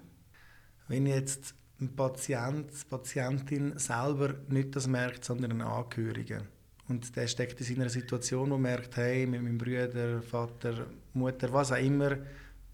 Wenn 0.90 1.06
jetzt 1.06 1.54
ein 1.80 1.94
Patient, 1.94 2.68
die 2.68 2.84
Patientin 2.88 3.78
selber 3.78 4.34
nicht 4.48 4.74
das 4.74 4.88
merkt, 4.88 5.24
sondern 5.24 5.52
ein 5.52 5.60
Angehöriger 5.62 6.42
und 6.88 7.14
der 7.14 7.28
steckt 7.28 7.60
in 7.60 7.66
seiner 7.66 7.88
Situation, 7.88 8.50
wo 8.50 8.58
merkt, 8.58 8.96
hey, 8.96 9.24
mit 9.24 9.40
meinem 9.40 9.56
Bruder, 9.56 10.20
Vater, 10.20 10.88
Mutter, 11.14 11.52
was 11.52 11.70
auch 11.70 11.76
immer, 11.76 12.18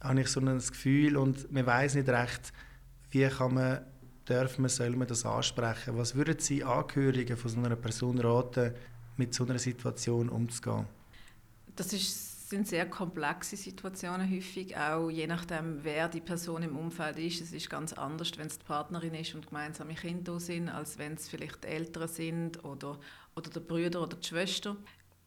habe 0.01 0.21
ich 0.23 0.29
so 0.29 0.41
ein 0.41 0.59
Gefühl 0.59 1.19
und 1.19 1.53
man 1.53 1.67
weiß 1.67 1.97
nicht 1.97 2.09
recht, 2.09 2.55
wie 3.11 3.29
kann 3.29 3.53
man, 3.53 3.81
darf 4.25 4.57
man, 4.57 4.71
soll 4.71 4.97
man 4.97 5.09
das 5.09 5.27
ansprechen. 5.27 5.99
Was 5.99 6.15
würden 6.15 6.39
Sie 6.39 6.65
Angehörigen 6.65 7.37
von 7.37 7.51
so 7.51 7.59
einer 7.59 7.77
Person 7.77 8.19
raten, 8.19 8.73
mit 9.19 9.35
so 9.35 9.45
einer 9.45 9.59
Situation 9.59 10.31
umzugehen? 10.31 10.87
Das 11.77 11.93
ist 11.93 12.26
sind 12.49 12.69
sehr 12.69 12.89
komplexe 12.89 13.57
Situationen 13.57 14.31
häufig, 14.31 14.77
auch 14.77 15.11
je 15.11 15.27
nachdem, 15.27 15.83
wer 15.83 16.09
die 16.09 16.21
Person 16.21 16.63
im 16.63 16.77
Umfeld 16.77 17.19
ist. 17.19 17.41
Es 17.41 17.53
ist 17.53 17.69
ganz 17.69 17.93
anders, 17.93 18.31
wenn 18.37 18.47
es 18.47 18.61
die 18.61 18.65
Partnerin 18.65 19.15
ist 19.15 19.35
und 19.35 19.49
gemeinsame 19.49 19.95
Kinder 19.95 20.39
sind, 20.39 20.69
als 20.69 20.97
wenn 20.97 21.15
es 21.15 21.29
vielleicht 21.29 21.65
die 21.65 21.69
Eltern 21.69 22.07
sind 22.07 22.65
oder, 22.65 23.01
oder 23.35 23.51
der 23.51 23.61
Brüder 23.61 24.03
oder 24.03 24.17
die 24.17 24.29
Schwester. 24.29 24.77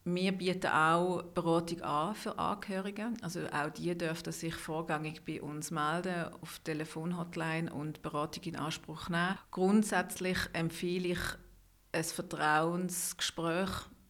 Wir 0.05 0.31
bieten 0.31 0.67
auch 0.67 1.23
Beratung 1.23 1.81
an 1.81 2.15
für 2.15 2.39
Angehörige. 2.39 3.09
Also 3.21 3.41
auch 3.47 3.69
die 3.69 3.97
dürfen 3.97 4.31
sich 4.31 4.55
vorgängig 4.55 5.25
bei 5.25 5.41
uns 5.41 5.71
melden 5.71 6.33
auf 6.41 6.59
Telefonhotline 6.59 7.71
und 7.71 8.01
Beratung 8.01 8.43
in 8.43 8.55
Anspruch 8.55 9.09
nehmen. 9.09 9.37
Grundsätzlich 9.51 10.37
empfehle 10.53 11.09
ich 11.09 11.19
ein 11.91 12.03
Vertrauensgespräch 12.03 13.69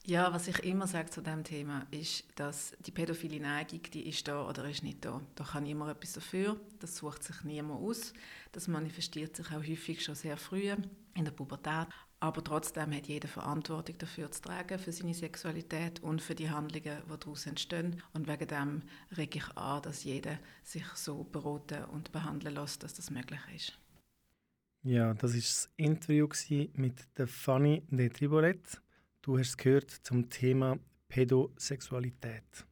Ja, 0.07 0.33
was 0.33 0.49
ich 0.49 0.59
immer 0.65 0.87
sage 0.87 1.11
zu 1.11 1.21
dem 1.21 1.45
Thema 1.45 1.87
ist, 1.91 2.25
dass 2.35 2.75
die 2.81 2.91
pädophile 2.91 3.41
Neigung, 3.41 3.83
die 3.93 4.09
ist 4.09 4.27
da 4.29 4.49
oder 4.49 4.69
ist 4.69 4.83
nicht 4.83 5.05
da. 5.05 5.21
Da 5.35 5.45
kann 5.45 5.63
niemand 5.63 5.93
etwas 5.93 6.13
dafür. 6.15 6.59
Das 6.79 6.97
sucht 6.97 7.23
sich 7.23 7.43
niemand 7.45 7.81
aus. 7.81 8.13
Das 8.53 8.69
manifestiert 8.69 9.37
sich 9.37 9.47
auch 9.49 9.67
häufig 9.67 10.03
schon 10.03 10.15
sehr 10.15 10.37
früh 10.37 10.71
in 11.15 11.25
der 11.25 11.33
Pubertät. 11.33 11.89
Aber 12.25 12.43
trotzdem 12.43 12.91
hat 12.95 13.07
jeder 13.07 13.29
Verantwortung 13.29 13.99
dafür 13.99 14.31
zu 14.31 14.41
tragen, 14.41 14.79
für 14.79 14.93
seine 14.93 15.13
Sexualität 15.13 16.03
und 16.03 16.23
für 16.23 16.35
die 16.35 16.49
Handlungen, 16.49 17.03
die 17.05 17.19
daraus 17.21 17.45
entstehen. 17.45 18.03
Und 18.15 18.27
wegen 18.27 18.49
dem 18.49 18.83
rege 19.15 19.41
ich 19.41 19.57
an, 19.59 19.83
dass 19.83 20.05
jeder 20.05 20.39
sich 20.63 20.87
so 20.95 21.25
beraten 21.25 21.85
und 21.85 22.13
behandeln 22.13 22.55
lässt, 22.55 22.83
dass 22.83 22.95
das 22.95 23.11
möglich 23.11 23.41
ist. 23.55 23.79
Ja, 24.85 25.13
das 25.13 25.35
war 25.35 25.39
das 25.39 25.71
Interview 25.77 26.27
mit 26.73 26.95
der 27.19 27.27
Fanny 27.29 27.83
de 27.91 28.09
Tribolet. 28.09 28.81
Du 29.21 29.39
hast 29.39 29.59
gehört 29.59 29.91
zum 29.91 30.31
Thema 30.31 30.79
Pädosexualität. 31.09 32.65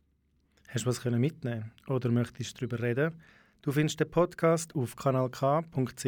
Hast 0.69 0.87
du 0.87 0.89
was 0.89 1.05
mitnehmen 1.05 1.73
oder 1.89 2.11
möchtest 2.11 2.59
du 2.59 2.67
darüber 2.67 2.83
reden? 2.83 3.21
Du 3.65 3.71
findest 3.71 4.01
den 4.01 4.11
Podcast 4.11 4.75
auf 4.75 4.97
kanalk.ch 4.97 6.05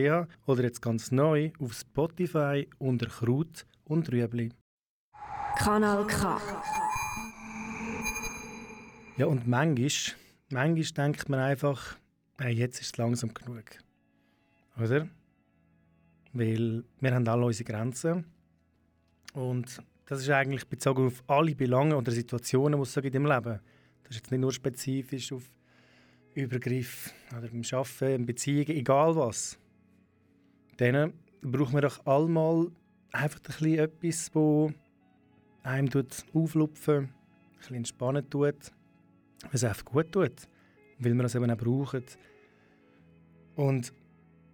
oder 0.46 0.62
jetzt 0.64 0.82
ganz 0.82 1.12
neu 1.12 1.52
auf 1.60 1.72
Spotify 1.72 2.68
unter 2.78 3.06
Kraut 3.06 3.64
und 3.84 4.10
Rüebli. 4.10 4.50
Kanal 5.56 6.04
K. 6.08 6.40
Ja, 9.16 9.26
und 9.26 9.46
manchmal, 9.46 10.16
manchmal 10.50 11.06
denkt 11.06 11.28
man 11.28 11.38
einfach, 11.38 11.96
hey, 12.40 12.54
jetzt 12.54 12.80
ist 12.80 12.86
es 12.86 12.96
langsam 12.96 13.32
genug. 13.32 13.62
Oder? 14.76 15.06
Weil 16.32 16.82
wir 16.98 17.14
haben 17.14 17.28
alle 17.28 17.46
unsere 17.46 17.70
Grenzen. 17.70 18.24
Und 19.32 19.80
das 20.06 20.22
ist 20.22 20.30
eigentlich 20.30 20.66
bezogen 20.66 21.06
auf 21.06 21.22
alle 21.28 21.54
Belange 21.54 21.96
oder 21.96 22.10
Situationen, 22.10 22.80
die 22.80 22.82
es 22.82 22.92
so 22.92 23.00
gibt 23.00 23.14
im 23.14 23.26
Leben. 23.26 23.60
Das 24.02 24.10
ist 24.10 24.16
jetzt 24.16 24.32
nicht 24.32 24.40
nur 24.40 24.52
spezifisch 24.52 25.32
auf 25.32 25.48
Übergriff 26.34 27.12
oder 27.36 27.48
beim 27.48 27.62
Arbeiten, 27.72 28.14
in 28.14 28.26
Beziehungen, 28.26 28.70
egal 28.70 29.16
was. 29.16 29.58
Dann 30.76 31.12
brauchen 31.42 31.74
wir 31.74 31.82
doch 31.82 32.04
allemal 32.06 32.70
einfach 33.12 33.38
ein 33.38 33.42
bisschen 33.42 33.78
etwas, 33.78 34.30
das 34.32 34.74
einem 35.62 36.06
auflupfen, 36.32 36.96
ein 36.96 37.14
bisschen 37.58 37.76
entspannen 37.76 38.28
tut, 38.28 38.72
was 39.50 39.64
einfach 39.64 39.84
gut 39.84 40.12
tut, 40.12 40.48
weil 40.98 41.14
wir 41.14 41.22
das 41.22 41.34
eben 41.34 41.50
auch 41.50 41.56
brauchen. 41.56 42.04
Und 43.56 43.92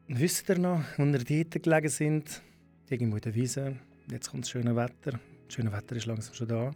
wisst 0.09 0.49
ihr 0.49 0.59
noch, 0.59 0.85
als 0.99 1.29
wir 1.29 1.45
dort 1.45 1.63
gelegen 1.63 1.89
sind, 1.89 2.43
irgendwo 2.89 3.17
in 3.17 3.23
der 3.23 3.35
Wiese, 3.35 3.77
jetzt 4.11 4.31
kommt 4.31 4.45
das 4.45 4.51
schöne 4.51 4.77
Wetter, 4.77 5.13
das 5.47 5.55
schöne 5.55 5.73
Wetter 5.73 5.97
ist 5.97 6.07
langsam 6.07 6.35
schon 6.35 6.49
da, 6.49 6.71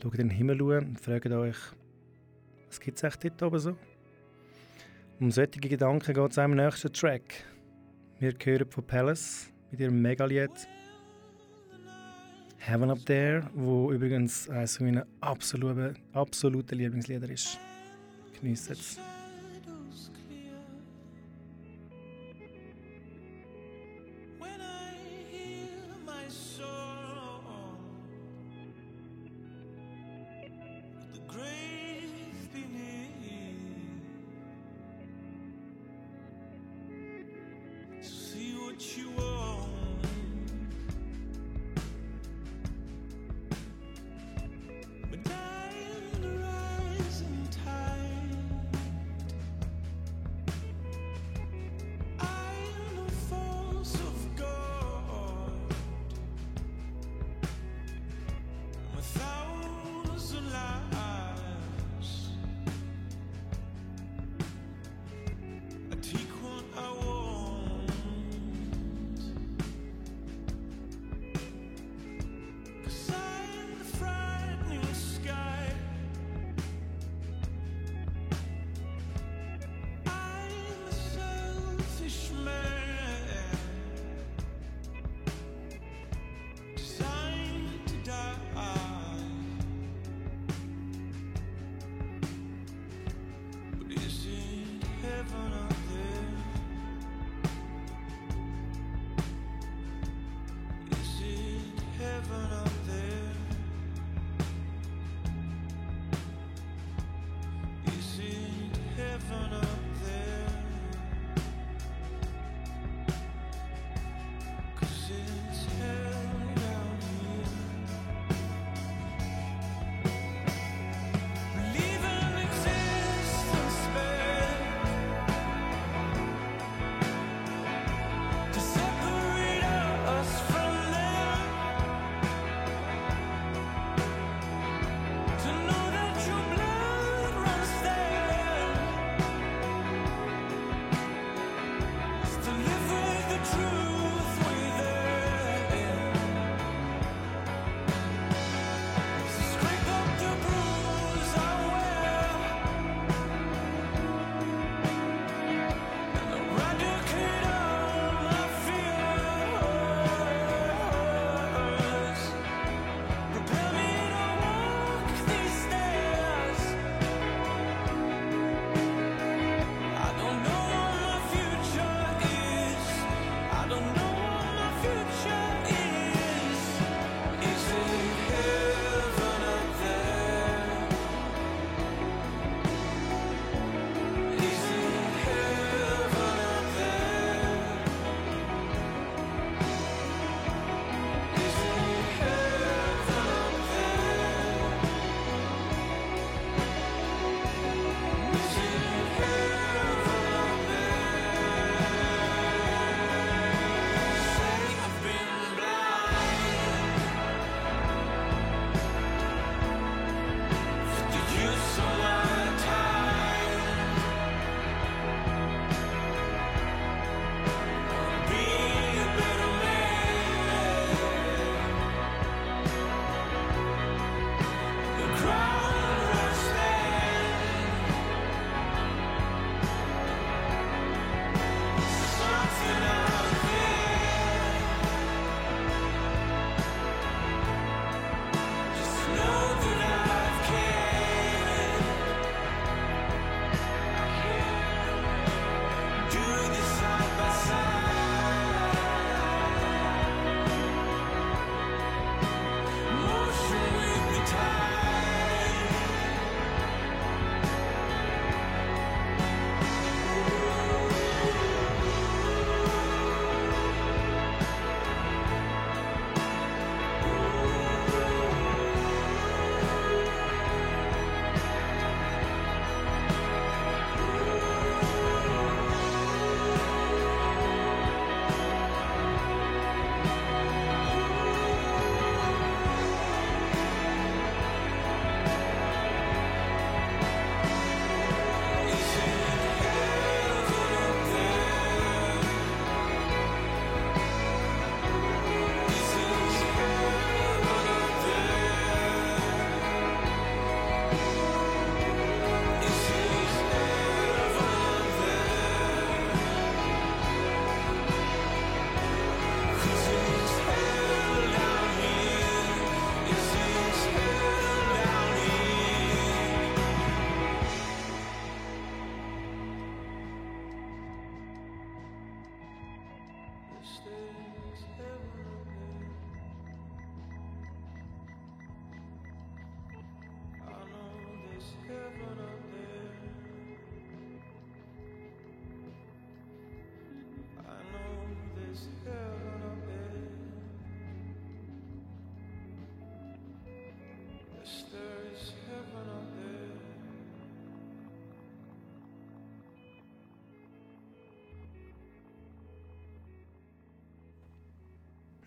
schaut 0.00 0.14
in 0.14 0.28
den 0.28 0.30
Himmel 0.30 0.62
und 0.62 0.98
fragt 0.98 1.26
euch, 1.26 1.58
was 2.68 2.80
gibt 2.80 2.98
es 2.98 3.04
echt 3.04 3.24
dort 3.24 3.42
oben 3.42 3.58
so? 3.58 3.76
Um 5.20 5.32
solche 5.32 5.58
Gedanken 5.58 6.14
geht 6.14 6.30
es 6.30 6.38
am 6.38 6.54
nächsten 6.54 6.92
Track. 6.92 7.44
Wir 8.20 8.32
hören 8.40 8.70
von 8.70 8.86
Palace 8.86 9.52
mit 9.68 9.80
ihrem 9.80 10.00
Megalied 10.00 10.68
Heaven 12.58 12.90
Up 12.90 13.04
There, 13.04 13.50
wo 13.52 13.90
übrigens 13.90 14.48
eines 14.48 14.78
meiner 14.78 15.08
absoluten, 15.20 15.98
absoluten 16.12 16.78
Lieblingslieder 16.78 17.28
ist. 17.28 17.58
Genießt 18.40 18.70
es. 18.70 19.00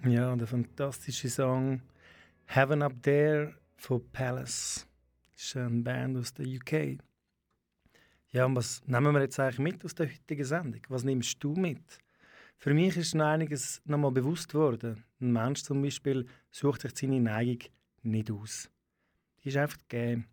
Ja, 0.03 0.35
der 0.35 0.47
fantastische 0.47 1.29
Song 1.29 1.79
Heaven 2.45 2.81
Up 2.81 3.03
There 3.03 3.53
von 3.75 4.01
Palace. 4.11 4.87
Das 5.31 5.43
ist 5.43 5.57
eine 5.57 5.81
Band 5.83 6.17
aus 6.17 6.33
der 6.33 6.47
UK. 6.47 6.97
Ja, 8.31 8.45
und 8.45 8.55
was 8.55 8.81
nehmen 8.87 9.13
wir 9.13 9.21
jetzt 9.21 9.39
eigentlich 9.39 9.59
mit 9.59 9.85
aus 9.85 9.93
der 9.93 10.07
heutigen 10.07 10.43
Sendung? 10.43 10.81
Was 10.89 11.03
nimmst 11.03 11.43
du 11.43 11.53
mit? 11.53 11.99
Für 12.57 12.73
mich 12.73 12.97
ist 12.97 13.13
noch 13.13 13.25
einiges 13.25 13.79
nochmal 13.85 14.11
bewusst 14.11 14.49
geworden. 14.49 15.03
Ein 15.19 15.33
Mensch 15.33 15.61
zum 15.61 15.83
Beispiel 15.83 16.25
sucht 16.49 16.81
sich 16.81 16.97
seine 16.97 17.19
Neigung 17.19 17.59
nicht 18.01 18.31
aus. 18.31 18.71
Die 19.43 19.49
ist 19.49 19.57
einfach 19.57 19.77
gegeben. 19.87 20.25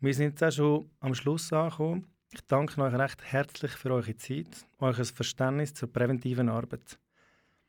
Wir 0.00 0.14
sind 0.14 0.30
jetzt 0.30 0.42
auch 0.42 0.52
schon 0.52 0.90
am 1.00 1.14
Schluss 1.14 1.52
angekommen. 1.52 2.06
Ich 2.32 2.40
danke 2.46 2.80
euch 2.80 2.94
recht 2.94 3.22
herzlich 3.22 3.72
für 3.72 3.92
eure 3.92 4.16
Zeit, 4.16 4.66
euer 4.78 4.94
Verständnis 4.94 5.74
zur 5.74 5.92
präventiven 5.92 6.48
Arbeit. 6.48 6.98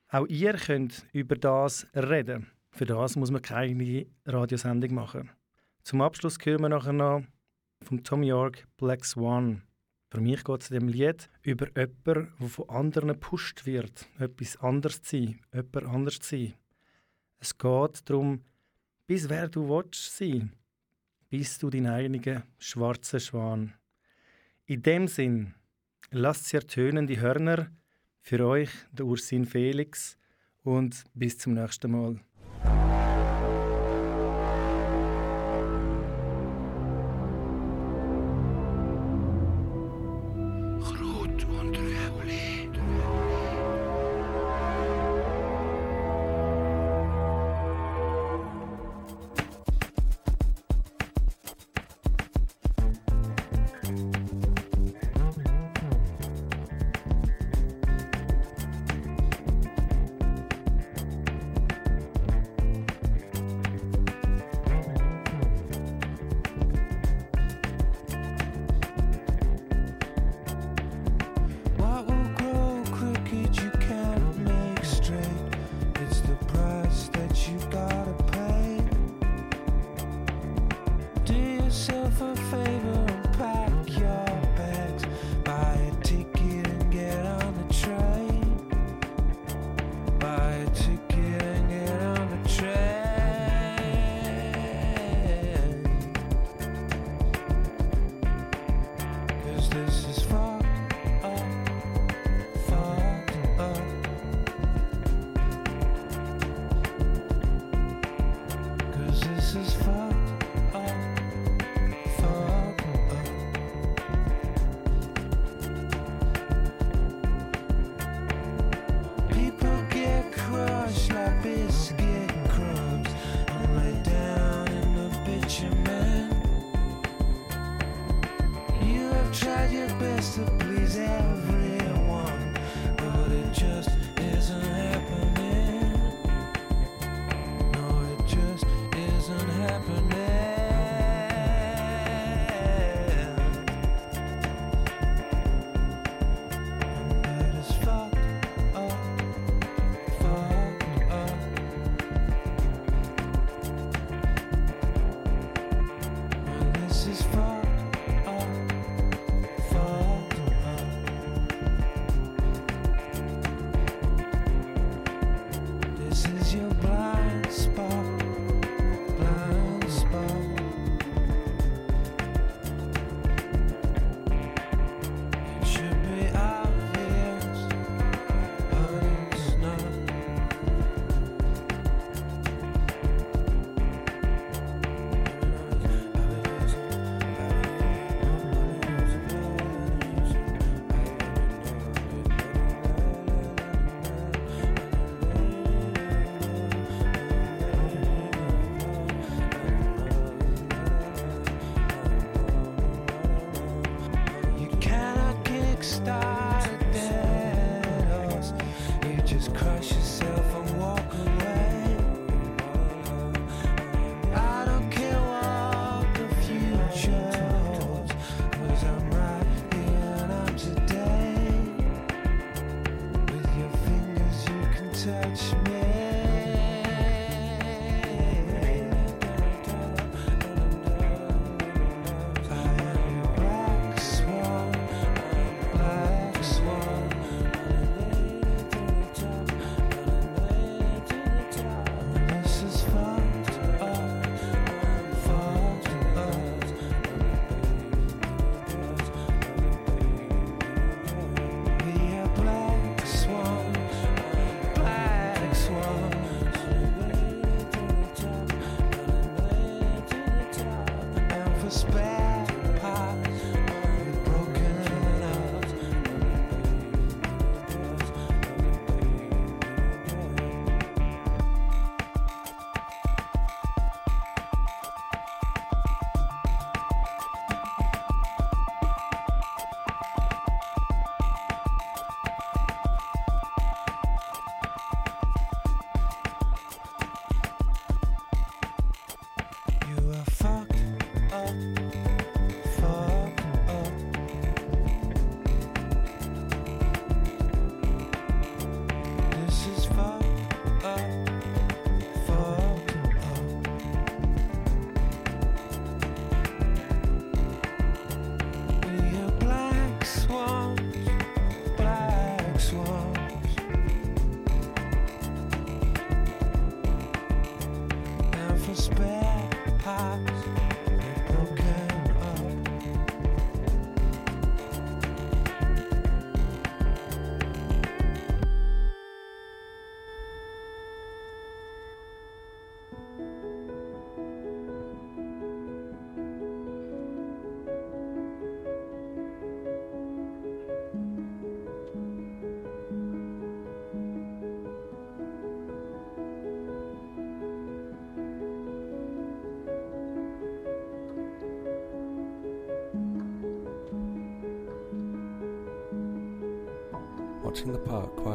Auch 0.09 0.27
ihr 0.27 0.53
könnt 0.53 1.05
über 1.13 1.35
das 1.35 1.87
reden. 1.95 2.47
Für 2.69 2.85
das 2.85 3.15
muss 3.15 3.31
man 3.31 3.41
keine 3.41 4.05
Radiosendung 4.25 4.93
machen. 4.93 5.29
Zum 5.83 6.01
Abschluss 6.01 6.37
hören 6.43 6.61
wir 6.61 6.69
nachher 6.69 6.93
noch 6.93 7.23
vom 7.81 8.03
Tom 8.03 8.23
York 8.23 8.67
Black 8.77 9.03
Swan. 9.03 9.63
Für 10.09 10.21
mich 10.21 10.43
geht 10.43 10.61
es 10.61 10.71
in 10.71 10.79
dem 10.79 10.87
Lied 10.89 11.29
über 11.41 11.67
jemanden, 11.67 12.33
der 12.39 12.47
von 12.49 12.69
anderen 12.69 13.09
gepusht 13.09 13.65
wird, 13.65 14.07
etwas 14.19 14.57
anderes 14.57 15.01
zu 15.01 15.17
sein, 15.17 15.39
jemand 15.53 15.85
anders 15.87 16.19
zu 16.19 16.35
sein. 16.35 16.53
Es 17.39 17.57
geht 17.57 18.09
darum, 18.09 18.41
bis 19.11 19.27
wer 19.27 19.49
du 19.49 19.67
willst 19.67 20.15
sein, 20.15 20.53
bis 21.29 21.57
du 21.59 21.69
deinen 21.69 21.87
eigenen 21.87 22.43
schwarzen 22.59 23.19
Schwan. 23.19 23.73
In 24.67 24.81
dem 24.83 25.09
Sinn, 25.09 25.53
lasst 26.11 26.45
sie 26.45 26.55
ertönen 26.55 27.07
die 27.07 27.19
Hörner, 27.19 27.69
für 28.21 28.39
euch 28.47 28.69
der 28.93 29.05
Ursin 29.05 29.45
Felix 29.45 30.17
und 30.63 31.03
bis 31.13 31.37
zum 31.37 31.55
nächsten 31.55 31.91
Mal. 31.91 32.21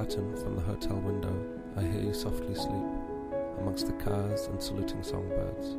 Quieten 0.06 0.36
from 0.36 0.54
the 0.54 0.62
hotel 0.62 0.96
window, 0.96 1.34
I 1.76 1.82
hear 1.82 2.00
you 2.00 2.14
softly 2.14 2.54
sleep 2.54 2.84
amongst 3.58 3.86
the 3.86 3.92
cars 4.04 4.46
and 4.46 4.62
saluting 4.62 5.02
songbirds. 5.02 5.76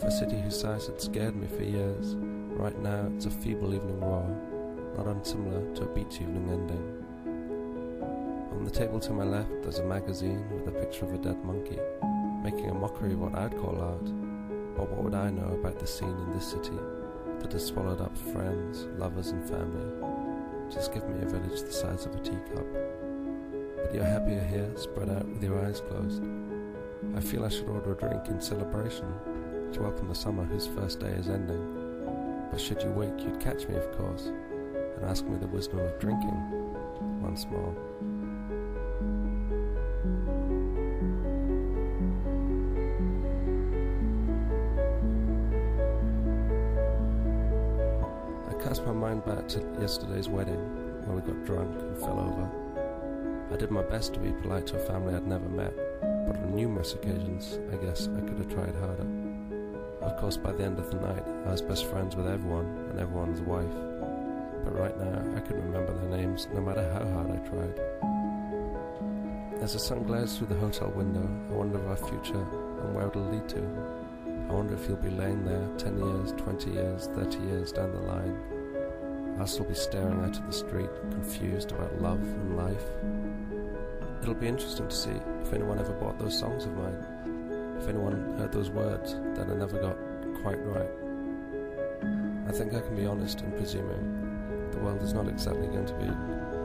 For 0.00 0.06
a 0.06 0.10
city 0.10 0.40
whose 0.40 0.60
size 0.60 0.86
had 0.86 1.00
scared 1.00 1.34
me 1.34 1.48
for 1.48 1.64
years, 1.64 2.14
right 2.16 2.78
now 2.78 3.10
it's 3.16 3.26
a 3.26 3.30
feeble 3.30 3.74
evening 3.74 4.00
roar, 4.00 4.24
not 4.96 5.06
unsimilar 5.06 5.74
to 5.74 5.82
a 5.82 5.94
beach 5.94 6.20
evening 6.20 6.48
ending. 6.48 7.04
On 8.52 8.64
the 8.64 8.70
table 8.70 9.00
to 9.00 9.12
my 9.12 9.24
left, 9.24 9.62
there's 9.62 9.78
a 9.78 9.84
magazine 9.84 10.48
with 10.50 10.68
a 10.68 10.78
picture 10.78 11.04
of 11.04 11.14
a 11.14 11.18
dead 11.18 11.42
monkey, 11.44 11.78
making 12.44 12.70
a 12.70 12.74
mockery 12.74 13.14
of 13.14 13.20
what 13.20 13.34
I'd 13.34 13.56
call 13.56 13.80
art. 13.80 14.04
But 14.76 14.90
what 14.90 15.02
would 15.02 15.14
I 15.14 15.30
know 15.30 15.58
about 15.58 15.78
the 15.80 15.86
scene 15.86 16.08
in 16.08 16.32
this 16.32 16.50
city 16.50 16.78
that 17.40 17.52
has 17.52 17.66
swallowed 17.66 18.00
up 18.00 18.16
friends, 18.16 18.86
lovers, 18.96 19.30
and 19.30 19.48
family? 19.48 20.70
Just 20.72 20.94
give 20.94 21.08
me 21.08 21.20
a 21.22 21.28
village 21.28 21.62
the 21.62 21.72
size 21.72 22.06
of 22.06 22.14
a 22.14 22.20
teacup. 22.20 22.89
But 23.82 23.94
you're 23.94 24.04
happier 24.04 24.42
here, 24.42 24.70
spread 24.76 25.10
out 25.10 25.26
with 25.26 25.42
your 25.42 25.64
eyes 25.64 25.80
closed. 25.80 26.22
I 27.16 27.20
feel 27.20 27.44
I 27.44 27.48
should 27.48 27.68
order 27.68 27.92
a 27.92 27.96
drink 27.96 28.28
in 28.28 28.40
celebration 28.40 29.06
to 29.72 29.80
welcome 29.82 30.08
the 30.08 30.14
summer 30.14 30.44
whose 30.44 30.66
first 30.66 31.00
day 31.00 31.10
is 31.10 31.28
ending. 31.28 32.48
But 32.50 32.60
should 32.60 32.82
you 32.82 32.90
wake, 32.90 33.20
you'd 33.20 33.40
catch 33.40 33.66
me, 33.68 33.76
of 33.76 33.90
course, 33.96 34.26
and 34.26 35.04
ask 35.04 35.24
me 35.24 35.38
the 35.38 35.46
wisdom 35.46 35.78
of 35.78 35.98
drinking 35.98 36.36
once 37.22 37.46
more. 37.46 37.74
I 48.48 48.62
cast 48.62 48.84
my 48.84 48.92
mind 48.92 49.24
back 49.24 49.48
to 49.48 49.64
yesterday's 49.80 50.28
wedding, 50.28 50.60
where 51.06 51.16
we 51.16 51.22
got 51.22 51.44
drunk 51.44 51.80
and 51.80 51.96
fell 51.98 52.20
over. 52.20 52.69
I 53.52 53.56
did 53.56 53.70
my 53.70 53.82
best 53.82 54.14
to 54.14 54.20
be 54.20 54.30
polite 54.30 54.68
to 54.68 54.76
a 54.76 54.86
family 54.86 55.14
I'd 55.14 55.26
never 55.26 55.48
met, 55.48 55.74
but 56.00 56.36
on 56.36 56.54
numerous 56.54 56.94
occasions, 56.94 57.58
I 57.72 57.84
guess 57.84 58.08
I 58.16 58.20
could 58.20 58.38
have 58.38 58.48
tried 58.48 58.74
harder. 58.76 59.06
Of 60.02 60.16
course, 60.18 60.36
by 60.36 60.52
the 60.52 60.64
end 60.64 60.78
of 60.78 60.90
the 60.90 61.00
night, 61.00 61.24
I 61.46 61.50
was 61.50 61.60
best 61.60 61.86
friends 61.86 62.14
with 62.14 62.28
everyone 62.28 62.66
and 62.90 63.00
everyone's 63.00 63.40
wife. 63.40 63.74
But 64.64 64.78
right 64.78 64.96
now, 64.98 65.36
I 65.36 65.40
couldn't 65.40 65.64
remember 65.64 65.92
their 65.92 66.16
names, 66.16 66.46
no 66.54 66.60
matter 66.60 66.90
how 66.92 67.04
hard 67.10 67.30
I 67.32 67.48
tried. 67.48 67.80
As 69.62 69.72
the 69.72 69.78
sun 69.78 70.04
glares 70.04 70.38
through 70.38 70.46
the 70.46 70.54
hotel 70.54 70.88
window, 70.90 71.28
I 71.50 71.54
wonder 71.54 71.78
of 71.78 71.88
our 71.88 71.96
future 71.96 72.40
and 72.82 72.94
where 72.94 73.08
it'll 73.08 73.22
lead 73.30 73.48
to. 73.50 73.62
I 74.48 74.52
wonder 74.52 74.74
if 74.74 74.86
you'll 74.88 74.96
be 74.96 75.10
laying 75.10 75.44
there 75.44 75.68
10 75.76 75.98
years, 75.98 76.32
20 76.38 76.70
years, 76.70 77.08
30 77.08 77.38
years 77.40 77.72
down 77.72 77.92
the 77.92 78.00
line. 78.00 78.38
I'll 79.38 79.46
still 79.46 79.64
be 79.64 79.74
staring 79.74 80.20
out 80.20 80.36
at 80.36 80.46
the 80.46 80.52
street, 80.52 80.90
confused 81.10 81.72
about 81.72 82.00
love 82.00 82.22
and 82.22 82.56
life. 82.56 82.84
It'll 84.22 84.34
be 84.34 84.48
interesting 84.48 84.88
to 84.88 84.94
see 84.94 85.18
if 85.42 85.52
anyone 85.52 85.78
ever 85.78 85.92
bought 85.92 86.18
those 86.18 86.38
songs 86.38 86.64
of 86.64 86.76
mine, 86.76 87.76
if 87.80 87.88
anyone 87.88 88.36
heard 88.38 88.52
those 88.52 88.70
words 88.70 89.14
that 89.34 89.48
I 89.48 89.54
never 89.54 89.78
got 89.80 89.96
quite 90.42 90.58
right. 90.66 90.90
I 92.46 92.52
think 92.52 92.74
I 92.74 92.80
can 92.80 92.96
be 92.96 93.06
honest 93.06 93.40
in 93.40 93.52
presuming 93.52 94.68
the 94.72 94.78
world 94.78 95.02
is 95.02 95.14
not 95.14 95.28
exactly 95.28 95.66
going 95.68 95.86
to 95.86 95.94
be 95.94 96.06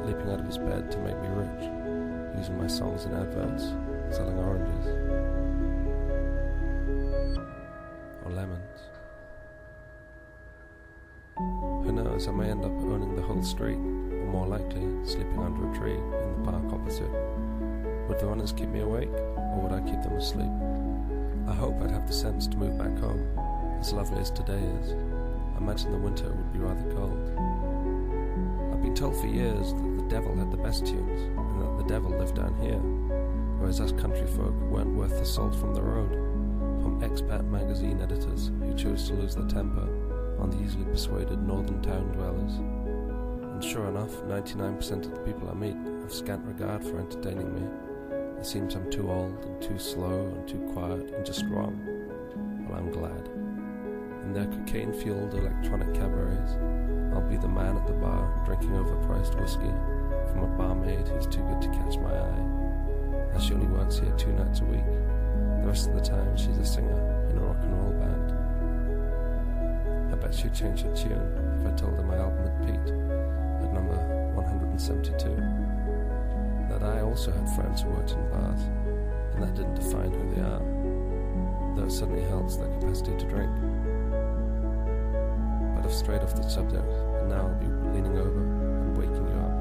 leaping 0.06 0.32
out 0.32 0.40
of 0.40 0.48
its 0.48 0.58
bed 0.58 0.92
to 0.92 0.98
make 1.00 1.20
me 1.22 1.28
rich, 1.30 2.38
using 2.38 2.58
my 2.58 2.68
songs 2.68 3.06
in 3.06 3.14
adverts, 3.14 3.74
selling 4.16 4.38
oranges 4.38 5.25
Runners 18.46 18.62
keep 18.62 18.70
me 18.70 18.82
awake, 18.82 19.10
or 19.10 19.62
would 19.62 19.72
I 19.72 19.82
keep 19.90 20.04
them 20.04 20.14
asleep? 20.14 20.52
I 21.48 21.54
hope 21.56 21.82
I'd 21.82 21.90
have 21.90 22.06
the 22.06 22.14
sense 22.14 22.46
to 22.46 22.58
move 22.58 22.78
back 22.78 22.96
home, 23.00 23.28
as 23.80 23.92
lovely 23.92 24.20
as 24.20 24.30
today 24.30 24.62
is. 24.84 24.92
I 24.92 25.58
imagine 25.58 25.92
the 25.92 25.98
winter 25.98 26.30
would 26.30 26.54
be 26.54 26.60
rather 26.60 26.84
cold. 26.94 27.18
I've 28.72 28.84
been 28.84 28.94
told 28.94 29.20
for 29.20 29.26
years 29.26 29.74
that 29.74 29.98
the 29.98 30.08
devil 30.10 30.36
had 30.36 30.52
the 30.52 30.58
best 30.58 30.86
tunes, 30.86 31.22
and 31.22 31.60
that 31.60 31.78
the 31.80 31.90
devil 31.90 32.12
lived 32.12 32.36
down 32.36 32.54
here, 32.62 32.78
whereas 33.58 33.82
us 33.82 33.92
country 33.94 34.28
folk 34.28 34.54
weren't 34.70 34.94
worth 34.94 35.18
the 35.18 35.26
salt 35.26 35.56
from 35.56 35.74
the 35.74 35.82
road. 35.82 36.12
From 36.84 37.02
expat 37.02 37.50
magazine 37.50 38.00
editors 38.00 38.52
who 38.60 38.76
chose 38.76 39.08
to 39.08 39.16
lose 39.16 39.34
their 39.34 39.48
temper 39.48 39.90
on 40.40 40.52
the 40.52 40.62
easily 40.64 40.86
persuaded 40.86 41.42
northern 41.42 41.82
town 41.82 42.12
dwellers. 42.12 42.54
And 42.54 43.64
sure 43.64 43.88
enough, 43.88 44.12
99% 44.28 45.06
of 45.06 45.16
the 45.16 45.22
people 45.22 45.50
I 45.50 45.56
meet 45.56 45.78
have 46.04 46.14
scant 46.14 46.46
regard 46.46 46.84
for 46.84 47.00
entertaining 47.00 47.52
me. 47.56 47.95
It 48.40 48.46
seems 48.46 48.76
I'm 48.76 48.90
too 48.92 49.10
old 49.10 49.44
and 49.46 49.62
too 49.62 49.80
slow 49.80 50.28
and 50.28 50.48
too 50.48 50.60
quiet 50.74 51.14
and 51.14 51.26
just 51.26 51.46
wrong. 51.46 51.80
Well, 52.68 52.78
I'm 52.78 52.92
glad. 52.92 53.30
In 54.24 54.34
their 54.34 54.46
cocaine 54.46 54.94
fueled 54.94 55.34
electronic 55.34 55.94
cabarets, 55.94 56.54
I'll 57.14 57.22
be 57.22 57.38
the 57.38 57.48
man 57.48 57.78
at 57.78 57.88
the 57.88 57.94
bar 57.94 58.42
drinking 58.46 58.72
overpriced 58.72 59.40
whiskey 59.40 59.72
from 60.32 60.44
a 60.44 60.48
barmaid 60.58 61.08
who's 61.08 61.28
too 61.28 61.44
good 61.44 61.62
to 61.62 61.70
catch 61.70 61.98
my 61.98 62.12
eye. 62.12 62.46
As 63.34 63.44
she 63.44 63.54
only 63.54 63.68
works 63.68 64.00
here 64.00 64.14
two 64.18 64.34
nights 64.34 64.62
a 64.62 64.66
week, 64.66 64.86
the 65.62 65.68
rest 65.68 65.88
of 65.88 65.96
the 65.96 66.02
time 66.02 66.36
she's 66.36 66.58
a 66.58 66.66
singer 66.66 67.28
in 67.30 67.38
a 67.38 67.42
rock 67.42 67.58
and 67.62 67.74
roll 67.82 67.94
band. 67.94 68.34
I 70.12 70.16
bet 70.16 70.34
she'd 70.34 70.54
change 70.54 70.82
her 70.82 70.96
tune 70.96 71.58
if 71.60 71.68
I 71.68 71.76
told 71.76 71.96
her 71.96 72.04
my 72.04 72.18
album 72.18 72.48
had 72.48 72.66
peaked 72.66 72.90
at 72.90 73.74
number 73.74 73.98
172. 74.36 75.65
I 76.86 77.02
also 77.02 77.32
had 77.32 77.50
friends 77.56 77.82
who 77.82 77.90
worked 77.90 78.12
in 78.12 78.30
bars, 78.30 78.62
and 79.34 79.44
that 79.44 79.56
didn't 79.56 79.76
define 79.76 80.12
who 80.12 80.36
they 80.36 80.42
are, 80.42 80.62
though 81.76 81.86
it 81.86 81.92
certainly 81.92 82.24
helps 82.24 82.56
their 82.58 82.70
capacity 82.80 83.18
to 83.18 83.26
drink. 83.26 83.52
But 85.76 85.86
I've 85.86 85.94
strayed 85.94 86.22
off 86.22 86.36
the 86.36 86.48
subject, 86.48 86.86
and 86.86 87.30
now 87.30 87.48
I'll 87.48 87.56
be 87.56 87.68
leaning 87.94 88.18
over 88.18 88.40
and 88.40 88.98
waking 88.98 89.28
you 89.28 89.40
up, 89.40 89.56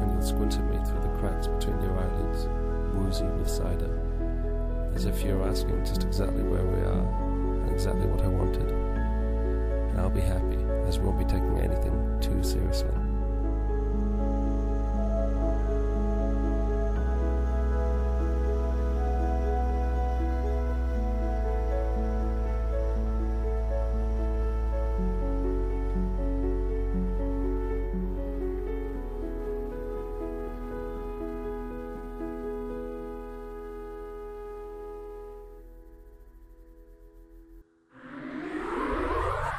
and 0.00 0.12
you'll 0.12 0.22
squint 0.22 0.54
at 0.54 0.64
me 0.64 0.76
through 0.84 1.00
the 1.00 1.16
cracks 1.18 1.46
between 1.46 1.80
your 1.82 1.98
eyelids, 1.98 2.48
woozy 2.94 3.24
with 3.24 3.48
cider, 3.48 3.90
as 4.94 5.06
if 5.06 5.22
you're 5.22 5.42
asking 5.48 5.84
just 5.84 6.04
exactly 6.04 6.42
where 6.42 6.64
we 6.64 6.80
are 6.80 7.04
and 7.62 7.70
exactly 7.70 8.06
what 8.06 8.22
I 8.22 8.28
wanted. 8.28 8.70
And 8.70 10.00
I'll 10.00 10.10
be 10.10 10.20
happy, 10.20 10.58
as 10.86 10.98
we 10.98 11.06
won't 11.06 11.18
be 11.18 11.24
taking 11.24 11.58
anything 11.58 12.18
too 12.20 12.42
seriously. 12.42 12.90